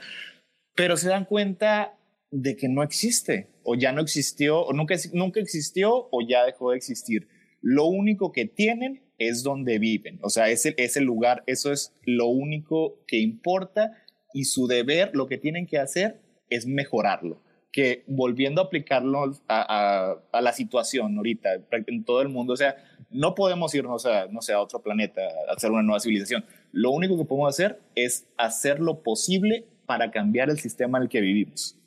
[0.75, 1.95] pero se dan cuenta
[2.31, 6.71] de que no existe, o ya no existió, o nunca, nunca existió, o ya dejó
[6.71, 7.27] de existir.
[7.61, 12.27] Lo único que tienen es donde viven, o sea, ese, ese lugar, eso es lo
[12.27, 13.91] único que importa
[14.33, 17.41] y su deber, lo que tienen que hacer es mejorarlo.
[17.73, 21.49] Que volviendo a aplicarlo a, a, a la situación ahorita
[21.87, 22.75] en todo el mundo, o sea,
[23.09, 26.43] no podemos irnos a, no sé, a otro planeta, a hacer una nueva civilización.
[26.71, 31.09] Lo único que podemos hacer es hacer lo posible para cambiar el sistema en el
[31.09, 31.77] que vivimos.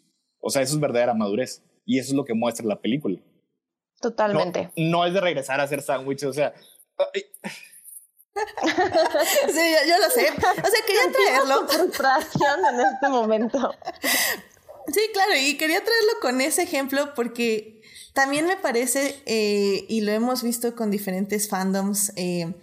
[0.40, 1.62] O sea, eso es verdadera madurez.
[1.84, 3.18] Y eso es lo que muestra la película.
[4.00, 4.70] Totalmente.
[4.76, 6.54] No, no es de regresar a hacer sándwiches, o sea...
[8.34, 10.28] sí, yo, yo, lo sé.
[10.30, 11.68] O sea, quería traerlo.
[11.68, 13.74] frustración en este momento.
[14.92, 20.12] Sí, claro, y quería traerlo con ese ejemplo porque también me parece, eh, y lo
[20.12, 22.54] hemos visto con diferentes fandoms, eh,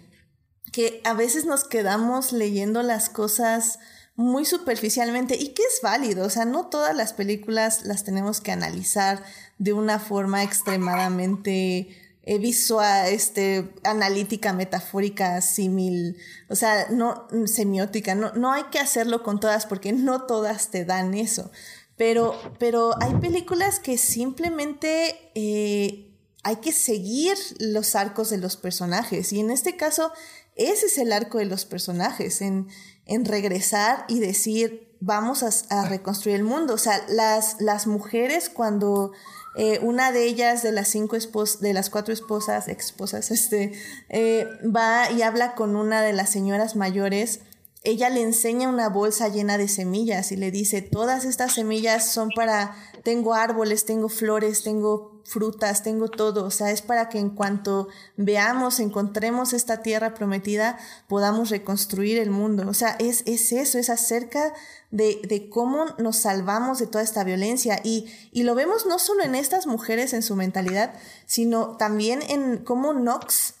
[0.72, 3.78] que a veces nos quedamos leyendo las cosas
[4.14, 8.52] muy superficialmente y que es válido, o sea, no todas las películas las tenemos que
[8.52, 9.22] analizar
[9.58, 16.16] de una forma extremadamente eh, visual, este, analítica, metafórica, símil,
[16.48, 20.84] o sea, no semiótica, no, no hay que hacerlo con todas porque no todas te
[20.84, 21.50] dan eso,
[21.96, 26.12] pero, pero hay películas que simplemente eh,
[26.42, 30.12] hay que seguir los arcos de los personajes y en este caso
[30.56, 32.68] ese es el arco de los personajes, en,
[33.06, 36.74] en regresar y decir, vamos a, a, reconstruir el mundo.
[36.74, 39.12] O sea, las, las mujeres cuando
[39.54, 43.72] eh, una de ellas, de las cinco esposas, de las cuatro esposas, esposas, este,
[44.08, 47.40] eh, va y habla con una de las señoras mayores,
[47.84, 52.28] ella le enseña una bolsa llena de semillas y le dice, todas estas semillas son
[52.34, 57.30] para, tengo árboles, tengo flores, tengo frutas, tengo todo, o sea, es para que en
[57.30, 60.78] cuanto veamos, encontremos esta tierra prometida,
[61.08, 62.68] podamos reconstruir el mundo.
[62.68, 64.52] O sea, es, es eso, es acerca
[64.90, 67.80] de, de cómo nos salvamos de toda esta violencia.
[67.82, 70.94] Y, y lo vemos no solo en estas mujeres en su mentalidad,
[71.26, 73.54] sino también en cómo Knox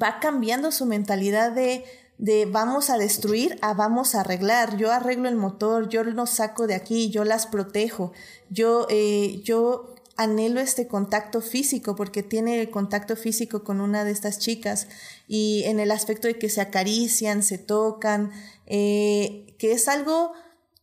[0.00, 1.84] va cambiando su mentalidad de
[2.20, 4.76] de vamos a destruir a vamos a arreglar.
[4.76, 8.12] Yo arreglo el motor, yo los saco de aquí, yo las protejo.
[8.50, 14.38] Yo, eh, yo anhelo este contacto físico porque tiene contacto físico con una de estas
[14.38, 14.86] chicas
[15.28, 18.32] y en el aspecto de que se acarician, se tocan,
[18.66, 20.34] eh, que es algo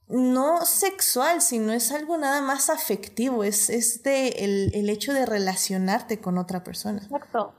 [0.07, 5.27] no sexual, sino es algo nada más afectivo, es, es de el, el hecho de
[5.27, 7.03] relacionarte con otra persona.
[7.03, 7.53] Exacto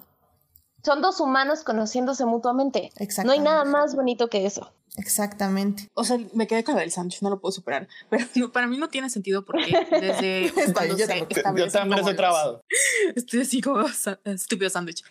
[0.89, 2.90] son dos humanos conociéndose mutuamente.
[3.23, 4.73] No hay nada más bonito que eso.
[4.97, 5.86] Exactamente.
[5.93, 7.86] O sea, me quedé con el Sánchez, no lo puedo superar.
[8.09, 12.16] Pero no, para mí no tiene sentido porque desde cuando yo, se yo también estoy
[12.16, 12.65] trabado.
[13.15, 13.85] Estoy así como
[14.24, 15.05] estúpido sándwich.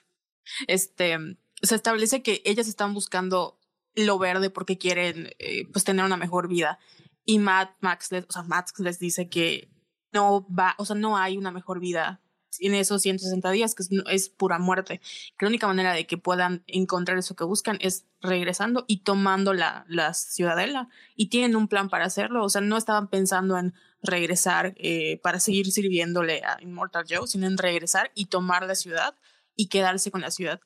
[0.65, 1.15] Este,
[1.61, 3.59] se establece que ellas están buscando
[3.93, 6.79] lo verde porque quieren eh, pues tener una mejor vida.
[7.23, 9.69] Y Matt Max les, o sea, Max les dice que
[10.11, 12.23] no va, o sea, no hay una mejor vida
[12.59, 15.01] en esos 160 días, que es, es, pura muerte.
[15.39, 19.85] La única manera de que puedan encontrar eso que buscan es regresando y tomando la,
[19.87, 20.89] la ciudadela.
[21.15, 22.43] Y tienen un plan para hacerlo.
[22.43, 27.47] O sea, no estaban pensando en regresar eh, para seguir sirviéndole a Immortal Joe, sino
[27.47, 29.15] en regresar y tomar la ciudad
[29.55, 30.61] y quedarse con la ciudad.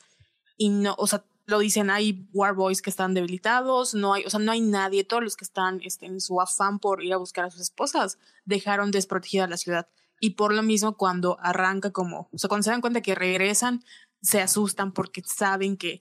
[0.57, 4.29] Y no, o sea, lo dicen, hay War Boys que están debilitados, no hay, o
[4.29, 7.17] sea, no hay nadie, todos los que están este, en su afán por ir a
[7.17, 9.87] buscar a sus esposas dejaron desprotegida la ciudad
[10.21, 13.83] y por lo mismo cuando arranca como, o sea, cuando se dan cuenta que regresan,
[14.21, 15.99] se asustan porque saben que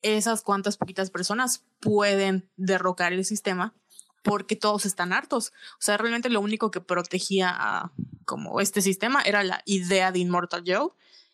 [0.00, 3.74] esas cuantas poquitas personas pueden derrocar el sistema
[4.22, 5.52] porque todos están hartos.
[5.72, 7.92] O sea, realmente lo único que protegía a
[8.24, 10.90] como este sistema era la idea de Immortal Joe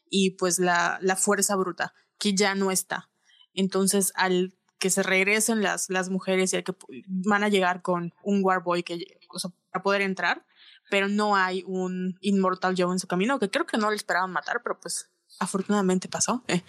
[0.08, 3.10] y pues la, la fuerza bruta, que ya no está.
[3.52, 6.74] Entonces, al que se regresen las, las mujeres y al que
[7.06, 10.46] van a llegar con un Warboy que, o sea, para poder entrar,
[10.90, 14.30] pero no hay un Inmortal Joe en su camino, que creo que no le esperaban
[14.32, 15.08] matar, pero pues
[15.38, 16.42] afortunadamente pasó.
[16.48, 16.62] Eh.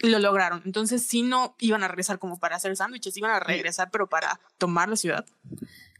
[0.00, 0.62] Y lo lograron.
[0.64, 4.40] Entonces, si no iban a regresar como para hacer sándwiches, iban a regresar, pero para
[4.58, 5.26] tomar la ciudad.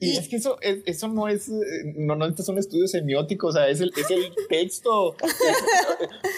[0.01, 1.49] Y, es que eso, eso no es,
[1.97, 5.17] no, no es un estudio semiótico, o sea, es el, es el texto.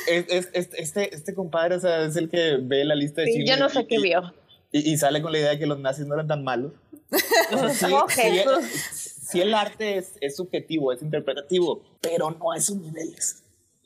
[0.08, 3.46] es, es, este, este compadre, o sea, es el que ve la lista de sí,
[3.46, 4.32] Yo no sé qué vio.
[4.72, 6.72] Y, y, sale con la idea de que los nazis no eran tan malos.
[7.52, 12.52] O sea, sí, oh, sí, sí el arte es, es, subjetivo, es interpretativo, pero no
[12.52, 13.42] a esos niveles.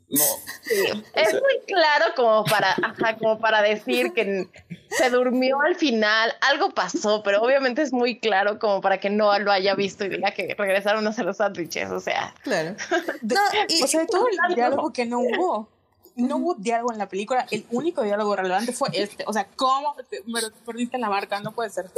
[0.08, 0.22] No.
[0.62, 1.04] Sí.
[1.14, 4.48] Es muy claro como para, ajá, como para decir que,
[4.90, 9.36] se durmió al final, algo pasó, pero obviamente es muy claro como para que no
[9.38, 12.34] lo haya visto y diga que regresaron a hacer los sándwiches, o sea.
[12.42, 12.76] Claro.
[13.22, 15.68] No, y, o sea, todo el diálogo que no hubo
[16.16, 17.46] no hubo diálogo en la película.
[17.50, 19.24] El único diálogo relevante fue este.
[19.26, 19.96] O sea, ¿cómo
[20.26, 21.40] me perdiste la marca?
[21.40, 21.90] No puede ser.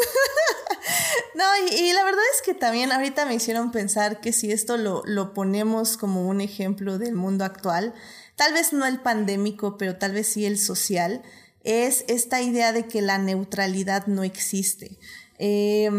[1.35, 5.03] no, y, la verdad es que también ahorita me hicieron pensar que si esto lo,
[5.05, 7.95] lo ponemos como un ejemplo del mundo actual,
[8.37, 11.23] tal vez no el pandémico, pero tal vez sí el social,
[11.65, 14.99] es esta idea de que la neutralidad no existe.
[15.39, 15.91] Eh,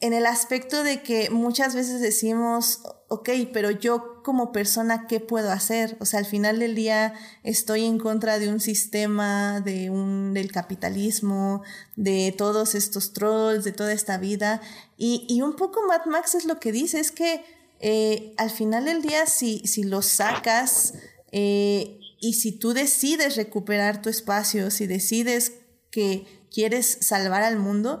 [0.00, 5.52] en el aspecto de que muchas veces decimos, ok, pero yo como persona, ¿qué puedo
[5.52, 5.96] hacer?
[6.00, 7.14] O sea, al final del día
[7.44, 11.62] estoy en contra de un sistema, de un, del capitalismo,
[11.94, 14.60] de todos estos trolls, de toda esta vida.
[14.96, 17.44] Y, y un poco Mad Max es lo que dice, es que
[17.80, 20.94] eh, al final del día, si, si lo sacas
[21.32, 25.52] eh, y si tú decides recuperar tu espacio, si decides
[25.90, 28.00] que quieres salvar al mundo,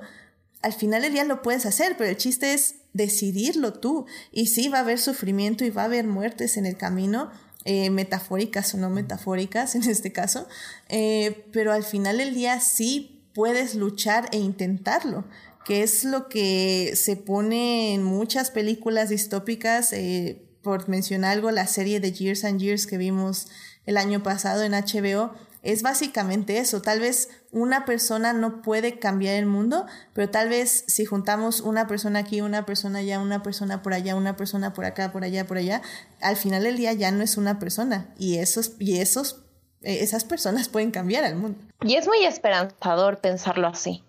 [0.62, 4.06] al final del día lo puedes hacer, pero el chiste es decidirlo tú.
[4.32, 7.30] Y sí, va a haber sufrimiento y va a haber muertes en el camino,
[7.64, 10.46] eh, metafóricas o no metafóricas en este caso,
[10.88, 15.24] eh, pero al final del día sí puedes luchar e intentarlo
[15.66, 21.66] que es lo que se pone en muchas películas distópicas, eh, por mencionar algo, la
[21.66, 23.48] serie de Years and Years que vimos
[23.84, 25.34] el año pasado en HBO,
[25.66, 26.80] es básicamente eso.
[26.80, 31.88] Tal vez una persona no puede cambiar el mundo, pero tal vez si juntamos una
[31.88, 35.44] persona aquí, una persona allá, una persona por allá, una persona por acá, por allá,
[35.44, 35.82] por allá,
[36.20, 39.42] al final del día ya no es una persona y esos y esos
[39.82, 41.58] eh, esas personas pueden cambiar al mundo.
[41.82, 44.04] Y es muy esperanzador pensarlo así.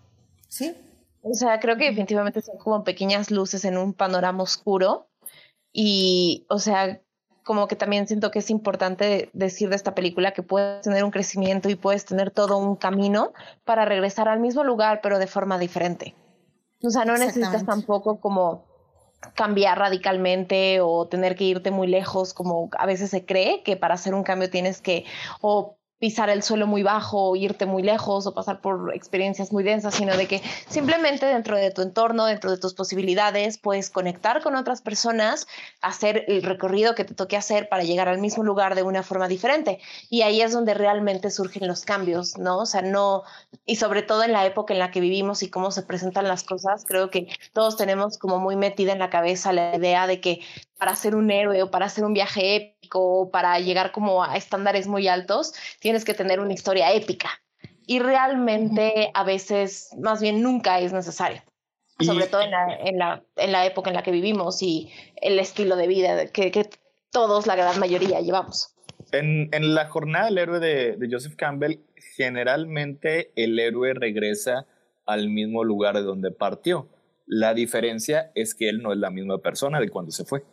[0.47, 0.75] Sí.
[1.23, 5.09] O sea, creo que definitivamente son como pequeñas luces en un panorama oscuro
[5.73, 7.01] y, o sea,
[7.47, 11.11] como que también siento que es importante decir de esta película que puedes tener un
[11.11, 13.31] crecimiento y puedes tener todo un camino
[13.63, 16.13] para regresar al mismo lugar, pero de forma diferente.
[16.83, 18.65] O sea, no necesitas tampoco como
[19.33, 23.95] cambiar radicalmente o tener que irte muy lejos, como a veces se cree que para
[23.95, 25.05] hacer un cambio tienes que
[25.39, 29.63] o pisar el suelo muy bajo, o irte muy lejos o pasar por experiencias muy
[29.63, 34.41] densas, sino de que simplemente dentro de tu entorno, dentro de tus posibilidades, puedes conectar
[34.41, 35.47] con otras personas,
[35.81, 39.27] hacer el recorrido que te toque hacer para llegar al mismo lugar de una forma
[39.27, 39.79] diferente.
[40.09, 42.59] Y ahí es donde realmente surgen los cambios, ¿no?
[42.59, 43.23] O sea, no,
[43.65, 46.43] y sobre todo en la época en la que vivimos y cómo se presentan las
[46.43, 50.41] cosas, creo que todos tenemos como muy metida en la cabeza la idea de que
[50.77, 54.35] para ser un héroe o para hacer un viaje épico o para llegar como a
[54.35, 57.29] estándares muy altos, tienes que tener una historia épica.
[57.85, 61.41] Y realmente a veces, más bien nunca es necesario.
[61.99, 65.39] Sobre todo en la, en, la, en la, época en la que vivimos y el
[65.39, 66.69] estilo de vida que, que
[67.11, 68.75] todos, la gran mayoría, llevamos.
[69.11, 71.79] En, en la jornada del héroe de, de Joseph Campbell,
[72.15, 74.67] generalmente el héroe regresa
[75.07, 76.87] al mismo lugar de donde partió.
[77.25, 80.43] La diferencia es que él no es la misma persona de cuando se fue.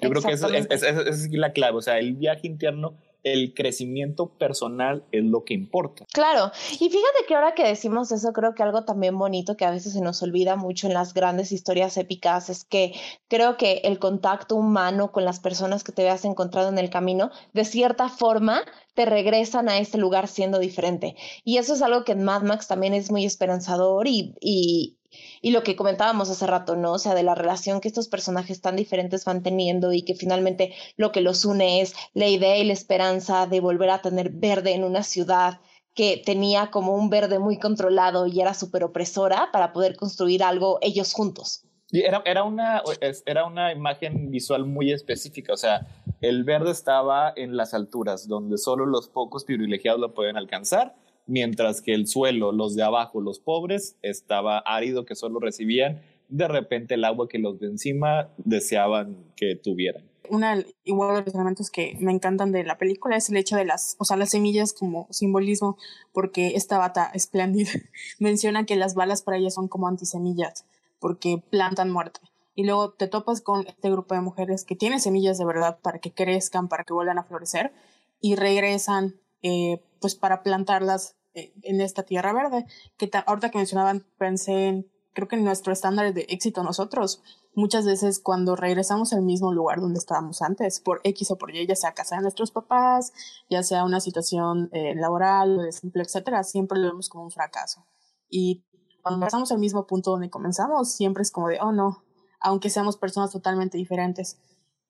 [0.00, 5.04] Yo creo que esa es, la clave, o sea, el viaje interno el crecimiento personal
[5.12, 6.06] es lo que importa.
[6.12, 9.70] Claro, y fíjate que ahora que decimos eso, creo que algo también bonito que a
[9.70, 12.94] veces se nos olvida mucho en las grandes historias épicas es que
[13.28, 17.30] creo que el contacto humano con las personas que te veas encontrado en el camino,
[17.52, 18.62] de cierta forma,
[18.94, 21.16] te regresan a ese lugar siendo diferente.
[21.44, 24.96] Y eso es algo que en Mad Max también es muy esperanzador y, y,
[25.42, 26.92] y lo que comentábamos hace rato, ¿no?
[26.92, 30.74] O sea, de la relación que estos personajes tan diferentes van teniendo y que finalmente
[30.96, 34.74] lo que los une es la idea y la esperanza de volver a tener verde
[34.74, 35.60] en una ciudad
[35.94, 40.78] que tenía como un verde muy controlado y era súper opresora para poder construir algo
[40.82, 41.64] ellos juntos.
[41.92, 42.82] Era, era, una,
[43.26, 45.88] era una imagen visual muy específica, o sea,
[46.20, 50.94] el verde estaba en las alturas, donde solo los pocos privilegiados lo pueden alcanzar,
[51.30, 56.48] mientras que el suelo, los de abajo, los pobres, estaba árido que solo recibían de
[56.48, 60.04] repente el agua que los de encima deseaban que tuvieran.
[60.28, 63.64] Una igual de los elementos que me encantan de la película es el hecho de
[63.64, 65.76] las, o sea, las semillas como simbolismo,
[66.12, 67.70] porque esta bata espléndida
[68.20, 70.66] menciona que las balas para ella son como antisemillas,
[71.00, 72.20] porque plantan muerte.
[72.54, 75.98] Y luego te topas con este grupo de mujeres que tienen semillas de verdad para
[75.98, 77.72] que crezcan, para que vuelvan a florecer,
[78.20, 82.66] y regresan eh, pues para plantarlas en esta tierra verde,
[82.96, 87.22] que ahorita que mencionaban, pensé en, creo que en nuestro estándar de éxito nosotros,
[87.54, 91.66] muchas veces cuando regresamos al mismo lugar donde estábamos antes, por X o por Y,
[91.66, 93.12] ya sea casa de nuestros papás,
[93.48, 97.86] ya sea una situación eh, laboral de simple, etcétera, siempre lo vemos como un fracaso.
[98.28, 98.64] Y
[99.02, 102.04] cuando regresamos al mismo punto donde comenzamos, siempre es como de, oh no,
[102.40, 104.38] aunque seamos personas totalmente diferentes.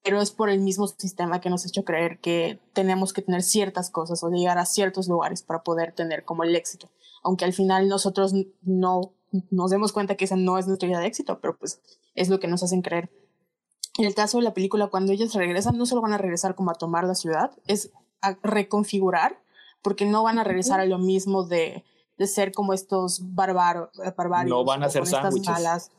[0.02, 3.42] Pero es por el mismo sistema que nos ha hecho creer que tenemos que tener
[3.42, 6.90] ciertas cosas o llegar a ciertos lugares para poder tener como el éxito,
[7.22, 9.12] aunque al final nosotros no
[9.50, 11.80] nos demos cuenta que esa no es nuestra idea de éxito, pero pues
[12.14, 13.10] es lo que nos hacen creer.
[13.98, 16.70] En el caso de la película, cuando ellos regresan, no solo van a regresar como
[16.70, 19.40] a tomar la ciudad, es a reconfigurar,
[19.82, 21.84] porque no van a regresar a lo mismo de,
[22.18, 24.50] de ser como estos bárbaros, barbarios.
[24.50, 25.90] No van a ser sándwiches.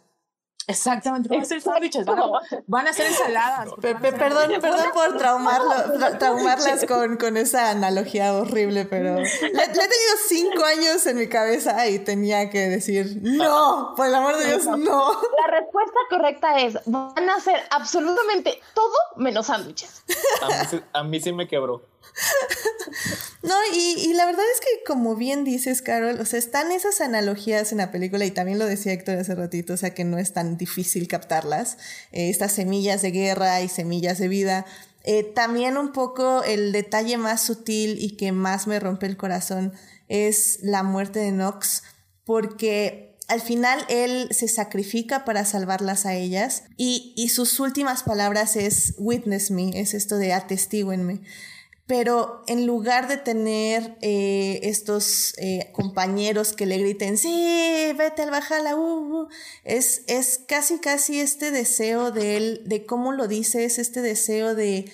[0.71, 2.05] Exactamente, van a ser sándwiches,
[2.67, 3.69] van, a ser ensaladas.
[3.79, 5.73] perdón, perdón por traumarlo,
[6.19, 11.87] traumarlas con, con esa analogía horrible, pero le, he tenido cinco años en mi cabeza
[11.87, 15.11] y tenía que decir, no, por el amor de Dios, no.
[15.11, 20.03] La respuesta correcta es, van a ser absolutamente todo menos sándwiches.
[20.93, 21.83] A mí, sí me quebró.
[23.43, 27.01] No, y, y, la verdad es que como bien dices, Carol, o sea, están esas
[27.01, 30.19] analogías en la película y también lo decía Héctor hace ratito, o sea, que no
[30.19, 31.77] es tan difícil captarlas,
[32.11, 34.65] eh, estas semillas de guerra y semillas de vida.
[35.03, 39.73] Eh, también un poco el detalle más sutil y que más me rompe el corazón
[40.07, 41.81] es la muerte de Nox,
[42.23, 48.55] porque al final él se sacrifica para salvarlas a ellas y, y sus últimas palabras
[48.55, 51.21] es witness me, es esto de atestíguenme
[51.91, 58.31] pero en lugar de tener eh, estos eh, compañeros que le griten, sí, vete al
[58.31, 59.27] bajala, uh, uh",
[59.65, 64.55] es, es casi, casi este deseo de él, de cómo lo dice, es este deseo
[64.55, 64.89] de,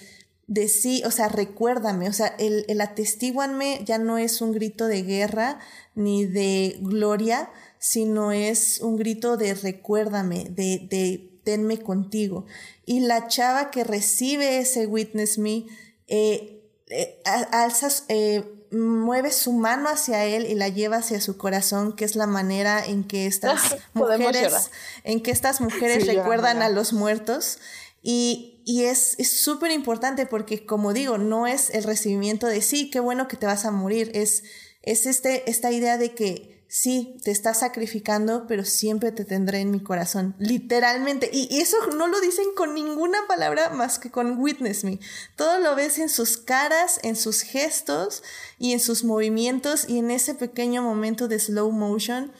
[0.48, 4.88] de sí, o sea, recuérdame, o sea, el, el atestiguanme ya no es un grito
[4.88, 5.60] de guerra
[5.94, 12.48] ni de gloria, sino es un grito de recuérdame, de, de tenme contigo.
[12.88, 15.68] Y la chava que recibe ese witness me,
[16.07, 16.57] eh,
[16.90, 17.20] eh,
[17.52, 22.16] alzas, eh, mueve su mano hacia él y la lleva hacia su corazón, que es
[22.16, 24.72] la manera en que estas mujeres,
[25.04, 27.60] en que estas mujeres recuerdan a los muertos.
[28.04, 33.00] Y, y es súper importante porque, como digo, no es el recibimiento de sí, qué
[33.00, 34.44] bueno que te vas a morir, es,
[34.82, 39.72] es este, esta idea de que sí, te estás sacrificando, pero siempre te tendré en
[39.72, 41.30] mi corazón, literalmente.
[41.31, 44.99] Y, eso no lo dicen con ninguna palabra más que con witness me.
[45.35, 48.23] Todo lo ves en sus caras, en sus gestos
[48.57, 52.31] y en sus movimientos y en ese pequeño momento de slow motion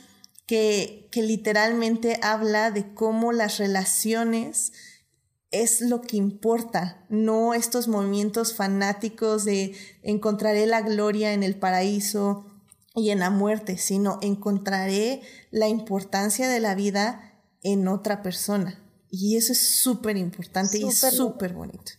[0.45, 4.73] que, que literalmente habla de cómo las relaciones
[5.51, 12.56] es lo que importa, no estos movimientos fanáticos de encontraré la gloria en el paraíso
[12.98, 15.22] y en la muerte, sino encontraré
[15.52, 18.84] la importancia de la vida en otra persona.
[19.10, 21.91] Y eso es súper importante y súper bonito.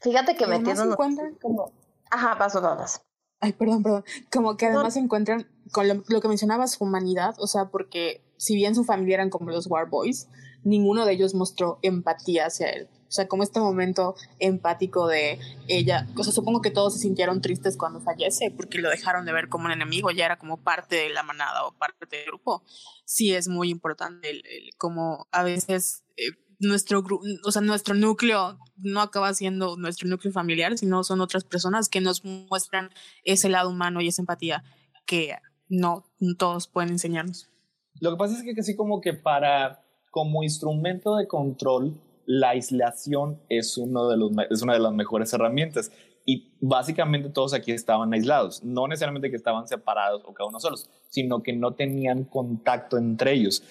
[0.00, 0.96] Fíjate que metiendo
[1.42, 1.72] como...
[2.10, 3.02] Ajá, paso, todas.
[3.40, 4.04] Ay, perdón, perdón.
[4.30, 8.54] Como que además se encuentran con lo, lo, que mencionabas, humanidad, o sea, porque si
[8.54, 10.28] bien su familia eran como los War Boys,
[10.62, 12.88] ninguno de ellos mostró empatía hacia él.
[13.08, 15.38] O sea, como este momento empático de
[15.68, 19.32] ella, o sea, supongo que todos se sintieron tristes cuando fallece porque lo dejaron de
[19.32, 22.62] ver como un enemigo, ya era como parte de la manada o parte del grupo.
[23.04, 24.42] Sí es muy importante el,
[24.78, 27.04] como a veces eh, nuestro,
[27.44, 32.00] o sea, nuestro núcleo no acaba siendo nuestro núcleo familiar, sino son otras personas que
[32.00, 32.90] nos muestran
[33.24, 34.64] ese lado humano y esa empatía
[35.06, 35.36] que
[35.68, 36.04] no
[36.38, 37.48] todos pueden enseñarnos.
[38.00, 43.40] Lo que pasa es que así como que para, como instrumento de control, la aislación
[43.48, 45.90] es, uno de los, es una de las mejores herramientas.
[46.24, 50.90] Y básicamente todos aquí estaban aislados, no necesariamente que estaban separados o cada uno solos,
[51.08, 53.62] sino que no tenían contacto entre ellos.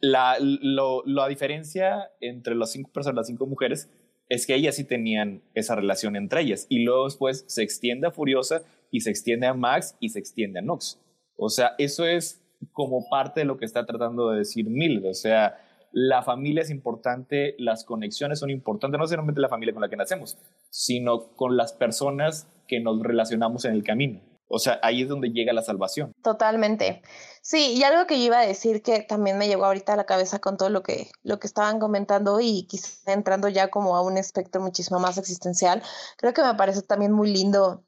[0.00, 3.88] La, la diferencia entre las cinco personas, las cinco mujeres,
[4.28, 6.66] es que ellas sí tenían esa relación entre ellas.
[6.68, 10.58] Y luego después se extiende a Furiosa y se extiende a Max y se extiende
[10.58, 11.00] a Nox.
[11.36, 12.42] O sea, eso es
[12.72, 15.04] como parte de lo que está tratando de decir Mil.
[15.06, 15.56] O sea,
[15.94, 19.96] la familia es importante, las conexiones son importantes, no solamente la familia con la que
[19.96, 20.36] nacemos,
[20.68, 24.20] sino con las personas que nos relacionamos en el camino.
[24.48, 26.12] O sea, ahí es donde llega la salvación.
[26.22, 27.00] Totalmente.
[27.42, 30.04] Sí, y algo que yo iba a decir que también me llegó ahorita a la
[30.04, 34.02] cabeza con todo lo que, lo que estaban comentando y quizá entrando ya como a
[34.02, 35.80] un espectro muchísimo más existencial,
[36.16, 37.84] creo que me parece también muy lindo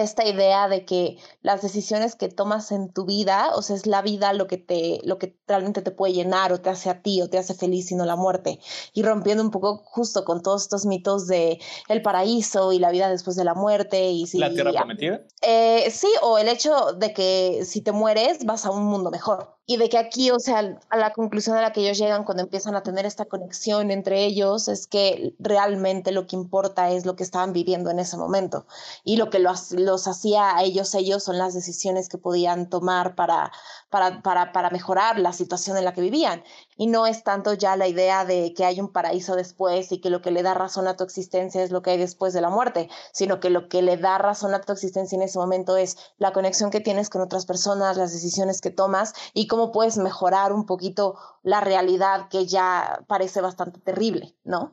[0.00, 4.02] esta idea de que las decisiones que tomas en tu vida, o sea, es la
[4.02, 7.22] vida lo que te, lo que realmente te puede llenar o te hace a ti
[7.22, 8.60] o te hace feliz, sino la muerte.
[8.92, 11.58] Y rompiendo un poco justo con todos estos mitos de
[11.88, 15.22] el paraíso y la vida después de la muerte y si, la tierra prometida.
[15.42, 19.55] Eh, sí, o el hecho de que si te mueres vas a un mundo mejor.
[19.68, 22.44] Y de que aquí, o sea, a la conclusión a la que ellos llegan cuando
[22.44, 27.16] empiezan a tener esta conexión entre ellos es que realmente lo que importa es lo
[27.16, 28.66] que estaban viviendo en ese momento.
[29.02, 33.16] Y lo que los, los hacía a ellos ellos son las decisiones que podían tomar
[33.16, 33.50] para,
[33.90, 36.44] para, para, para mejorar la situación en la que vivían.
[36.76, 40.10] Y no es tanto ya la idea de que hay un paraíso después y que
[40.10, 42.50] lo que le da razón a tu existencia es lo que hay después de la
[42.50, 45.96] muerte, sino que lo que le da razón a tu existencia en ese momento es
[46.18, 50.52] la conexión que tienes con otras personas, las decisiones que tomas y cómo puedes mejorar
[50.52, 54.72] un poquito la realidad que ya parece bastante terrible, ¿no?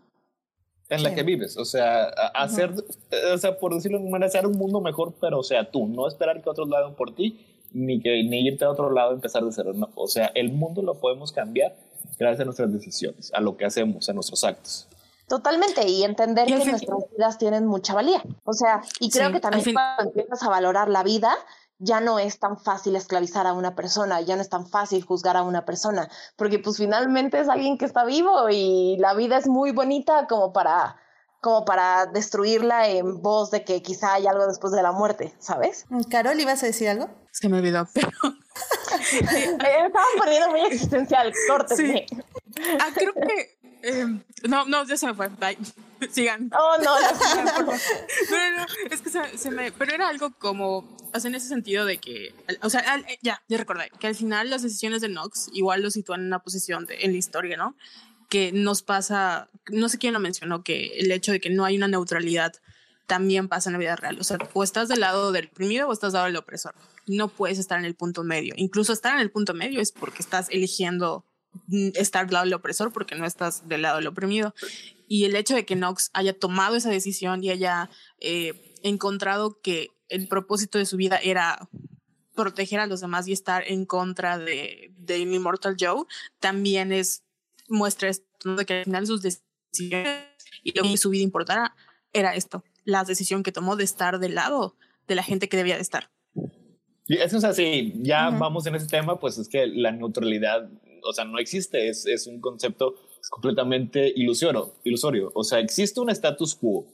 [0.90, 2.72] En la que vives, o sea, hacer,
[3.34, 6.08] o sea, por decirlo de manera, hacer un mundo mejor, pero o sea, tú, no
[6.08, 7.40] esperar que otros lo hagan por ti,
[7.72, 9.90] ni que ni irte a otro lado y empezar de cero, no.
[9.96, 11.76] O sea, el mundo lo podemos cambiar
[12.20, 14.88] gracias a nuestras decisiones, a lo que hacemos, a nuestros actos.
[15.28, 18.22] Totalmente, y entender que nuestras vidas tienen mucha valía.
[18.44, 21.34] O sea, y creo que también cuando empiezas a valorar la vida,
[21.84, 25.36] ya no es tan fácil esclavizar a una persona, ya no es tan fácil juzgar
[25.38, 29.48] a una persona, porque pues finalmente es alguien que está vivo y la vida es
[29.48, 30.98] muy bonita como para
[31.42, 35.86] como para destruirla en voz de que quizá hay algo después de la muerte, ¿sabes?
[36.10, 37.10] Carol, ¿ibas a decir algo?
[37.32, 38.08] Se me olvidó, pero...
[39.12, 42.06] Estaba poniendo muy existencial, córtenme.
[42.08, 42.24] Sí.
[42.80, 43.58] Ah, creo que...
[43.86, 44.06] Eh,
[44.48, 45.28] no, no, ya se me fue.
[45.28, 45.58] Bye.
[46.10, 46.50] Sigan.
[46.58, 47.20] Oh, no, no,
[48.30, 49.74] pero no, es que se, se, me...
[49.74, 50.78] Pero era algo como...
[51.14, 52.34] O sea, en ese sentido de que...
[52.62, 53.92] O sea, al, ya, ya recordé.
[54.00, 57.12] Que al final las decisiones de Nox igual lo sitúan en una posición de, en
[57.12, 57.76] la historia, ¿no?
[58.30, 59.50] Que nos pasa...
[59.70, 62.54] No sé quién lo mencionó, que el hecho de que no hay una neutralidad
[63.06, 64.18] también pasa en la vida real.
[64.18, 66.74] O sea, o estás del lado del oprimido o estás del lado del opresor.
[67.06, 68.54] No puedes estar en el punto medio.
[68.56, 71.26] Incluso estar en el punto medio es porque estás eligiendo
[71.94, 74.54] estar del lado del opresor porque no estás del lado del oprimido.
[75.08, 77.90] Y el hecho de que Knox haya tomado esa decisión y haya
[78.20, 81.70] eh, encontrado que el propósito de su vida era
[82.36, 86.06] proteger a los demás y estar en contra de, de Immortal Joe,
[86.40, 87.24] también es
[87.70, 90.20] muestra esto, de que al final sus decisiones
[90.64, 91.76] y lo que su vida importara
[92.12, 94.76] era esto, la decisión que tomó de estar del lado
[95.08, 96.10] de la gente que debía de estar.
[97.08, 100.70] Eso es así, ya vamos en ese tema, pues es que la neutralidad,
[101.04, 102.96] o sea, no existe, es, es un concepto
[103.30, 105.32] completamente ilusorio, ilusorio.
[105.34, 106.86] O sea, existe un status quo.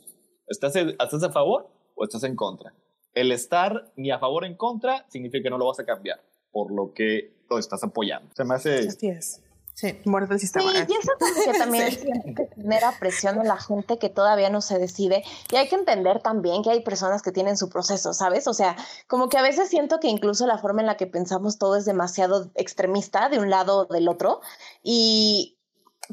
[0.47, 2.73] ¿Estás, ¿Estás a favor o estás en contra?
[3.13, 6.21] El estar ni a favor ni en contra significa que no lo vas a cambiar,
[6.51, 8.29] por lo que lo estás apoyando.
[8.35, 8.87] Se me hace...
[8.87, 9.43] Así es.
[9.79, 10.73] Sí, muerte del sistema.
[10.73, 11.13] Sí, y eso
[11.45, 12.05] que también sí.
[12.53, 15.23] genera presión en la gente que todavía no se decide.
[15.53, 18.49] Y hay que entender también que hay personas que tienen su proceso, ¿sabes?
[18.49, 18.75] O sea,
[19.07, 21.85] como que a veces siento que incluso la forma en la que pensamos todo es
[21.85, 24.41] demasiado extremista de un lado o del otro.
[24.83, 25.58] Y,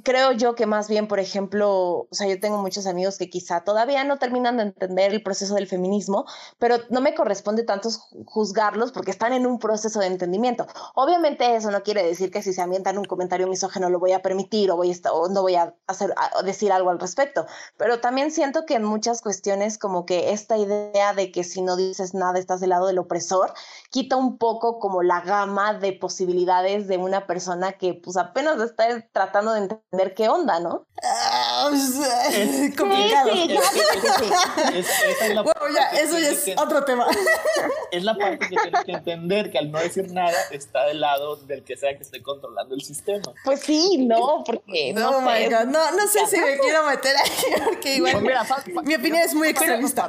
[0.02, 3.64] creo yo que más bien, por ejemplo, o sea, yo tengo muchos amigos que quizá
[3.64, 6.26] todavía no terminan de entender el proceso del feminismo,
[6.58, 7.88] pero no me corresponde tanto
[8.26, 10.66] juzgarlos porque están en un proceso de entendimiento.
[10.94, 14.22] Obviamente eso no quiere decir que si se ambientan un comentario misógeno lo voy a
[14.22, 17.46] permitir o, voy o no voy a hacer a decir algo al respecto,
[17.76, 21.76] pero también siento que en muchas cuestiones como que esta idea de que si no
[21.76, 23.52] dices nada estás del lado del opresor
[23.90, 29.08] quita un poco como la gama de posibilidades de una persona que pues apenas está
[29.12, 30.86] tratando de entender ver qué onda, ¿no?
[31.02, 33.30] Ah, es complicado.
[33.32, 33.48] Sí,
[34.82, 37.06] sí, bueno, ya, eso ya es que, otro tema.
[37.90, 41.36] Es la parte que tienes que entender que al no decir nada está del lado
[41.36, 43.32] del que sea que esté controlando el sistema.
[43.44, 45.66] Pues sí, no, porque no, no, my God.
[45.66, 48.46] no, no sé si me quiero meter ahí porque igual pues mira,
[48.82, 50.08] mi opinión es muy extremista.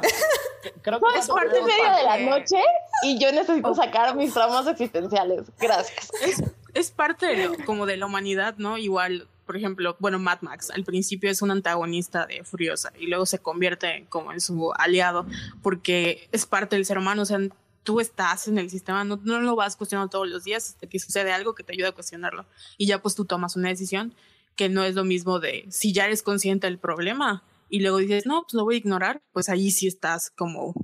[0.82, 2.56] Creo que es parte medio de la noche
[3.04, 5.46] y yo necesito sacar mis traumas existenciales.
[5.58, 6.10] Gracias.
[6.22, 6.42] Es,
[6.74, 8.76] es parte de lo, como de la humanidad, ¿no?
[8.76, 13.24] Igual por ejemplo, bueno, Mad Max al principio es un antagonista de Furiosa y luego
[13.24, 15.26] se convierte como en su aliado
[15.62, 17.38] porque es parte del ser humano, o sea,
[17.82, 20.98] tú estás en el sistema, no, no lo vas cuestionando todos los días hasta que
[20.98, 22.44] sucede algo que te ayuda a cuestionarlo
[22.76, 24.14] y ya pues tú tomas una decisión
[24.54, 28.26] que no es lo mismo de si ya eres consciente del problema y luego dices,
[28.26, 30.74] no, pues lo voy a ignorar, pues ahí sí estás como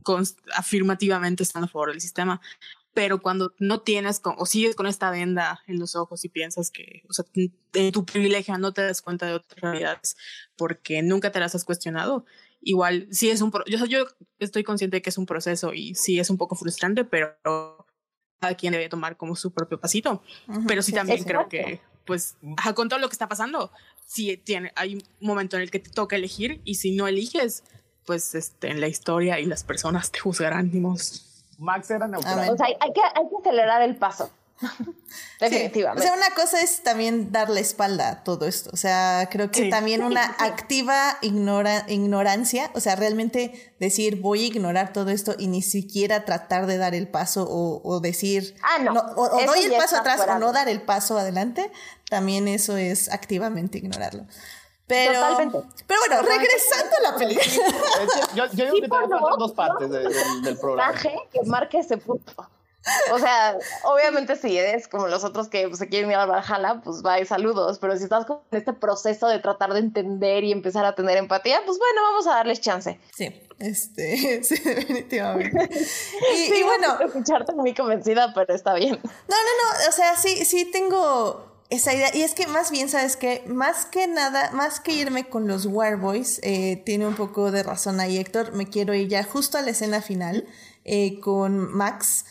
[0.56, 2.40] afirmativamente estando a favor del sistema
[2.94, 7.02] pero cuando no tienes o sigues con esta venda en los ojos y piensas que,
[7.08, 7.24] o sea,
[7.72, 10.16] de tu privilegio no te das cuenta de otras realidades
[10.56, 12.24] porque nunca te las has cuestionado,
[12.60, 14.06] igual sí es un, yo, yo
[14.38, 17.36] estoy consciente de que es un proceso y sí es un poco frustrante, pero
[18.40, 20.22] cada quien debe tomar como su propio pasito,
[20.68, 22.36] pero sí también creo que, pues,
[22.74, 23.72] con todo lo que está pasando,
[24.06, 27.64] sí tiene, hay un momento en el que te toca elegir y si no eliges,
[28.06, 30.78] pues, este, en la historia y las personas te juzgarán, ni
[31.58, 32.50] Max era neutral.
[32.50, 34.30] O sea, hay, que, hay que acelerar el paso.
[35.40, 36.00] Definitivamente.
[36.00, 38.70] O sea, una cosa es también dar la espalda a todo esto.
[38.72, 44.46] O sea, creo que también una activa ignora, ignorancia, o sea, realmente decir voy a
[44.46, 48.92] ignorar todo esto y ni siquiera tratar de dar el paso o, decir, ah, no.
[48.92, 51.70] o, doy el paso atrás o no dar el paso adelante,
[52.08, 54.26] también eso es activamente ignorarlo.
[54.86, 57.46] Pero, pero bueno, regresando a la película.
[58.34, 60.94] yo, yo digo que tengo dos partes del programa.
[61.00, 62.34] Que marque ese punto.
[63.12, 66.82] O sea, obviamente si eres como los otros que pues, se quieren ir a Valhalla,
[66.84, 70.84] pues y saludos, pero si estás en este proceso de tratar de entender y empezar
[70.84, 73.00] a tener empatía, pues bueno, vamos a darles chance.
[73.14, 75.70] Sí, este, sí, definitivamente.
[76.34, 77.00] Y, y bueno...
[77.00, 79.00] Escucharte muy convencida, pero está bien.
[79.02, 82.14] No, no, no, o sea, sí, sí tengo esa idea.
[82.14, 85.66] Y es que más bien, ¿sabes que Más que nada, más que irme con los
[85.66, 89.62] Warboys, eh, tiene un poco de razón ahí Héctor, me quiero ir ya justo a
[89.62, 90.46] la escena final
[90.84, 92.24] eh, con Max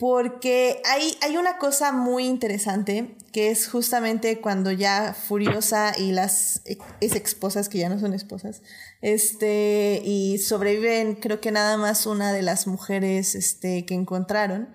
[0.00, 6.62] porque hay, hay una cosa muy interesante que es justamente cuando ya Furiosa y las
[6.64, 8.62] ex esposas, que ya no son esposas,
[9.02, 14.70] este, y sobreviven creo que nada más una de las mujeres este, que encontraron,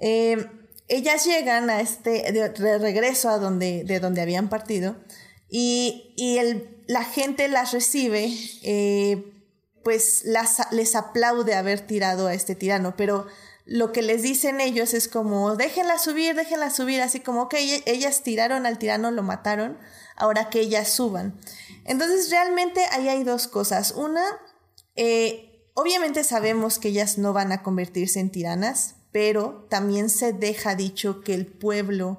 [0.00, 0.48] eh,
[0.88, 4.96] ellas llegan a este, de, regreso a donde, de donde habían partido
[5.48, 8.32] y, y el, la gente las recibe,
[8.62, 9.32] eh,
[9.82, 13.26] pues las, les aplaude haber tirado a este tirano, pero
[13.64, 18.22] lo que les dicen ellos es como, déjenla subir, déjenla subir, así como, que ellas
[18.22, 19.78] tiraron al tirano, lo mataron,
[20.16, 21.38] ahora que ellas suban.
[21.84, 23.92] Entonces, realmente ahí hay dos cosas.
[23.92, 24.24] Una,
[24.94, 30.74] eh, obviamente sabemos que ellas no van a convertirse en tiranas, pero también se deja
[30.74, 32.18] dicho que el pueblo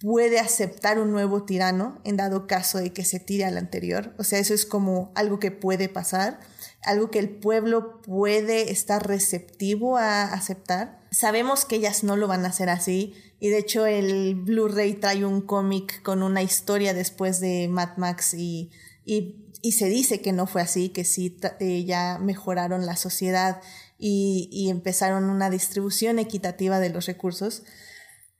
[0.00, 4.14] puede aceptar un nuevo tirano en dado caso de que se tire al anterior.
[4.18, 6.38] O sea, eso es como algo que puede pasar
[6.86, 11.00] algo que el pueblo puede estar receptivo a aceptar.
[11.10, 15.24] Sabemos que ellas no lo van a hacer así y de hecho el Blu-ray trae
[15.24, 18.70] un cómic con una historia después de Mad Max y,
[19.04, 19.42] y,
[19.72, 23.60] se dice que no fue así, que sí eh, ya mejoraron la sociedad
[23.98, 27.62] y, y empezaron una distribución equitativa de los recursos.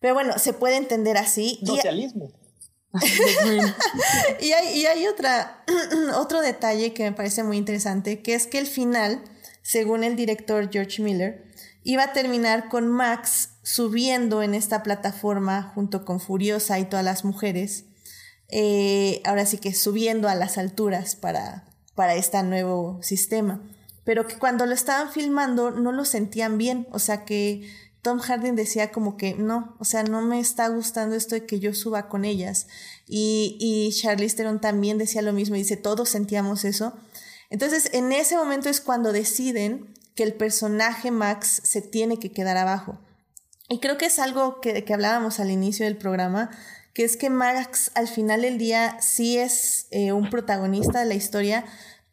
[0.01, 1.61] Pero bueno, se puede entender así.
[1.65, 2.33] Socialismo.
[4.41, 5.65] y, hay, otra,
[6.17, 9.23] otro detalle que me parece muy interesante, que es que el final,
[9.63, 11.45] según el director George Miller,
[11.83, 17.25] iba a terminar con Max subiendo en esta plataforma junto con Furiosa y todas las
[17.25, 17.85] mujeres,
[18.49, 21.65] eh, ahora sí que subiendo a las alturas para,
[21.95, 23.61] para este nuevo sistema,
[24.07, 27.69] pero que cuando lo estaban filmando no lo sentían bien, o sea que
[28.03, 31.59] Tom Hardy decía como que no, o sea, no me está gustando esto de que
[31.59, 32.69] yo suba con ellas.
[33.09, 36.95] Y, y Charlize Theron también decía lo mismo y dice, todos sentíamos eso.
[37.51, 42.57] Entonces, en ese momento es cuando deciden que el personaje Max se tiene que quedar
[42.57, 43.01] abajo.
[43.69, 46.51] Y creo que es algo que, que hablábamos al inicio del programa,
[46.95, 51.15] que es que Max al final del día sí es eh, un protagonista de la
[51.15, 51.65] historia,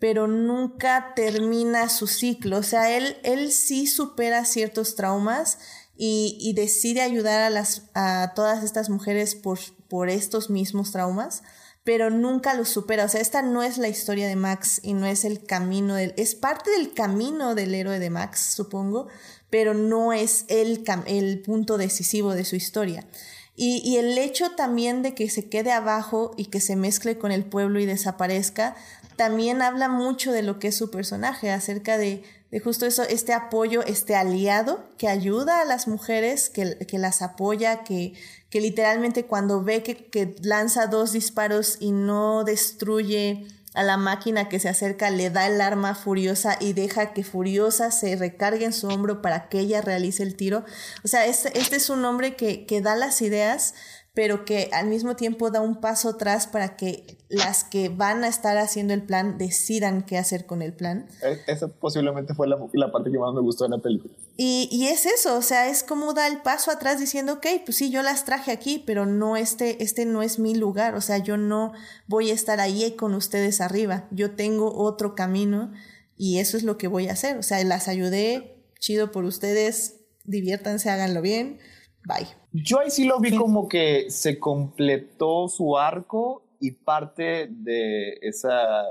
[0.04, 2.58] pero nunca termina su ciclo.
[2.58, 5.60] O sea, él, él sí supera ciertos traumas
[5.96, 11.42] y, decide ayudar a, las, a todas estas mujeres por, por estos mismos traumas,
[11.86, 13.06] pero nunca los supera.
[13.06, 16.14] O sea, esta no es la historia de Max y no es el camino del...
[16.18, 19.08] Es parte del camino del héroe de Max, supongo,
[19.50, 23.08] pero no es el, el punto decisivo de su historia.
[23.56, 27.32] Y, y, el hecho también de que se quede abajo y que se mezcle con
[27.32, 28.76] el pueblo y desaparezca,
[29.16, 33.34] también habla mucho de lo que es su personaje, acerca de, de justo eso, este
[33.34, 38.14] apoyo, este aliado que ayuda a las mujeres, que, que las apoya, que,
[38.50, 44.50] que literalmente cuando ve que, que, lanza dos disparos y no destruye a la máquina
[44.50, 48.74] que se acerca, le da el arma furiosa y deja que furiosa se recargue en
[48.74, 50.64] su hombro para que ella realice el tiro.
[51.04, 53.74] O sea, este, es un hombre que, que da las ideas,
[54.14, 58.28] pero que al mismo tiempo da un paso atrás para que las que van a
[58.28, 61.08] estar haciendo el plan decidan qué hacer con el plan.
[61.24, 64.14] E, esa posiblemente fue la, la parte que más me gustó de la película.
[64.38, 67.78] Y, y, es eso, o sea, es como da el paso atrás diciendo, ok, pues
[67.78, 71.18] sí, yo las traje aquí, pero no, este, este no es mi lugar, o sea,
[71.18, 71.74] yo no
[72.08, 75.72] voy a estar ahí con ustedes arriba, yo tengo otro camino
[76.16, 79.96] y eso es lo que voy a hacer, o sea, las ayudé, chido por ustedes,
[80.24, 81.60] diviértanse, háganlo bien,
[82.06, 82.28] bye.
[82.52, 88.84] Yo ahí sí lo vi como que se completó su arco y parte de esa,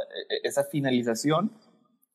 [0.42, 1.52] esa finalización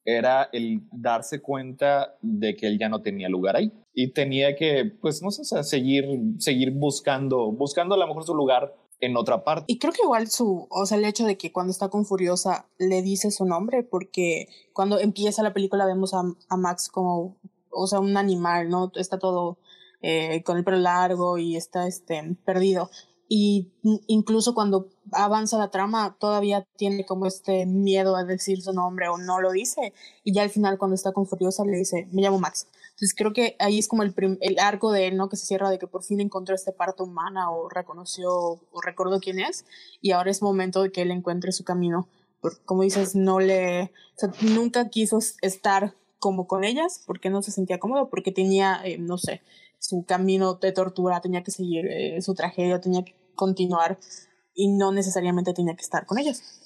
[0.06, 4.86] era el darse cuenta de que él ya no tenía lugar ahí y tenía que,
[5.02, 6.06] pues, no sé, seguir,
[6.38, 9.66] seguir buscando, buscando a lo mejor su lugar en otra parte.
[9.68, 12.68] Y creo que igual su, o sea, el hecho de que cuando está con Furiosa
[12.78, 17.36] le dice su nombre, porque cuando empieza la película vemos a, a Max como,
[17.70, 18.92] o sea, un animal, ¿no?
[18.96, 19.58] Está todo
[20.02, 22.90] eh, con el pelo largo y está este, perdido.
[23.30, 23.74] Y
[24.08, 29.18] incluso cuando avanza la trama, todavía tiene como este miedo a decir su nombre o
[29.18, 29.94] no lo dice.
[30.24, 32.68] Y ya al final, cuando está con Furiosa, le dice, me llamo Max.
[32.92, 35.30] Entonces creo que ahí es como el, el arco de él, ¿no?
[35.30, 39.20] Que se cierra de que por fin encontró esta parte humana o reconoció o recordó
[39.20, 39.66] quién es.
[40.02, 42.08] Y ahora es momento de que él encuentre su camino.
[42.40, 43.92] Porque, como dices, no le.
[44.16, 48.82] O sea, nunca quiso estar como con ellas porque no se sentía cómodo, porque tenía,
[48.84, 49.42] eh, no sé,
[49.80, 54.00] su camino de tortura, tenía que seguir eh, su tragedia, tenía que continuar
[54.54, 56.64] y no necesariamente tenía que estar con ellas.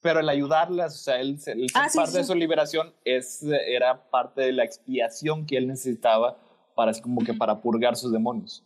[0.00, 1.38] Pero el ayudarlas, o sea, él,
[1.74, 6.38] ah, parte de su liberación es, era parte de la expiación que él necesitaba
[6.74, 8.64] para así como que para purgar sus demonios.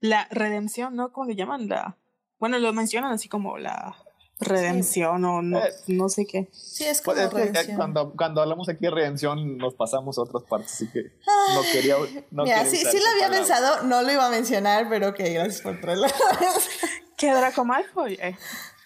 [0.00, 1.12] La redención, ¿no?
[1.12, 1.68] ¿Cómo le llaman?
[1.68, 1.98] La,
[2.38, 3.94] bueno, lo mencionan así como la
[4.40, 6.48] redención o no, eh, no sé qué.
[6.52, 7.76] Sí, es como pues redención.
[7.76, 11.12] cuando, cuando hablamos aquí de redención nos pasamos a otras partes, así que
[11.54, 11.96] no quería...
[12.30, 15.60] No Mira, sí, sí lo había pensado, no lo iba a mencionar, pero ok, gracias
[15.60, 16.06] por traerlo.
[17.16, 18.18] ¿Qué Draco Malfoy?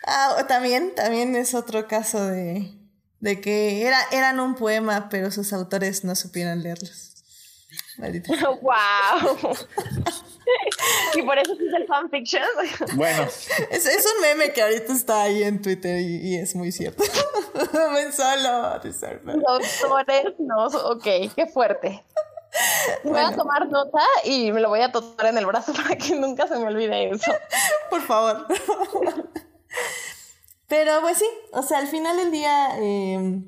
[0.07, 2.75] Ah, también, también es otro caso de,
[3.21, 7.14] de que era, eran un poema, pero sus autores no supieron leerlos.
[7.99, 9.57] ¡Wow!
[11.15, 12.43] y por eso es el fanfiction.
[12.97, 13.23] Bueno.
[13.23, 17.05] Es, es, un meme que ahorita está ahí en Twitter y, es muy cierto.
[17.95, 21.05] Ven solo, Los autores, no, ok,
[21.35, 22.05] qué fuerte.
[23.03, 26.15] Voy a tomar nota y me lo voy a tatuar en el brazo para que
[26.15, 27.33] nunca se me olvide eso.
[27.91, 28.47] Por favor.
[30.69, 33.43] Pero pues sí, o sea, al final del día, eh,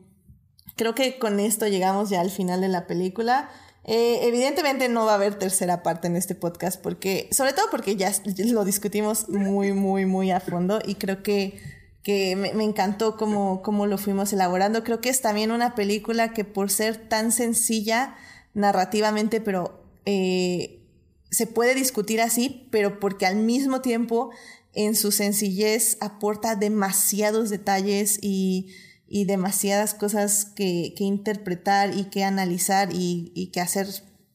[0.76, 3.50] creo que con esto llegamos ya al final de la película.
[3.88, 7.94] Eh, evidentemente no va a haber tercera parte en este podcast porque, sobre todo porque
[7.94, 8.12] ya
[8.46, 11.60] lo discutimos muy, muy, muy a fondo y creo que,
[12.02, 14.82] que me, encantó cómo, cómo lo fuimos elaborando.
[14.82, 18.16] Creo que es también una película que por ser tan sencilla
[18.54, 20.82] narrativamente, pero eh,
[21.30, 24.30] se puede discutir así, pero porque al mismo tiempo
[24.72, 28.74] en su sencillez aporta demasiados detalles y
[29.08, 33.86] y demasiadas cosas que, que interpretar y que analizar y, y, que hacer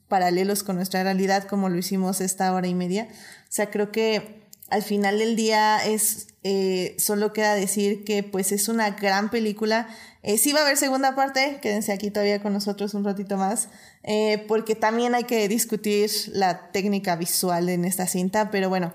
[0.08, 3.08] paralelos con nuestra realidad como lo hicimos esta hora y media.
[3.12, 4.42] O sea, creo que
[4.72, 9.90] al final del día es, eh, solo queda decir que pues es una gran película.
[10.24, 13.68] Eh, sí va a haber segunda parte, quédense aquí todavía con nosotros un ratito más,
[14.04, 18.94] eh, porque también hay que discutir la técnica visual en esta cinta, pero bueno,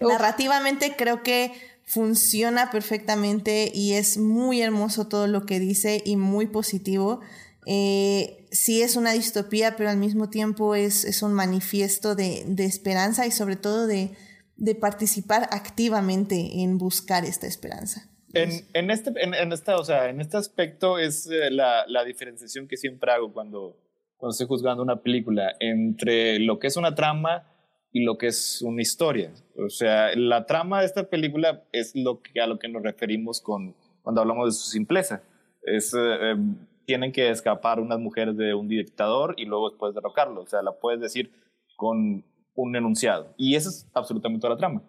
[0.00, 1.52] narrativamente creo que
[1.88, 7.20] funciona perfectamente y es muy hermoso todo lo que dice y muy positivo.
[7.64, 12.66] Eh, sí es una distopía, pero al mismo tiempo es, es un manifiesto de, de,
[12.66, 14.10] esperanza y sobre todo de,
[14.56, 18.06] de, participar activamente en buscar esta esperanza.
[18.34, 22.04] En, en este, en, en, esta, o sea, en este aspecto es eh, la, la,
[22.04, 23.78] diferenciación que siempre hago cuando,
[24.18, 27.46] cuando estoy juzgando una película entre lo que es una trama
[27.92, 29.32] y lo que es una historia.
[29.56, 33.40] O sea, la trama de esta película es lo que, a lo que nos referimos
[33.40, 35.22] con, cuando hablamos de su simpleza.
[35.62, 40.42] Es, eh, em, tienen que escapar unas mujeres de un dictador y luego después derrocarlo.
[40.42, 41.30] O sea, la puedes decir
[41.76, 42.24] con
[42.54, 43.34] un enunciado.
[43.36, 44.82] Y eso es absolutamente toda la trama.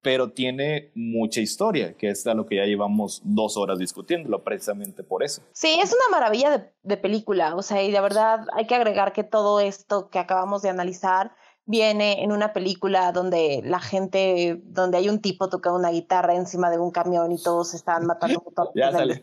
[0.00, 5.02] Pero tiene mucha historia, que es a lo que ya llevamos dos horas discutiéndolo, precisamente
[5.02, 5.42] por eso.
[5.52, 7.56] Sí, es una maravilla de, de película.
[7.56, 11.32] O sea, y de verdad hay que agregar que todo esto que acabamos de analizar
[11.68, 16.70] viene en una película donde la gente, donde hay un tipo tocando una guitarra encima
[16.70, 18.42] de un camión y todos están matando.
[18.74, 19.22] ya sale.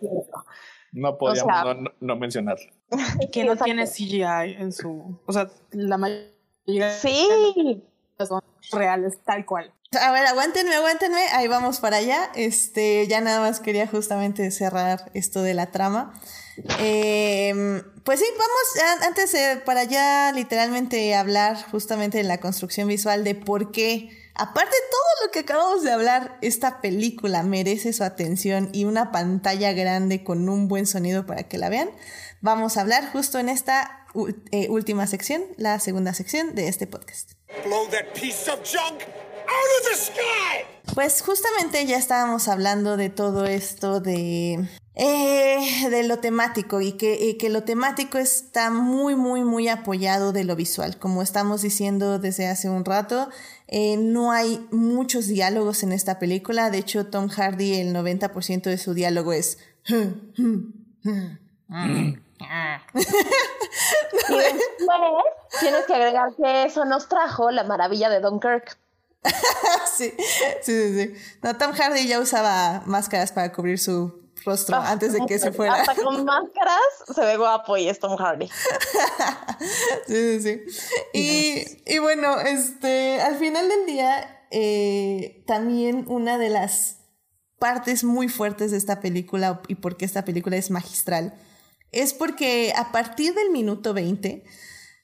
[0.92, 2.72] No podíamos no, no, mencionarlo.
[3.34, 5.20] Que no tiene CGI en su...
[5.26, 7.84] O sea, la mayoría sí.
[8.20, 8.42] son
[8.72, 9.74] reales, tal cual.
[9.96, 12.30] A ver, aguántenme, aguántenme, ahí vamos para allá.
[12.36, 16.14] Este, ya nada más quería justamente cerrar esto de la trama.
[16.80, 23.24] Eh, pues sí, vamos, antes de, para ya literalmente hablar justamente de la construcción visual
[23.24, 28.04] de por qué, aparte de todo lo que acabamos de hablar, esta película merece su
[28.04, 31.90] atención y una pantalla grande con un buen sonido para que la vean.
[32.42, 34.06] Vamos a hablar justo en esta
[34.52, 37.32] eh, última sección, la segunda sección de este podcast.
[40.94, 44.66] Pues justamente ya estábamos hablando de todo esto de
[44.98, 50.46] eh, de lo temático y que, que, lo temático está muy, muy, muy apoyado de
[50.46, 50.98] lo visual.
[50.98, 53.30] Como estamos diciendo desde hace un rato,
[53.68, 56.70] eh, no hay muchos diálogos en esta película.
[56.70, 59.58] De hecho, Tom Hardy, el 90% de su diálogo es...
[65.60, 68.78] tienes que agregar que eso nos trajo la maravilla de Dunkirk.
[69.98, 70.14] sí,
[70.62, 71.14] sí, sí.
[71.42, 75.52] No, Tom Hardy ya usaba máscaras para cubrir su rostro Ah, antes de que se
[75.52, 75.76] fuera.
[75.76, 76.80] Hasta con máscaras
[77.14, 78.50] se ve guapo y es Tom Hardy.
[80.08, 80.82] Sí, sí, sí.
[81.14, 86.98] Y, y bueno, este, al final del día, eh, también una de las
[87.58, 91.34] partes muy fuertes de esta película y por qué esta película es magistral
[91.96, 94.44] es porque a partir del minuto 20,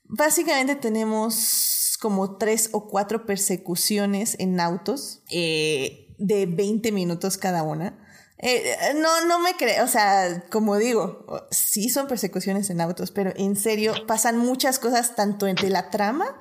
[0.04, 7.96] básicamente tenemos como tres o cuatro persecuciones en autos eh, de 20 minutos cada una.
[8.40, 13.32] Eh, no, no me creo, o sea, como digo, sí son persecuciones en autos, pero
[13.36, 16.40] en serio pasan muchas cosas tanto entre la trama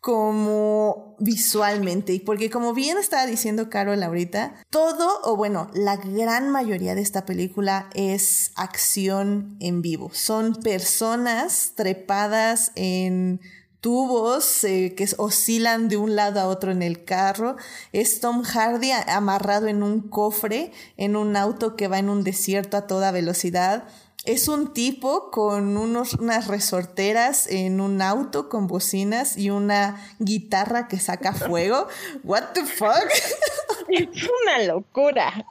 [0.00, 2.12] como visualmente.
[2.12, 7.00] Y porque como bien estaba diciendo Carol ahorita, todo, o bueno, la gran mayoría de
[7.02, 10.10] esta película es acción en vivo.
[10.12, 13.40] Son personas trepadas en
[13.86, 17.54] tubos eh, que oscilan de un lado a otro en el carro.
[17.92, 22.76] Es Tom Hardy amarrado en un cofre, en un auto que va en un desierto
[22.76, 23.84] a toda velocidad.
[24.24, 30.88] Es un tipo con unos, unas resorteras en un auto con bocinas y una guitarra
[30.88, 31.86] que saca fuego.
[32.24, 33.06] What the fuck?
[33.88, 34.08] Es
[34.42, 35.46] una locura.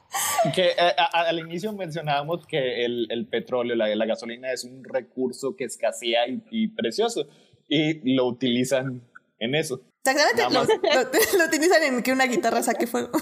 [0.54, 4.66] Que eh, a, a, al inicio mencionábamos que el, el petróleo, la, la, gasolina es
[4.66, 7.30] un recurso que escasea y, y precioso
[7.68, 9.02] y lo utilizan
[9.40, 9.82] en eso.
[10.04, 11.04] Exactamente, lo, lo,
[11.40, 13.12] lo, utilizan en que una guitarra saque fuego.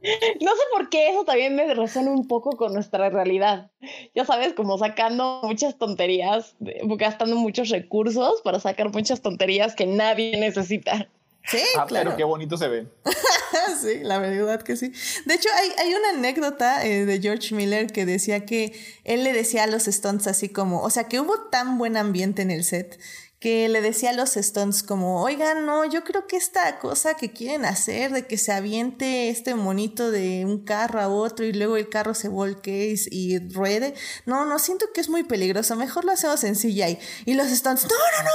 [0.00, 3.70] No sé por qué eso también me resuena un poco con nuestra realidad.
[4.14, 10.38] Ya sabes, como sacando muchas tonterías, gastando muchos recursos para sacar muchas tonterías que nadie
[10.38, 11.08] necesita.
[11.48, 12.10] Sí, ah, claro.
[12.10, 12.86] pero qué bonito se ve.
[13.80, 14.92] sí, la verdad que sí.
[15.24, 19.32] De hecho, hay, hay una anécdota eh, de George Miller que decía que él le
[19.32, 22.64] decía a los Stones así como, o sea, que hubo tan buen ambiente en el
[22.64, 23.00] set
[23.40, 27.32] que le decía a los Stones como, oigan, no, yo creo que esta cosa que
[27.32, 31.76] quieren hacer de que se aviente este monito de un carro a otro y luego
[31.76, 33.94] el carro se volque y, y ruede,
[34.26, 36.98] no, no, siento que es muy peligroso, mejor lo hacemos en CGI.
[37.26, 38.30] Y los Stones, no, no, no,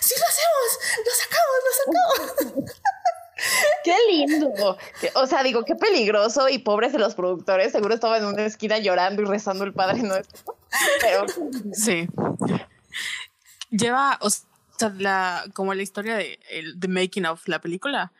[0.00, 2.74] sí lo hacemos, lo sacamos, lo sacamos.
[3.84, 4.76] Qué lindo.
[5.14, 7.72] O sea, digo, qué peligroso y pobres de los productores.
[7.72, 10.56] Seguro estaba en una esquina llorando y rezando el Padre Nuestro.
[11.00, 11.26] Pero.
[11.72, 12.08] Sí.
[13.70, 14.47] Lleva, o sea,
[14.98, 18.12] la, como la historia de el, the making of la película.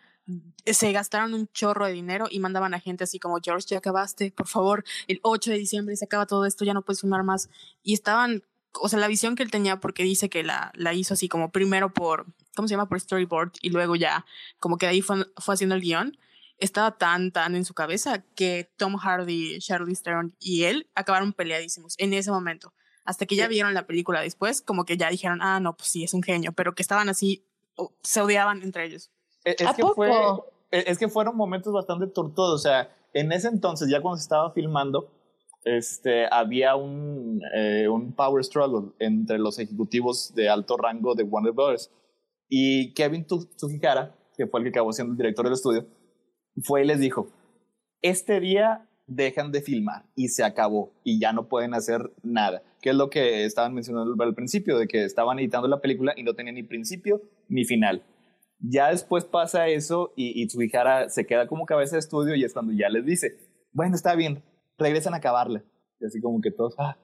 [0.67, 4.31] Se gastaron un chorro de dinero y mandaban a gente así como George, ya acabaste,
[4.31, 7.49] por favor, el 8 de diciembre se acaba todo esto, ya no puedes filmar más.
[7.83, 8.43] Y estaban,
[8.75, 11.51] o sea, la visión que él tenía, porque dice que la, la hizo así como
[11.51, 12.89] primero por, ¿cómo se llama?
[12.89, 14.27] Por storyboard y luego ya
[14.59, 16.19] como que de ahí fue, fue haciendo el guion
[16.59, 21.95] estaba tan, tan en su cabeza que Tom Hardy, Charlize Theron y él acabaron peleadísimos
[21.99, 22.73] en ese momento.
[23.09, 26.05] Hasta que ya vieron la película después, como que ya dijeron, ah, no, pues sí,
[26.05, 27.43] es un genio, pero que estaban así,
[28.03, 29.11] se odiaban entre ellos.
[29.45, 29.95] Es, ¿A que, poco?
[29.95, 30.11] fue,
[30.71, 32.61] es que fueron momentos bastante tortuosos.
[32.61, 35.11] O sea, en ese entonces, ya cuando se estaba filmando,
[35.65, 41.55] este, había un, eh, un power struggle entre los ejecutivos de alto rango de Warner
[41.55, 41.91] Brothers.
[42.47, 45.87] Y Kevin Tsujihara, que fue el que acabó siendo el director del estudio,
[46.63, 47.31] fue y les dijo,
[48.03, 52.91] este día dejan de filmar y se acabó y ya no pueden hacer nada, que
[52.91, 56.35] es lo que estaban mencionando al principio, de que estaban editando la película y no
[56.35, 58.03] tenía ni principio ni final.
[58.61, 62.73] Ya después pasa eso y, Tsujihara se queda como cabeza de estudio y es cuando
[62.73, 63.39] ya les dice,
[63.73, 64.43] bueno, está bien,
[64.79, 65.63] regresan a acabarla.
[66.01, 66.97] Y así como que todos, ah,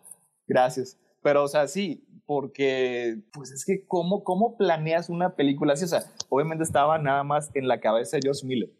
[0.46, 0.98] gracias.
[1.22, 5.84] Pero, o sea, sí, porque, pues es que, ¿cómo, cómo planeas una película así?
[5.84, 8.70] O sea, obviamente estaba nada más en la cabeza de George Miller.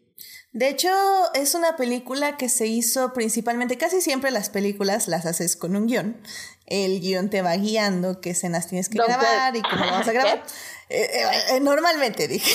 [0.51, 0.89] De hecho,
[1.33, 5.87] es una película que se hizo principalmente, casi siempre las películas las haces con un
[5.87, 6.15] guion.
[6.65, 10.43] El guion te va guiando qué escenas tienes que grabar y cómo vamos a grabar.
[10.89, 11.09] Eh,
[11.49, 12.53] eh, normalmente dije.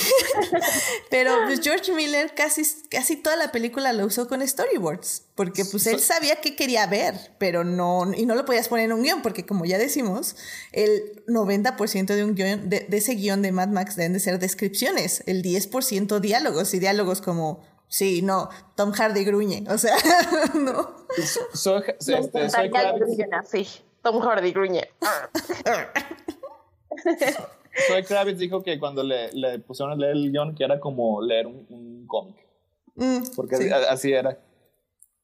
[1.09, 5.23] Pero pues George Miller casi, casi toda la película lo usó con storyboards.
[5.35, 8.93] Porque pues él sabía qué quería ver, pero no, y no lo podías poner en
[8.93, 10.35] un guion, porque como ya decimos,
[10.71, 14.37] el 90% de, un guion, de, de ese guion de Mad Max deben de ser
[14.37, 19.97] descripciones, el 10% diálogos, y diálogos como Sí, no, Tom Hardy gruñe, o sea,
[20.53, 20.95] no.
[21.53, 22.71] Soy, Me este, soy.
[24.01, 24.89] Tom Hardy gruñe.
[27.87, 31.21] Zoe Kravitz dijo que cuando le, le pusieron a leer el guion, que era como
[31.21, 32.35] leer un, un cómic.
[32.95, 33.69] Mm, Porque sí.
[33.69, 34.37] así, así era.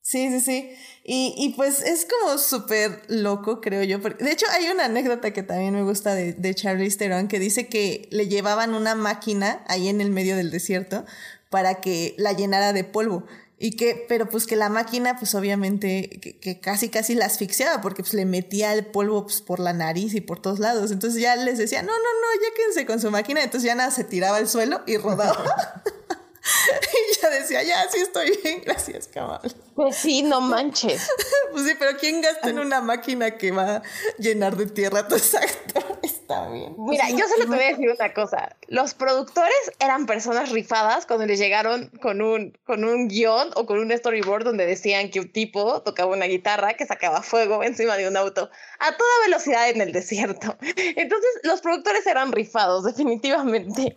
[0.02, 0.72] Sí, sí, sí.
[1.04, 4.02] Y, y pues es como súper loco, creo yo.
[4.02, 7.40] Porque, de hecho, hay una anécdota que también me gusta de, de Charlize Theron que
[7.40, 11.04] dice que le llevaban una máquina ahí en el medio del desierto
[11.50, 13.26] para que la llenara de polvo.
[13.60, 17.82] Y que, pero pues que la máquina, pues obviamente, que, que casi casi la asfixiaba
[17.82, 20.92] porque pues le metía el polvo pues, por la nariz y por todos lados.
[20.92, 23.44] Entonces ya les decía, no, no, no, ya quédense con su máquina.
[23.44, 25.84] Entonces ya nada, se tiraba al suelo y rodaba.
[27.12, 29.42] y ya decía, ya, sí estoy bien, gracias, cabal.
[29.76, 31.10] Pues sí, no manches.
[31.52, 33.82] pues sí, pero ¿quién gasta en una máquina que va a
[34.18, 35.88] llenar de tierra tus actores?
[36.04, 36.76] Está bien.
[36.78, 38.56] Mira, yo solo te voy a decir una cosa.
[38.68, 43.80] Los productores eran personas rifadas cuando les llegaron con un, con un guion o con
[43.80, 48.08] un storyboard donde decían que un tipo tocaba una guitarra que sacaba fuego encima de
[48.08, 48.50] un auto
[48.80, 50.58] a toda velocidad en el desierto.
[50.62, 53.96] Entonces, los productores eran rifados, definitivamente.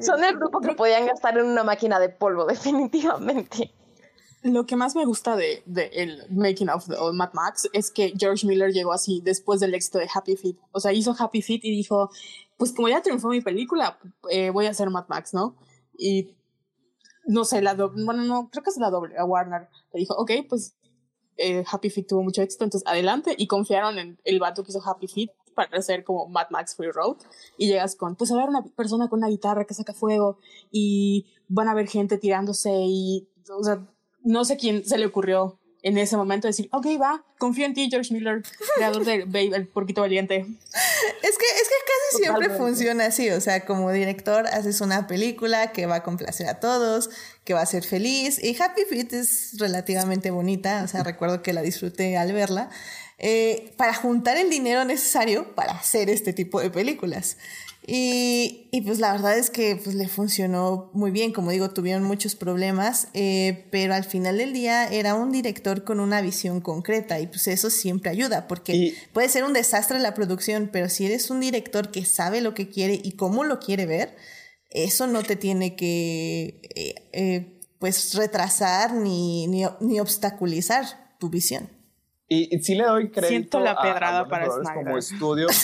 [0.00, 3.72] Son el grupo que podían gastar en una máquina de polvo, definitivamente.
[4.42, 8.14] Lo que más me gusta de, de el making of the Mad Max es que
[8.16, 10.56] George Miller llegó así después del éxito de Happy Feet.
[10.72, 12.10] O sea, hizo Happy Feet y dijo,
[12.56, 13.98] pues como ya triunfó mi película,
[14.30, 15.56] eh, voy a hacer Mad Max, ¿no?
[15.96, 16.36] Y
[17.26, 20.14] no sé, la doble, bueno, no, creo que es la doble, a Warner le dijo,
[20.14, 20.74] ok, pues
[21.36, 24.82] eh, Happy Feet tuvo mucho éxito, entonces adelante, y confiaron en el vato que hizo
[24.82, 25.30] Happy Feet
[25.66, 27.16] para hacer como Mad Max Free Road,
[27.56, 30.38] y llegas con, pues a ver una persona con una guitarra que saca fuego,
[30.70, 33.84] y van a ver gente tirándose, y, o sea,
[34.22, 37.88] no sé quién se le ocurrió en ese momento decir, ok, va, confío en ti,
[37.90, 38.42] George Miller,
[38.76, 40.38] creador de Babe, el porquito valiente.
[40.38, 45.72] Es que, es que casi siempre funciona así, o sea, como director haces una película
[45.72, 47.10] que va a complacer a todos,
[47.44, 51.52] que va a ser feliz, y Happy Feet es relativamente bonita, o sea, recuerdo que
[51.52, 52.70] la disfruté al verla,
[53.18, 57.36] eh, para juntar el dinero necesario para hacer este tipo de películas.
[57.90, 62.02] Y, y, pues la verdad es que pues, le funcionó muy bien, como digo, tuvieron
[62.02, 67.18] muchos problemas, eh, pero al final del día era un director con una visión concreta
[67.18, 71.30] y pues eso siempre ayuda, porque puede ser un desastre la producción, pero si eres
[71.30, 74.16] un director que sabe lo que quiere y cómo lo quiere ver,
[74.68, 81.70] eso no te tiene que eh, eh, pues retrasar ni, ni, ni, obstaculizar tu visión.
[82.28, 84.74] Y, y sí le doy crédito Siento la pedrada para Snyder.
[84.74, 85.46] como estudio.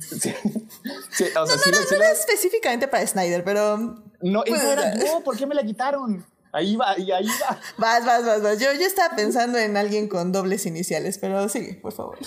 [0.00, 0.32] Sí,
[1.10, 3.76] sí, o sea, no, sí, no, no, no era específicamente para Snyder, pero.
[4.22, 6.24] No, pues, era, no, ¿por qué me la quitaron?
[6.52, 7.60] Ahí va, y ahí va.
[7.78, 8.58] Vas, vas, vas, vas.
[8.58, 12.18] Yo, yo estaba pensando en alguien con dobles iniciales, pero sigue, por favor.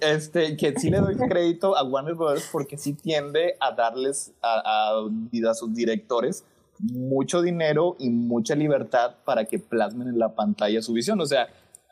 [0.00, 2.48] Este, que sí le doy crédito a Warner Bros.
[2.50, 6.44] porque sí tiende a darles a, a, a sus directores
[6.78, 11.20] mucho dinero y mucha libertad para que plasmen en la pantalla su visión.
[11.20, 11.48] O sea,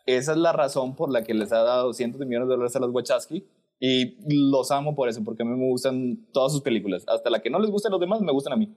[0.06, 2.76] esa es la razón por la que les ha dado cientos de millones de dólares
[2.76, 3.46] a los Wachowski
[3.78, 7.04] y los amo por eso, porque a mí me gustan todas sus películas.
[7.06, 8.76] Hasta la que no les gustan los demás, me gustan a mí.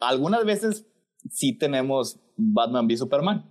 [0.00, 0.86] Algunas veces
[1.30, 3.50] sí tenemos Batman v Superman,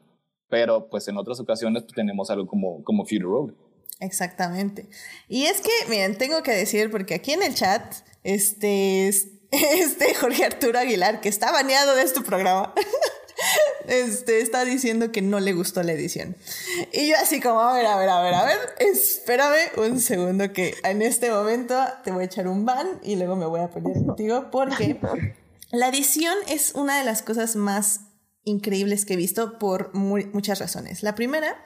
[0.49, 3.53] pero pues en otras ocasiones tenemos algo como, como Fury Road.
[3.99, 4.89] Exactamente.
[5.27, 9.07] Y es que, miren, tengo que decir, porque aquí en el chat, este,
[9.51, 12.73] este Jorge Arturo Aguilar, que está baneado de este programa,
[13.87, 16.35] este, está diciendo que no le gustó la edición.
[16.91, 20.51] Y yo así como, a ver, a ver, a ver, a ver, espérame un segundo
[20.53, 23.69] que en este momento te voy a echar un ban y luego me voy a
[23.69, 24.99] pelear contigo porque
[25.71, 28.01] la edición es una de las cosas más
[28.43, 31.03] increíbles que he visto por muchas razones.
[31.03, 31.63] La primera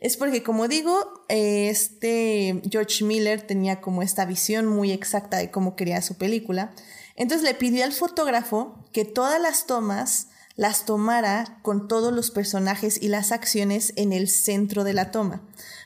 [0.00, 5.76] es porque, como digo, este George Miller tenía como esta visión muy exacta de cómo
[5.76, 6.74] quería su película.
[7.16, 13.00] Entonces le pidió al fotógrafo que todas las tomas las tomara con todos los personajes
[13.02, 15.42] y las acciones en el centro de la toma,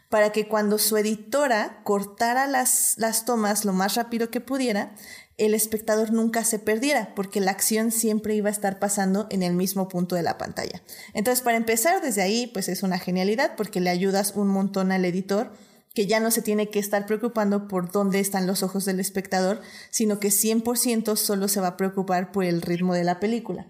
[0.09, 4.95] para que cuando su editora cortara las, las tomas lo más rápido que pudiera,
[5.39, 9.55] el espectador nunca se perdiera, porque la acción siempre iba a estar pasando en el
[9.55, 10.83] mismo punto de la pantalla.
[11.15, 15.05] Entonces, para empezar desde ahí, pues es una genialidad, porque le ayudas un montón al
[15.05, 15.53] editor
[15.95, 19.61] que ya no se tiene que estar preocupando por dónde están los ojos del espectador,
[19.91, 23.67] sino que 100% solo se va a preocupar por el ritmo de la película.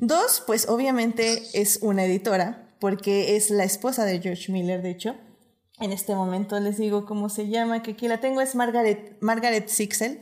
[0.00, 5.14] Dos, pues obviamente es una editora, porque es la esposa de George Miller, de hecho.
[5.78, 9.68] En este momento les digo cómo se llama, que aquí la tengo, es Margaret, Margaret
[9.68, 10.20] Sixel.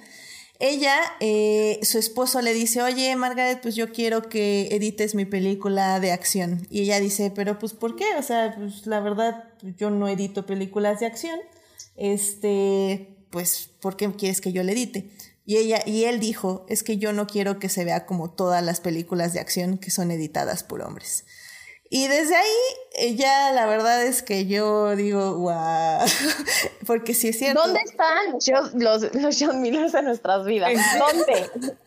[0.61, 6.01] Ella, eh, su esposo le dice, oye, Margaret, pues yo quiero que edites mi película
[6.01, 6.67] de acción.
[6.71, 8.07] Y ella dice, pero pues ¿por qué?
[8.19, 9.45] O sea, pues la verdad,
[9.77, 11.39] yo no edito películas de acción.
[11.97, 15.11] Este, pues, ¿por qué quieres que yo le edite?
[15.49, 18.63] Y ella y él dijo, es que yo no quiero que se vea como todas
[18.63, 21.25] las películas de acción que son editadas por hombres.
[21.89, 22.57] Y desde ahí,
[22.97, 26.07] ella, la verdad es que yo digo, wow,
[26.87, 27.63] porque si es cierto.
[27.63, 28.35] ¿Dónde están
[28.75, 30.71] los, los John Millers en nuestras vidas?
[30.99, 31.51] ¿Dónde?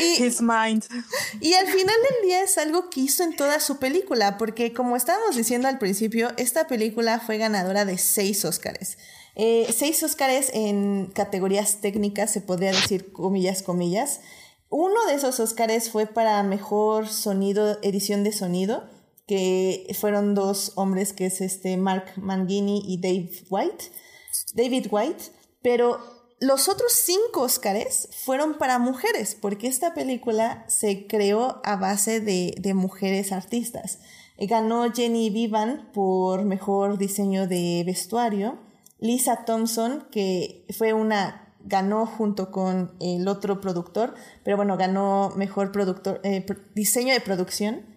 [0.00, 0.84] y, His mind.
[1.40, 4.96] Y al final del día es algo que hizo en toda su película, porque como
[4.96, 8.98] estábamos diciendo al principio, esta película fue ganadora de seis Óscares.
[9.36, 14.20] Eh, seis Óscares en categorías técnicas, se podría decir comillas, comillas.
[14.70, 18.84] Uno de esos Óscares fue para mejor sonido, edición de sonido,
[19.26, 23.84] que fueron dos hombres, que es este Mark Mangini y Dave White,
[24.54, 25.24] David White,
[25.62, 26.00] pero
[26.40, 32.54] los otros cinco Óscares fueron para mujeres, porque esta película se creó a base de,
[32.58, 33.98] de mujeres artistas.
[34.38, 38.65] Ganó Jenny Vivan por mejor diseño de vestuario.
[38.98, 44.14] Lisa Thompson, que fue una, ganó junto con el otro productor,
[44.44, 46.44] pero bueno, ganó mejor productor, eh,
[46.74, 47.96] diseño de producción.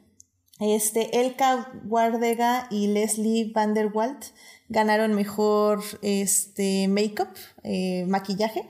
[0.60, 4.26] Este, Elka Guardega y Leslie Vanderwalt
[4.68, 7.30] ganaron mejor este, make-up,
[7.64, 8.68] eh, maquillaje.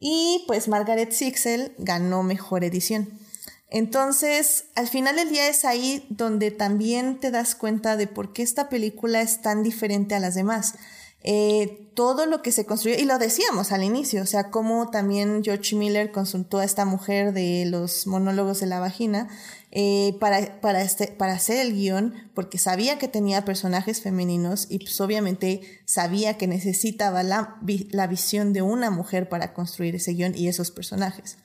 [0.00, 3.20] Y pues Margaret Sixel ganó mejor edición.
[3.68, 8.42] Entonces, al final del día es ahí donde también te das cuenta de por qué
[8.42, 10.74] esta película es tan diferente a las demás.
[11.22, 15.42] Eh, todo lo que se construyó, y lo decíamos al inicio, o sea, cómo también
[15.44, 19.28] George Miller consultó a esta mujer de los monólogos de la vagina
[19.70, 24.78] eh, para, para, este, para hacer el guion, porque sabía que tenía personajes femeninos y
[24.78, 27.58] pues obviamente sabía que necesitaba la,
[27.90, 31.36] la visión de una mujer para construir ese guion y esos personajes.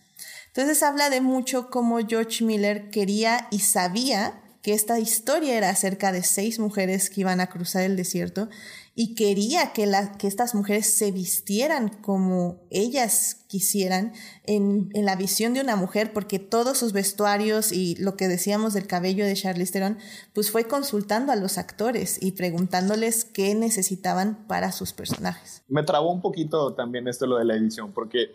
[0.47, 6.11] Entonces habla de mucho cómo George Miller quería y sabía que esta historia era acerca
[6.11, 8.49] de seis mujeres que iban a cruzar el desierto
[8.97, 14.13] y quería que, que estas mujeres se vistieran como ellas quisieran
[14.43, 18.87] en, la visión de una mujer, porque todos sus vestuarios y lo que decíamos del
[18.87, 19.97] cabello de Charlize Theron,
[20.33, 25.61] pues fue consultando a los actores y preguntándoles qué necesitaban para sus personajes.
[25.67, 28.31] Me trabó un poquito también esto lo de la edición, porque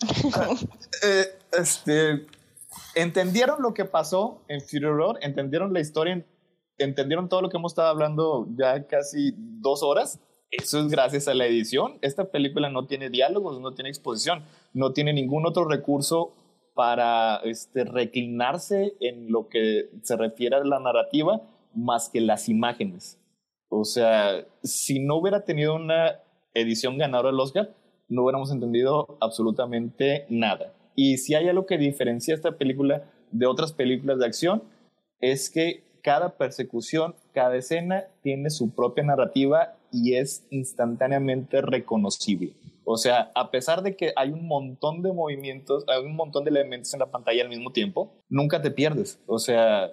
[1.02, 2.26] eh, este,
[2.94, 6.22] entendieron lo que pasó en Fury Road, entendieron la historia,
[6.78, 10.20] entendieron todo lo que hemos estado hablando ya casi dos horas.
[10.50, 11.98] Eso es gracias a la edición.
[12.00, 16.32] Esta película no tiene diálogos, no tiene exposición, no tiene ningún otro recurso
[16.74, 21.42] para este, reclinarse en lo que se refiere a la narrativa
[21.74, 23.18] más que las imágenes.
[23.68, 26.20] O sea, si no hubiera tenido una
[26.52, 27.74] edición ganadora del Oscar,
[28.08, 30.72] no hubiéramos entendido absolutamente nada.
[30.94, 33.02] Y si hay algo que diferencia esta película
[33.32, 34.62] de otras películas de acción,
[35.20, 42.52] es que cada persecución, cada escena tiene su propia narrativa y es instantáneamente reconocible.
[42.84, 46.50] O sea, a pesar de que hay un montón de movimientos, hay un montón de
[46.50, 49.18] elementos en la pantalla al mismo tiempo, nunca te pierdes.
[49.26, 49.92] O sea,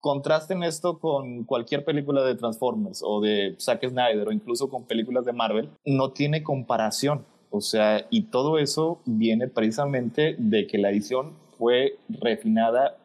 [0.00, 5.26] contrasten esto con cualquier película de Transformers o de Zack Snyder o incluso con películas
[5.26, 7.26] de Marvel, no tiene comparación.
[7.50, 12.96] O sea, y todo eso viene precisamente de que la edición fue refinada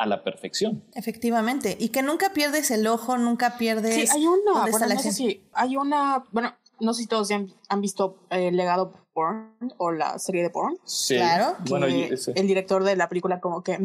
[0.00, 0.82] a la perfección.
[0.94, 3.94] Efectivamente, y que nunca pierdes el ojo, nunca pierdes.
[3.94, 7.52] Sí, hay una, bueno, no sé si hay una, bueno, no sé si todos han,
[7.68, 10.78] han visto el eh, Legado Porn o la serie de Porn.
[10.84, 11.56] Sí, claro.
[11.68, 13.78] bueno, el director de la película como que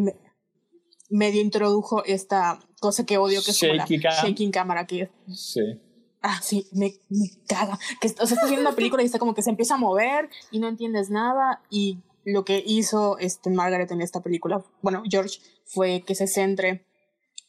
[1.09, 5.81] medio introdujo esta cosa que odio que es como la shaking camera que Sí
[6.25, 7.77] ah, sí, me, me caga.
[8.01, 10.29] Que, o sea, estás viendo una película y está como que se empieza a mover
[10.49, 11.61] y no entiendes nada.
[11.69, 16.85] Y lo que hizo este Margaret en esta película, bueno, George, fue que se centre,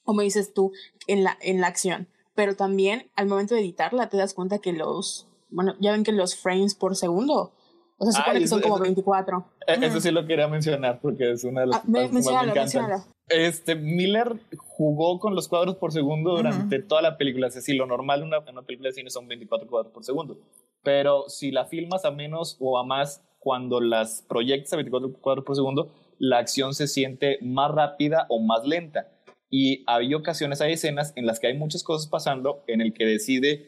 [0.05, 0.73] como dices tú,
[1.07, 2.09] en la, en la acción.
[2.35, 6.13] Pero también al momento de editarla te das cuenta que los, bueno, ya ven que
[6.13, 7.55] los frames por segundo,
[7.99, 9.47] o sea, se supone que son como 24.
[9.67, 13.05] Eh, eso sí lo quería mencionar porque es una de las ah, me, me encantan.
[13.29, 17.49] Este, Miller jugó con los cuadros por segundo durante toda la película.
[17.49, 20.39] Es decir, lo normal en una, una, película de cine son 24 cuadros por segundo.
[20.83, 25.45] Pero si la filmas a menos o a más, cuando las proyectas a 24 cuadros
[25.45, 29.07] por segundo, la acción se siente más rápida o más lenta.
[29.49, 33.07] Y hay ocasiones, hay escenas en las que hay muchas cosas pasando en el que
[33.07, 33.67] decide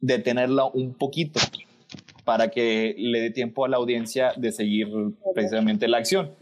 [0.00, 1.40] detenerla un poquito
[2.26, 4.88] para que le dé tiempo a la audiencia de seguir
[5.34, 6.32] precisamente la acción.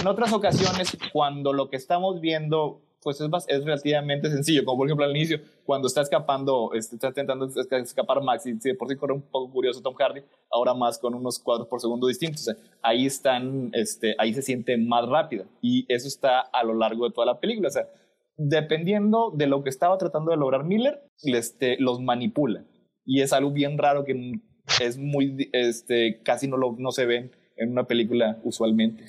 [0.00, 4.86] en otras ocasiones, cuando lo que estamos viendo pues es, es relativamente sencillo, como por
[4.86, 9.14] ejemplo al inicio, cuando está escapando, este, está intentando escapar Max y por sí corre
[9.14, 12.48] un poco curioso Tom Hardy, ahora más con unos cuadros por segundo distintos.
[12.82, 17.14] ahí están, este, ahí se siente más rápido y eso está a lo largo de
[17.14, 17.68] toda la película.
[17.68, 17.88] O sea,
[18.36, 22.64] dependiendo de lo que estaba tratando de lograr Miller, este, los manipula.
[23.04, 24.40] Y es algo bien raro que
[24.82, 29.04] es muy, este, casi no, lo, no se ven en una película usualmente.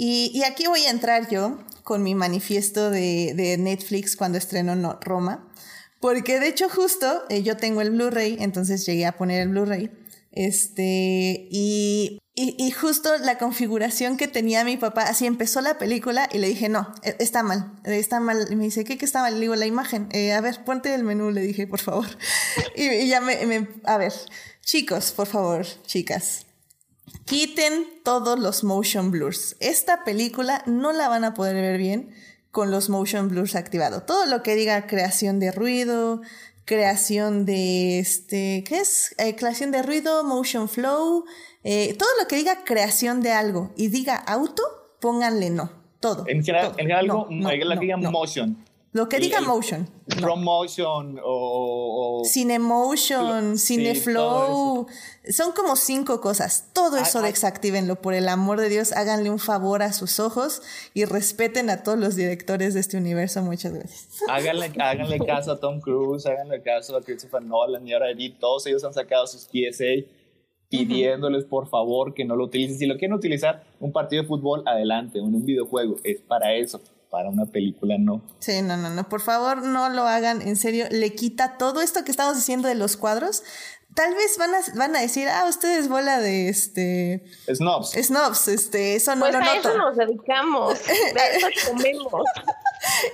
[0.00, 4.96] Y, y, aquí voy a entrar yo con mi manifiesto de, de Netflix cuando estrenó
[5.00, 5.52] Roma,
[6.00, 9.90] porque de hecho justo eh, yo tengo el Blu-ray, entonces llegué a poner el Blu-ray,
[10.30, 16.38] este, y, y, justo la configuración que tenía mi papá, así empezó la película y
[16.38, 18.46] le dije, no, e, está mal, está mal.
[18.48, 19.34] Y me dice, ¿qué, qué está mal?
[19.34, 22.06] Le digo, la imagen, eh, a ver, ponte el menú, le dije, por favor.
[22.76, 24.12] y, ya me, a ver,
[24.68, 26.44] Chicos, por favor, chicas,
[27.24, 29.56] quiten todos los motion blurs.
[29.60, 32.10] Esta película no la van a poder ver bien
[32.50, 34.06] con los motion blurs activados.
[34.06, 36.22] Todo lo que diga creación de ruido,
[36.64, 39.14] creación de este, ¿qué es?
[39.18, 41.24] Eh, creación de ruido, motion flow,
[41.64, 44.62] eh, todo lo que diga creación de algo y diga auto,
[45.00, 45.70] pónganle no,
[46.00, 46.24] todo.
[46.28, 46.78] En general, todo.
[46.78, 48.64] en general algo, No, no, que no, diga motion.
[48.92, 49.88] Lo que diga el motion.
[50.06, 50.16] no.
[50.22, 52.22] Promotion o...
[52.22, 54.86] o- Cinemotion, Sí, Cineflow,
[55.30, 56.70] son como cinco cosas.
[56.72, 57.22] Todo Ah, eso ah.
[57.22, 60.62] desactívenlo, por el amor de Dios, háganle un favor a sus ojos
[60.94, 63.42] y respeten a todos los directores de este universo.
[63.42, 64.08] Muchas gracias.
[64.28, 68.38] Háganle, háganle caso a Tom Cruise, háganle caso a Christopher Nolan y ahora Edith.
[68.40, 70.06] Todos ellos han sacado sus PSA
[70.70, 72.78] pidiéndoles por favor que no lo utilicen.
[72.78, 75.18] Si lo quieren utilizar, un partido de fútbol, adelante.
[75.18, 76.80] En un videojuego, es para eso.
[77.10, 78.22] Para una película, no.
[78.38, 82.04] Sí, no, no, no, por favor no lo hagan, en serio, le quita todo esto
[82.04, 83.42] que estamos diciendo de los cuadros.
[83.94, 87.92] Tal vez van a, van a decir, ah, ustedes bola de este Snobs.
[87.92, 89.68] snobs, este, eso no Pues lo a noto.
[89.70, 92.22] eso nos dedicamos, de eso comemos.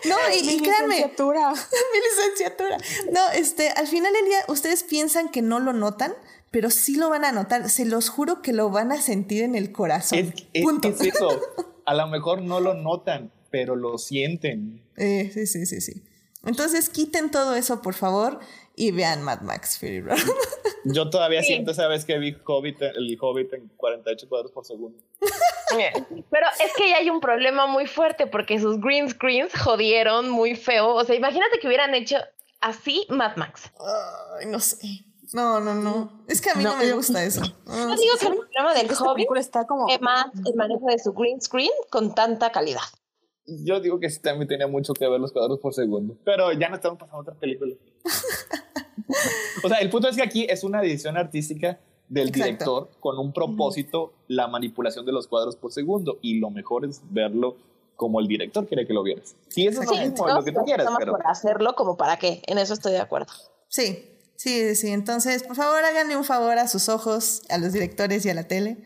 [0.09, 1.51] No, y, y Mi créanme, licenciatura.
[1.93, 2.77] mi licenciatura.
[3.12, 6.12] No, este, al final del día, ustedes piensan que no lo notan,
[6.51, 7.69] pero sí lo van a notar.
[7.71, 10.19] Se los juro que lo van a sentir en el corazón.
[10.19, 10.89] Es, es- Punto.
[10.89, 11.29] es eso.
[11.87, 14.83] A lo mejor no lo notan, pero lo sienten.
[14.97, 16.03] Eh, sí, sí, sí, sí.
[16.45, 18.41] Entonces quiten todo eso, por favor,
[18.75, 20.19] y vean Mad Max Fury Road.
[20.85, 21.47] Yo todavía Sí.
[21.53, 24.99] siento esa vez que vi Hobbit, el Hobbit en 48 cuadros por segundo.
[25.71, 30.57] Pero es que ya hay un problema muy fuerte porque sus green screens jodieron muy
[30.57, 30.95] feo.
[30.95, 32.17] O sea, imagínate que hubieran hecho
[32.61, 33.71] así Mad Max.
[34.41, 35.05] Ay, no sé.
[35.33, 36.25] No, no, no.
[36.29, 37.41] Es que a mí no, No, me gusta eso.
[37.67, 39.89] Ah, Yo digo que el problema del Hobbit está como.
[39.89, 42.83] es más el manejo de su green screen con tanta calidad.
[43.47, 46.16] Yo digo que sí también tenía mucho que ver los cuadros por segundo.
[46.25, 47.75] Pero ya no estamos pasando a otra película.
[49.65, 52.45] o sea, el punto es que aquí es una edición artística del Exacto.
[52.45, 56.19] director con un propósito, la manipulación de los cuadros por segundo.
[56.23, 57.57] Y lo mejor es verlo
[57.97, 59.37] como el director quiere que lo vieras.
[59.49, 61.97] Sí, eso es lo Sí, mismo, todos lo que tú quieras, pero por hacerlo como
[61.97, 62.43] para qué.
[62.47, 63.33] En eso estoy de acuerdo.
[63.69, 64.05] Sí,
[64.37, 64.89] sí, sí.
[64.91, 68.49] Entonces, por favor, háganle un favor a sus ojos, a los directores y a la
[68.49, 68.79] tele.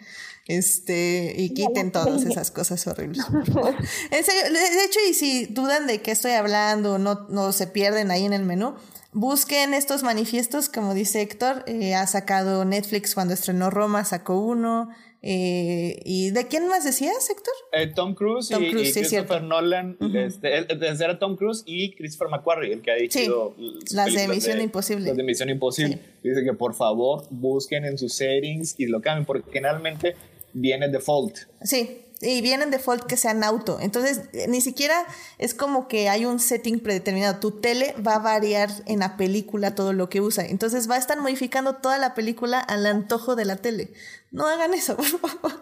[0.48, 3.24] Este, y quiten todas esas cosas horribles.
[3.30, 3.74] por favor.
[4.10, 7.66] En serio, de de hecho, y si dudan de qué estoy hablando, no, no se
[7.66, 8.74] pierden ahí en el menú,
[9.12, 14.88] busquen estos manifiestos, como dice Héctor, eh, ha sacado Netflix cuando estrenó Roma, sacó uno.
[15.20, 17.52] eh, ¿Y de quién más decías, Héctor?
[17.72, 19.42] Eh, Tom Cruise Tom y, Cruise, y sí, Christopher.
[19.42, 23.92] Nolan, este, el- el- era Tom Cruise y Christopher McQuarrie, el que ha dirigido sus
[23.92, 25.08] las de Misión Imposible.
[25.08, 25.98] Las de Misión Imposible.
[26.22, 30.14] Dice que por favor busquen en sus settings y lo cambien, porque generalmente
[30.52, 31.38] viene default.
[31.62, 33.78] Sí, y vienen default que sean auto.
[33.80, 35.06] Entonces, eh, ni siquiera
[35.38, 37.38] es como que hay un setting predeterminado.
[37.38, 40.44] Tu tele va a variar en la película todo lo que usa.
[40.44, 43.92] Entonces, va a estar modificando toda la película al antojo de la tele.
[44.30, 45.52] No hagan eso, por favor.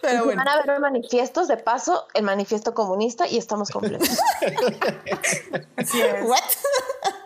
[0.00, 0.42] Pero bueno.
[0.44, 4.08] Van a ver manifiestos, de paso, el manifiesto comunista y estamos completos.
[5.76, 6.24] Así es.
[6.24, 6.38] ¿What?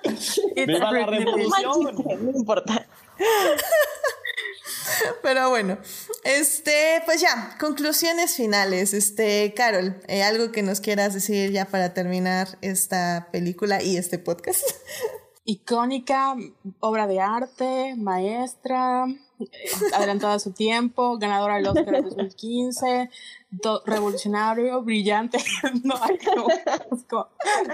[0.03, 2.25] It's ¡Viva la revolución!
[2.25, 2.87] no importa.
[5.23, 5.79] Pero bueno,
[6.25, 8.95] este, pues ya, conclusiones finales.
[8.95, 14.19] Este, Carol, eh, algo que nos quieras decir ya para terminar esta película y este
[14.19, 14.63] podcast.
[15.49, 16.35] Icónica,
[16.81, 19.07] obra de arte, maestra,
[19.39, 19.47] eh,
[19.95, 23.11] adelantada a su tiempo, ganadora del Oscar en 2015,
[23.46, 23.46] do-
[23.85, 25.39] revolucionario, brillante.
[25.85, 27.29] no, hay como, es como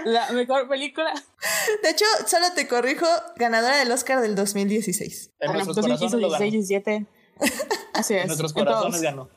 [0.05, 1.13] la mejor película.
[1.81, 5.31] De hecho, solo te corrijo, ganadora del Oscar del 2016.
[5.39, 7.05] En Bueno, nuestros corazones lo 2015, ganó.
[7.39, 7.73] 16, 17.
[7.93, 8.21] Así es.
[8.21, 9.29] En nuestros en corazones ganó.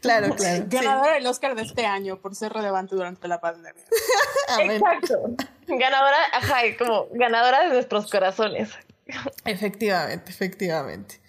[0.00, 0.64] Claro, claro.
[0.64, 0.64] sí.
[0.68, 3.84] Ganadora del Oscar de este año por ser relevante durante la pandemia.
[4.60, 5.34] Exacto.
[5.66, 8.70] Ganadora, ajá, como ganadora de nuestros corazones.
[9.44, 11.20] Efectivamente, efectivamente.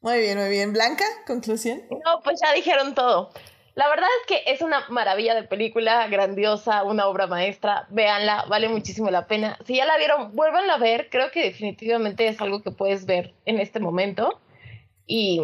[0.00, 0.72] Muy bien, muy bien.
[0.72, 1.82] Blanca, conclusión.
[1.90, 3.32] No, pues ya dijeron todo.
[3.74, 7.86] La verdad es que es una maravilla de película, grandiosa, una obra maestra.
[7.90, 9.58] Véanla, vale muchísimo la pena.
[9.64, 11.08] Si ya la vieron, vuélvanla a ver.
[11.10, 14.40] Creo que definitivamente es algo que puedes ver en este momento.
[15.06, 15.40] Y,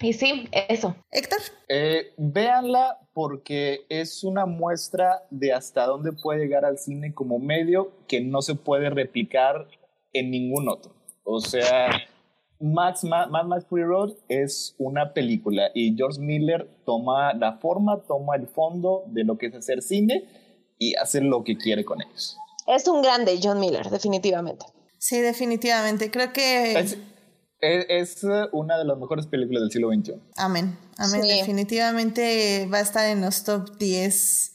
[0.00, 0.96] y sí, eso.
[1.10, 1.40] Héctor.
[1.68, 7.92] Eh, véanla porque es una muestra de hasta dónde puede llegar al cine como medio
[8.08, 9.68] que no se puede replicar
[10.14, 10.94] en ningún otro.
[11.24, 11.90] O sea,
[12.62, 18.00] Max, Ma- Mad Max Fury Road es una película y George Miller toma la forma,
[18.06, 20.24] toma el fondo de lo que es hacer cine
[20.78, 22.36] y hace lo que quiere con ellos.
[22.66, 24.64] Es un grande John Miller, definitivamente.
[24.98, 26.10] Sí, definitivamente.
[26.10, 26.72] Creo que.
[26.78, 30.14] Es, es- es, eh, una de las mejores películas del siglo XXI.
[30.36, 30.76] Amén.
[30.98, 31.22] Amén.
[31.22, 31.28] Sí.
[31.38, 34.54] Definitivamente va a estar en los top 10,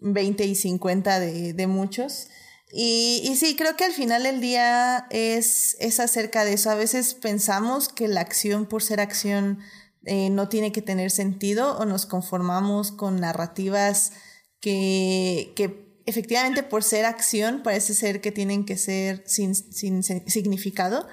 [0.00, 2.28] 20 y 50 de, de muchos.
[2.72, 6.70] Y, sí, creo que al final del día es, es acerca de eso.
[6.70, 9.60] A veces pensamos que la acción por ser acción
[10.04, 14.12] eh, no tiene que tener sentido o nos conformamos con narrativas
[14.60, 21.06] que, que efectivamente por ser acción parece ser que tienen que ser sin, sin significado.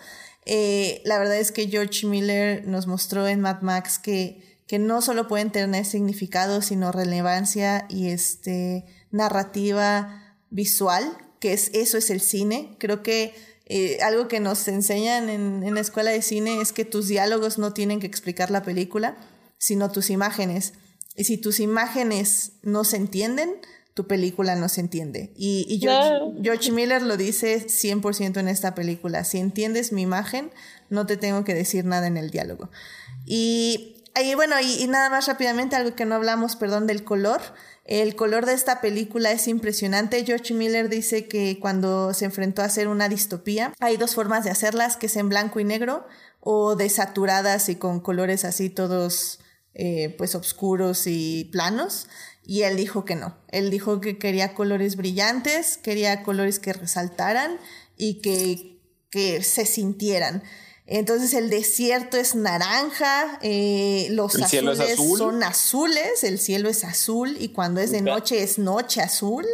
[0.46, 5.02] Eh, la verdad es que George Miller nos mostró en Mad Max que, que no
[5.02, 12.22] solo pueden tener significado, sino relevancia y este, narrativa visual, que es, eso es el
[12.22, 12.78] cine.
[12.78, 16.86] Creo que eh, algo que nos enseñan en, en la escuela de cine es que
[16.86, 19.18] tus diálogos no tienen que explicar la película,
[19.58, 20.72] sino tus imágenes.
[21.18, 23.58] Y si tus imágenes no se entienden,
[23.94, 25.34] tu película no se entiende.
[25.36, 29.26] Y, George, Miller lo dice 100% en esta película.
[29.26, 30.50] Si entiendes mi imagen,
[30.90, 32.70] no te tengo que decir nada en el diálogo.
[33.26, 37.42] Y, ahí bueno, y, nada más rápidamente, algo que no hablamos, perdón, del color.
[37.86, 40.26] El color de esta película es impresionante.
[40.26, 44.52] George Miller dice que cuando se enfrentó a hacer una distopía, hay dos formas de
[44.52, 46.06] hacerlas, que es en blanco y negro
[46.40, 49.40] o desaturadas y con colores así todos
[49.74, 52.08] eh, pues oscuros y planos.
[52.46, 53.38] Y él dijo que no.
[53.50, 57.58] Él dijo que quería colores brillantes, quería colores que resaltaran
[57.98, 58.80] y que,
[59.10, 60.44] que se sintieran.
[60.86, 67.50] Entonces el desierto es naranja, eh, los azules son azules, el cielo es azul y
[67.50, 69.46] cuando es de noche es noche azul.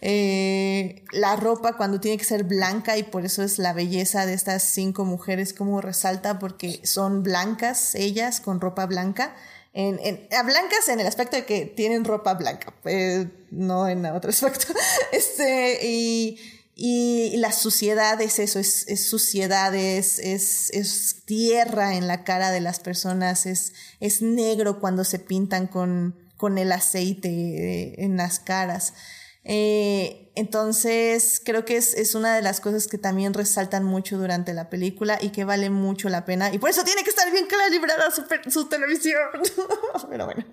[0.00, 4.34] Eh, la ropa cuando tiene que ser blanca y por eso es la belleza de
[4.34, 9.34] estas cinco mujeres como resalta porque son blancas ellas con ropa blanca
[9.74, 14.04] en, en, a blancas en el aspecto de que tienen ropa blanca, eh, no en
[14.06, 14.74] otro aspecto.
[15.12, 16.40] Este, y,
[16.80, 22.52] y la suciedad es eso, es, es suciedad, es, es, es, tierra en la cara
[22.52, 28.16] de las personas, es, es negro cuando se pintan con, con el aceite eh, en
[28.16, 28.94] las caras.
[29.42, 34.54] Eh, entonces, creo que es, es, una de las cosas que también resaltan mucho durante
[34.54, 36.54] la película y que vale mucho la pena.
[36.54, 39.18] Y por eso tiene que estar bien calibrada su, su televisión.
[40.08, 40.44] Pero bueno.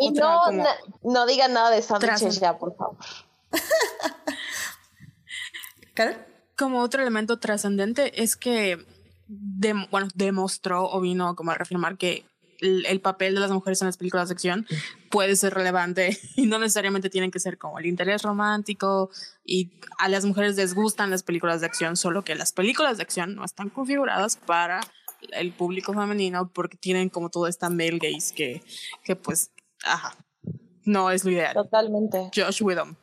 [0.00, 0.40] Y, no,
[1.04, 2.96] no, digan nada de sándwiches ya, por favor.
[6.56, 8.78] Como otro elemento trascendente es que
[9.90, 12.26] bueno, demostró o vino como a reafirmar que
[12.60, 14.66] el, papel de las mujeres en las películas de acción
[15.10, 19.10] puede ser relevante y no necesariamente tienen que ser como el interés romántico
[19.44, 23.02] y a las mujeres les gustan las películas de acción, solo que las películas de
[23.02, 24.80] acción no están configuradas para
[25.32, 28.62] el público femenino porque tienen como toda esta male gaze que,
[29.02, 29.50] que pues,
[29.84, 30.16] ajá,
[30.84, 31.54] no es lo ideal.
[31.54, 32.30] Totalmente.
[32.34, 32.96] Josh Whedon.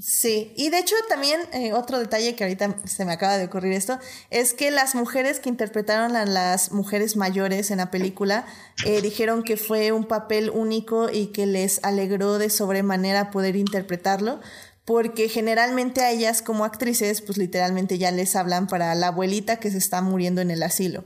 [0.00, 3.72] Sí, y de hecho también eh, otro detalle que ahorita se me acaba de ocurrir
[3.72, 3.98] esto,
[4.30, 8.46] es que las mujeres que interpretaron a las mujeres mayores en la película
[8.86, 14.40] eh, dijeron que fue un papel único y que les alegró de sobremanera poder interpretarlo,
[14.84, 19.70] porque generalmente a ellas como actrices pues literalmente ya les hablan para la abuelita que
[19.70, 21.04] se está muriendo en el asilo.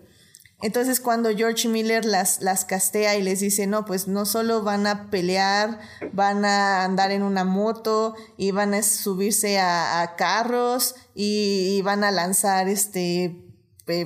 [0.62, 4.86] Entonces cuando George Miller las, las castea y les dice, no, pues no solo van
[4.86, 5.80] a pelear,
[6.12, 12.12] van a andar en una moto y van a subirse a, carros y, van a
[12.12, 13.51] lanzar este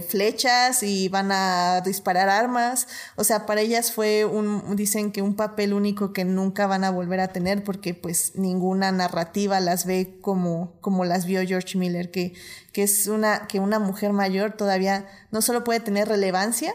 [0.09, 2.89] flechas y van a disparar armas.
[3.16, 6.90] O sea, para ellas fue un, dicen que un papel único que nunca van a
[6.90, 12.11] volver a tener porque pues ninguna narrativa las ve como, como las vio George Miller,
[12.11, 12.35] que,
[12.73, 16.74] que es una, que una mujer mayor todavía no solo puede tener relevancia,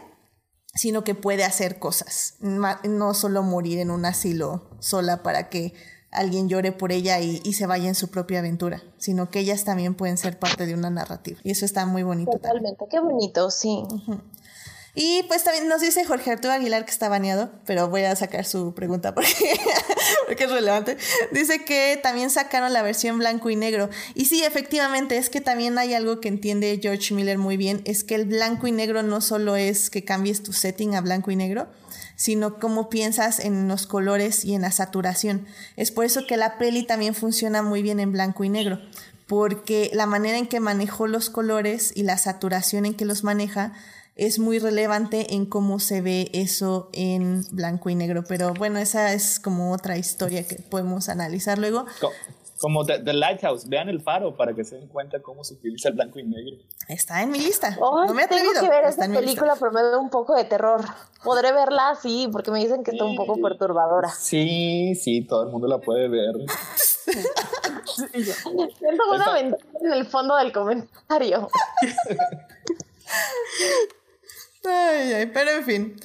[0.74, 5.74] sino que puede hacer cosas, no solo morir en un asilo sola para que
[6.12, 9.94] alguien llore por ella y, se vaya en su propia aventura, sino que ellas también
[9.94, 11.40] pueden ser parte de una narrativa.
[11.42, 12.32] Y eso está muy bonito.
[12.32, 13.82] Totalmente, qué bonito, sí.
[14.94, 18.44] Y pues también nos dice Jorge Arturo Aguilar que está baneado, pero voy a sacar
[18.44, 19.32] su pregunta porque,
[20.26, 20.98] porque es relevante.
[21.32, 23.88] Dice que también sacaron la versión blanco y negro.
[24.14, 28.04] Y sí, efectivamente, es que también hay algo que entiende George Miller muy bien, es
[28.04, 31.36] que el blanco y negro no solo es que cambies tu setting a blanco y
[31.36, 31.68] negro,
[32.22, 35.44] sino cómo piensas en los colores y en la saturación.
[35.76, 38.78] Es por eso que la peli también funciona muy bien en blanco y negro,
[39.26, 43.72] porque la manera en que manejó los colores y la saturación en que los maneja
[44.14, 48.22] es muy relevante en cómo se ve eso en blanco y negro.
[48.22, 51.86] Pero bueno, esa es como otra historia que podemos analizar luego.
[52.62, 55.96] Como The, Lighthouse, vean el faro para que se den cuenta cómo se utiliza el
[55.96, 56.58] blanco y negro.
[56.86, 57.76] Está en mi lista.
[57.76, 58.52] no me he atrevido.
[58.52, 60.80] Tengo que ver esta película, pero me da un poco de terror.
[61.24, 64.10] Podré verla, sí, porque me dicen que está un poco perturbadora.
[64.10, 66.36] Sí, sí, todo el mundo la puede ver.
[67.96, 71.48] Siento una ventana en el fondo del comentario.
[74.64, 75.96] ay, ay, pero en fin.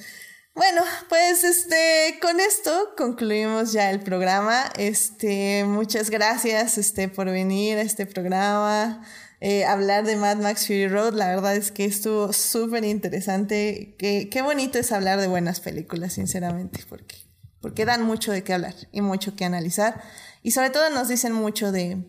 [0.57, 4.63] Bueno, pues este, con esto concluimos ya el programa.
[4.75, 9.05] Este, muchas gracias este, por venir a este programa.
[9.39, 13.95] Eh, hablar de Mad Max Fury Road, la verdad es que estuvo súper interesante.
[13.99, 17.17] Qué, qué bonito es hablar de buenas películas, sinceramente, porque
[17.61, 20.01] porque dan mucho de qué hablar y mucho que analizar.
[20.41, 22.03] Y sobre todo nos dicen mucho de,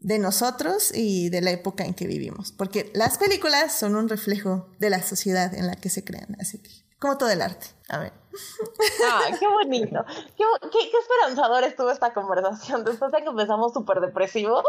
[0.00, 4.68] de nosotros y de la época en que vivimos, porque las películas son un reflejo
[4.80, 7.66] de la sociedad en la que se crean, así que como todo el arte.
[7.88, 8.12] A ver.
[9.04, 10.04] Ah, qué bonito.
[10.36, 12.84] Qué, qué, qué esperanzador estuvo esta conversación.
[12.84, 14.64] Después de que empezamos súper depresivos,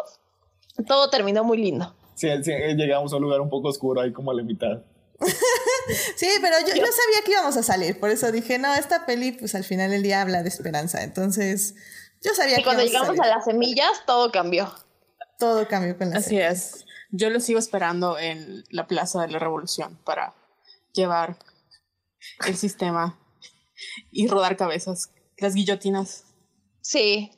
[0.87, 1.93] todo terminó muy lindo.
[2.15, 4.81] Sí, sí, llegamos a un lugar un poco oscuro ahí como a la mitad.
[6.15, 9.31] sí, pero yo, yo, sabía que íbamos a salir, por eso dije, no, esta peli
[9.31, 11.73] pues al final del día habla de esperanza, entonces
[12.21, 14.71] yo sabía y que cuando llegamos a, a, las semillas, todo cambió.
[15.39, 16.85] Todo cambió con las Así es.
[17.11, 20.33] Yo lo sigo esperando en la Plaza de la Revolución para
[20.93, 21.37] llevar
[22.45, 23.17] el sistema
[24.11, 26.23] y rodar cabezas, las guillotinas.
[26.81, 27.31] Sí.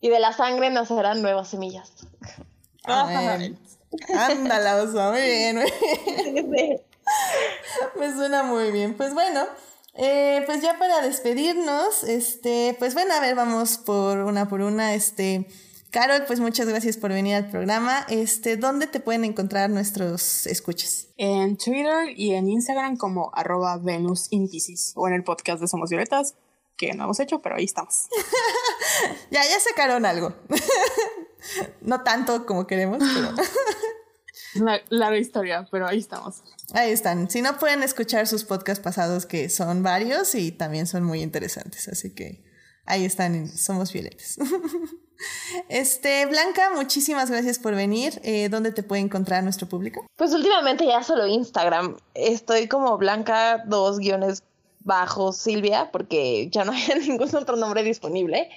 [0.00, 1.92] Y de la sangre nacerán nuevas semillas.
[4.14, 5.56] Ándala, oso, muy bien.
[6.32, 6.80] Muy bien.
[7.98, 8.94] Me suena muy bien.
[8.94, 9.46] Pues bueno,
[9.94, 14.94] eh, pues ya para despedirnos, este, pues bueno, a ver, vamos por una por una,
[14.94, 15.46] este.
[15.90, 18.04] Carol, pues muchas gracias por venir al programa.
[18.10, 21.08] Este, ¿dónde te pueden encontrar nuestros escuchas?
[21.16, 24.28] En Twitter y en Instagram como arroba Venus
[24.94, 26.34] o en el podcast de Somos Violetas,
[26.76, 28.06] que no hemos hecho, pero ahí estamos.
[29.30, 30.34] ya, ya sacaron algo.
[31.80, 33.34] no tanto como queremos, pero.
[34.62, 36.42] Una larga historia, pero ahí estamos.
[36.72, 37.30] Ahí están.
[37.30, 41.88] Si no pueden escuchar sus podcasts pasados, que son varios y también son muy interesantes.
[41.88, 42.44] Así que
[42.84, 44.38] ahí están, Somos Violetas.
[45.68, 48.20] Este, Blanca, muchísimas gracias por venir.
[48.22, 50.06] Eh, ¿Dónde te puede encontrar nuestro público?
[50.16, 51.96] Pues últimamente ya solo Instagram.
[52.14, 54.42] Estoy como Blanca, dos guiones
[54.80, 58.48] bajos Silvia, porque ya no hay ningún otro nombre disponible.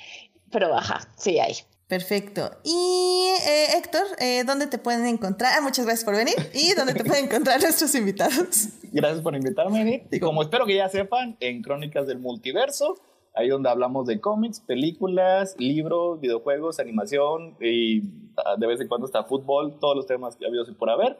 [0.51, 1.55] Pero baja, sí hay.
[1.87, 2.51] Perfecto.
[2.63, 5.53] Y eh, Héctor, eh, ¿dónde te pueden encontrar?
[5.57, 6.35] Ah, muchas gracias por venir.
[6.53, 8.69] ¿Y dónde te pueden encontrar nuestros invitados?
[8.93, 12.97] Gracias por invitarme, Y como espero que ya sepan, en Crónicas del Multiverso
[13.33, 18.01] ahí donde hablamos de cómics, películas, libros, videojuegos, animación y
[18.37, 21.17] ah, de vez en cuando está fútbol, todos los temas que ha habido por haber.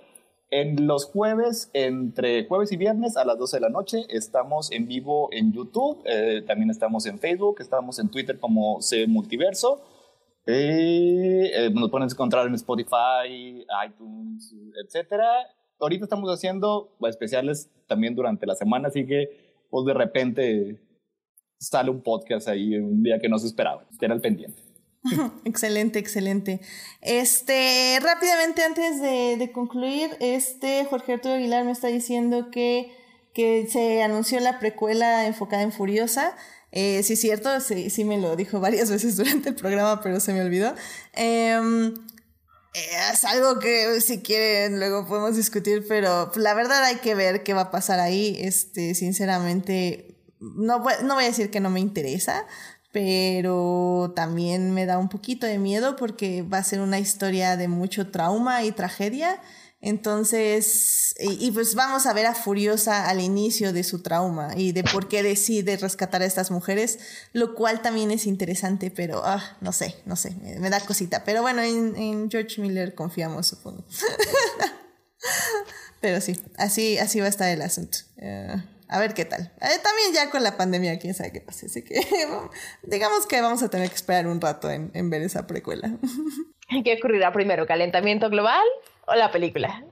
[0.50, 4.86] En los jueves, entre jueves y viernes a las 12 de la noche, estamos en
[4.86, 9.82] vivo en YouTube, eh, también estamos en Facebook, estamos en Twitter como C Multiverso.
[10.46, 15.22] Eh, nos pueden encontrar en Spotify, iTunes, etc.
[15.80, 19.30] Ahorita estamos haciendo especiales también durante la semana, así que
[19.70, 20.82] pues de repente
[21.62, 23.86] sale un podcast ahí un día que no se esperaba.
[23.92, 24.62] Estén al pendiente.
[25.46, 26.60] excelente, excelente.
[27.02, 32.92] Este, rápidamente antes de, de, concluir, este Jorge Arturo Aguilar me está diciendo que,
[33.34, 36.36] que se anunció la precuela enfocada en Furiosa.
[36.72, 40.20] Eh, sí, es cierto, sí, sí, me lo dijo varias veces durante el programa, pero
[40.20, 40.74] se me olvidó.
[41.14, 41.94] Em,
[42.74, 47.44] eh, es algo que si quieren luego podemos discutir, pero la verdad hay que ver
[47.44, 48.38] qué va a pasar ahí.
[48.40, 50.11] Este, sinceramente,
[50.42, 52.46] no, no voy a decir que no me interesa,
[52.92, 57.68] pero también me da un poquito de miedo porque va a ser una historia de
[57.68, 59.40] mucho trauma y tragedia.
[59.84, 64.84] Entonces, y, pues vamos a ver a Furiosa al inicio de su trauma y de
[64.84, 67.00] por qué decide rescatar a estas mujeres,
[67.34, 71.24] lo cual también es interesante, pero ah, no sé, no sé, me, da cosita.
[71.24, 73.84] Pero bueno, en, George Miller confiamos, supongo.
[76.00, 77.98] pero sí, así, así va a estar el asunto.
[78.18, 78.62] Eh,
[78.92, 79.54] a ver qué tal.
[79.62, 81.66] Eh, también ya con la pandemia, quién sabe qué pasa.
[81.66, 82.06] Así que
[82.84, 85.92] digamos que vamos a tener que esperar un rato en, en ver esa precuela.
[86.84, 87.66] ¿Qué ocurrirá primero?
[87.66, 88.66] ¿Calentamiento global
[89.08, 89.86] o la película?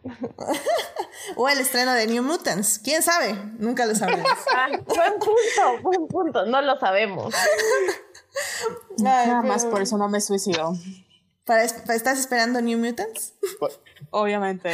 [1.38, 2.80] o el estreno de New Mutants.
[2.80, 3.36] ¿Quién sabe?
[3.58, 4.30] Nunca lo sabremos.
[4.56, 6.46] Ah, buen punto, buen punto.
[6.46, 7.34] No lo sabemos.
[8.98, 10.74] Nada más por eso no me suicido.
[11.50, 13.34] ¿Para, ¿Estás esperando New Mutants?
[14.12, 14.70] Obviamente.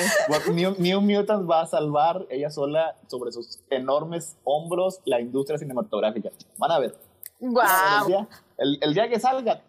[0.52, 6.32] New, Mutants va a salvar ella sola sobre sus enormes hombros la industria cinematográfica.
[6.58, 6.98] Van a ver.
[7.40, 8.28] Wow.
[8.58, 9.62] El, día, que salga,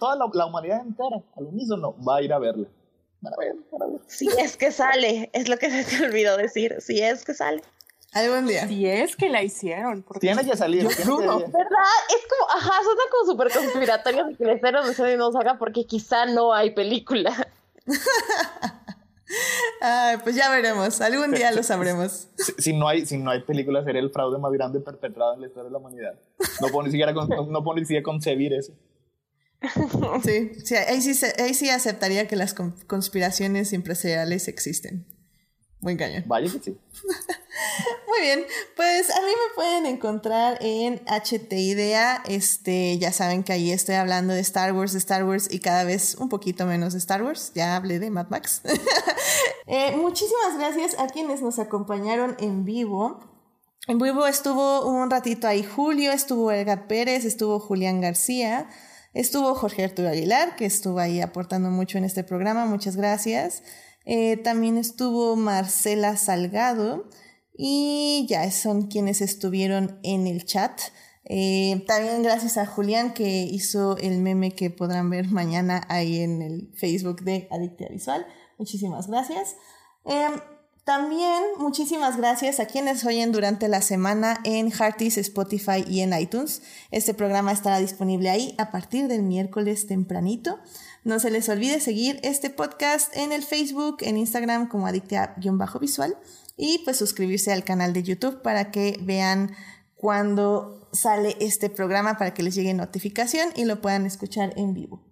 [0.00, 2.66] toda la, humanidad entera, al unísono, va a ir a verla.
[3.20, 4.00] Van a ver, van a ver.
[4.08, 6.80] Si es que sale, es lo que se te olvidó decir.
[6.80, 7.62] Si es que sale.
[8.12, 8.66] Algún día.
[8.66, 10.04] Si es que la hicieron.
[10.18, 10.84] Tiene que salir.
[10.84, 10.96] ¿Verdad?
[10.96, 16.24] Es como, ajá, suena como súper conspiratorio que el estreno de no salga porque quizá
[16.26, 17.48] no hay película.
[19.80, 21.00] Ay, pues ya veremos.
[21.02, 22.28] Algún día lo sabremos.
[22.58, 25.46] Si, no hay, si no hay película, sería el fraude más grande perpetrado en la
[25.48, 26.18] historia de la humanidad.
[26.60, 28.72] No puedo ni siquiera, no, puedo ni siquiera concebir eso.
[30.24, 35.06] Sí, sí, ahí sí, ahí sí aceptaría que las conspiraciones empresariales existen.
[35.80, 36.24] Muy cañón.
[36.26, 36.76] Vaya que sí.
[38.08, 42.22] Muy bien, pues a mí me pueden encontrar en HT Idea.
[42.26, 45.84] Este, ya saben que ahí estoy hablando de Star Wars, de Star Wars y cada
[45.84, 47.52] vez un poquito menos de Star Wars.
[47.54, 48.62] Ya hablé de Mad Max.
[49.70, 53.20] Eh, muchísimas gracias a quienes nos acompañaron en vivo.
[53.88, 58.68] En Vivo estuvo un ratito ahí Julio, estuvo Edgar Pérez, estuvo Julián García,
[59.14, 63.62] estuvo Jorge Arturo Aguilar, que estuvo ahí aportando mucho en este programa, muchas gracias.
[64.10, 67.10] Eh, también estuvo Marcela Salgado
[67.54, 70.80] y ya son quienes estuvieron en el chat.
[71.26, 76.40] Eh, también gracias a Julián que hizo el meme que podrán ver mañana ahí en
[76.40, 78.26] el Facebook de Adictia Visual.
[78.56, 79.56] Muchísimas gracias.
[80.06, 80.40] Em,
[80.88, 86.62] también muchísimas gracias a quienes oyen durante la semana en Hearties, Spotify y en iTunes.
[86.90, 90.58] Este programa estará disponible ahí a partir del miércoles tempranito.
[91.04, 96.16] No se les olvide seguir este podcast en el Facebook, en Instagram como Adictia-Visual
[96.56, 99.52] y pues suscribirse al canal de YouTube para que vean
[99.94, 105.07] cuando sale este programa para que les llegue notificación y lo puedan escuchar en vivo.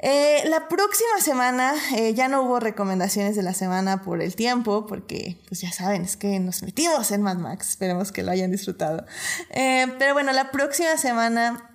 [0.00, 4.86] Eh, la próxima semana eh, ya no hubo recomendaciones de la semana por el tiempo,
[4.86, 8.52] porque pues ya saben, es que nos metimos en Mad Max, esperemos que lo hayan
[8.52, 9.04] disfrutado.
[9.50, 11.74] Eh, pero bueno, la próxima semana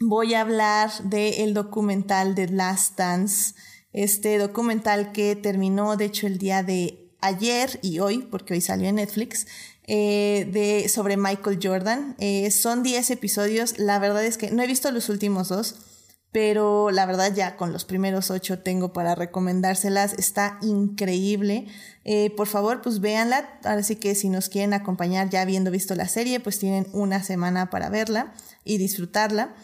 [0.00, 3.54] voy a hablar del documental de Last Dance,
[3.94, 8.88] este documental que terminó de hecho el día de ayer y hoy, porque hoy salió
[8.88, 9.46] en Netflix,
[9.86, 12.16] de, sobre Michael Jordan.
[12.50, 15.76] son 10 episodios, la verdad es que no he visto los últimos dos
[16.32, 21.66] pero la verdad ya con los primeros ocho tengo para recomendárselas, está increíble.
[22.04, 25.94] Eh, por favor, pues véanla, ahora sí que si nos quieren acompañar ya habiendo visto
[25.94, 28.32] la serie, pues tienen una semana para verla
[28.64, 29.54] y disfrutarla.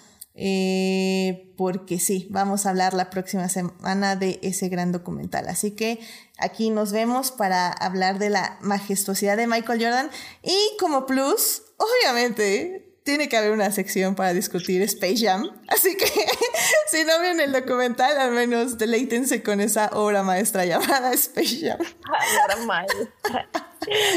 [0.40, 5.48] Eh, porque sí, vamos a hablar la próxima semana de ese gran documental.
[5.48, 5.98] Así que
[6.36, 10.10] aquí nos vemos para hablar de la majestuosidad de Michael Jordan
[10.44, 15.50] y como plus, obviamente, tiene que haber una sección para discutir Space Jam.
[15.68, 16.04] Así que
[16.90, 21.78] si no ven el documental, al menos deleítense con esa obra maestra llamada Space Jam.
[21.80, 23.48] Obra maestra.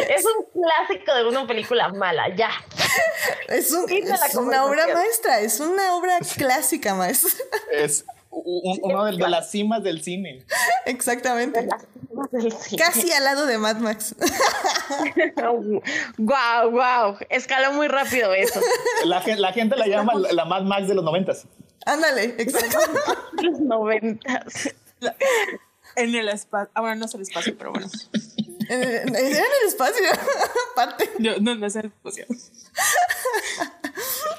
[0.10, 2.50] Es un clásico de una película mala, ya.
[3.48, 7.32] Es, una obra maestra, es una obra clásica maestra.
[7.72, 10.46] Es uno de, las cimas del cine.
[10.86, 11.68] Exactamente.
[12.78, 14.16] Casi al lado de Mad Max.
[16.18, 17.18] wow, wow.
[17.30, 18.60] Escaló muy rápido eso.
[19.06, 21.46] La, la gente la llama la Mad Max de los noventas.
[21.86, 23.02] Ándale, exactamente.
[23.44, 24.70] los noventas.
[25.96, 26.72] En el espacio.
[26.74, 27.88] Ahora no es el espacio, pero bueno.
[28.70, 30.04] Era en el espacio,
[30.72, 31.10] aparte.
[31.20, 32.26] No, no, no es el espacio.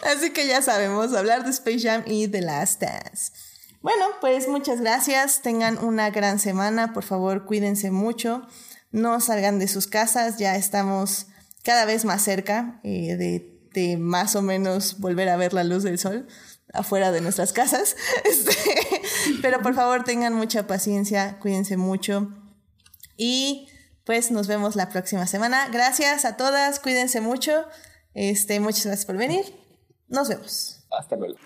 [0.04, 3.51] Así que ya sabemos hablar de Space Jam y The Last Dance.
[3.83, 5.43] Bueno, pues muchas gracias.
[5.43, 6.93] Tengan una gran semana.
[6.93, 8.47] Por favor, cuídense mucho.
[8.93, 10.39] No salgan de sus casas.
[10.39, 11.27] Ya estamos
[11.65, 15.99] cada vez más cerca eh, de, más o menos volver a ver la luz del
[15.99, 16.28] sol
[16.73, 17.97] afuera de nuestras casas.
[18.25, 18.57] Este,
[19.43, 21.39] pero por favor, tengan mucha paciencia.
[21.41, 22.28] Cuídense mucho.
[23.17, 23.69] Y
[24.05, 25.69] pues nos vemos la próxima semana.
[25.73, 26.78] Gracias a todas.
[26.78, 27.65] Cuídense mucho.
[28.15, 29.44] Este, muchas gracias por venir.
[30.07, 30.85] Nos vemos.
[30.97, 31.36] Hasta luego.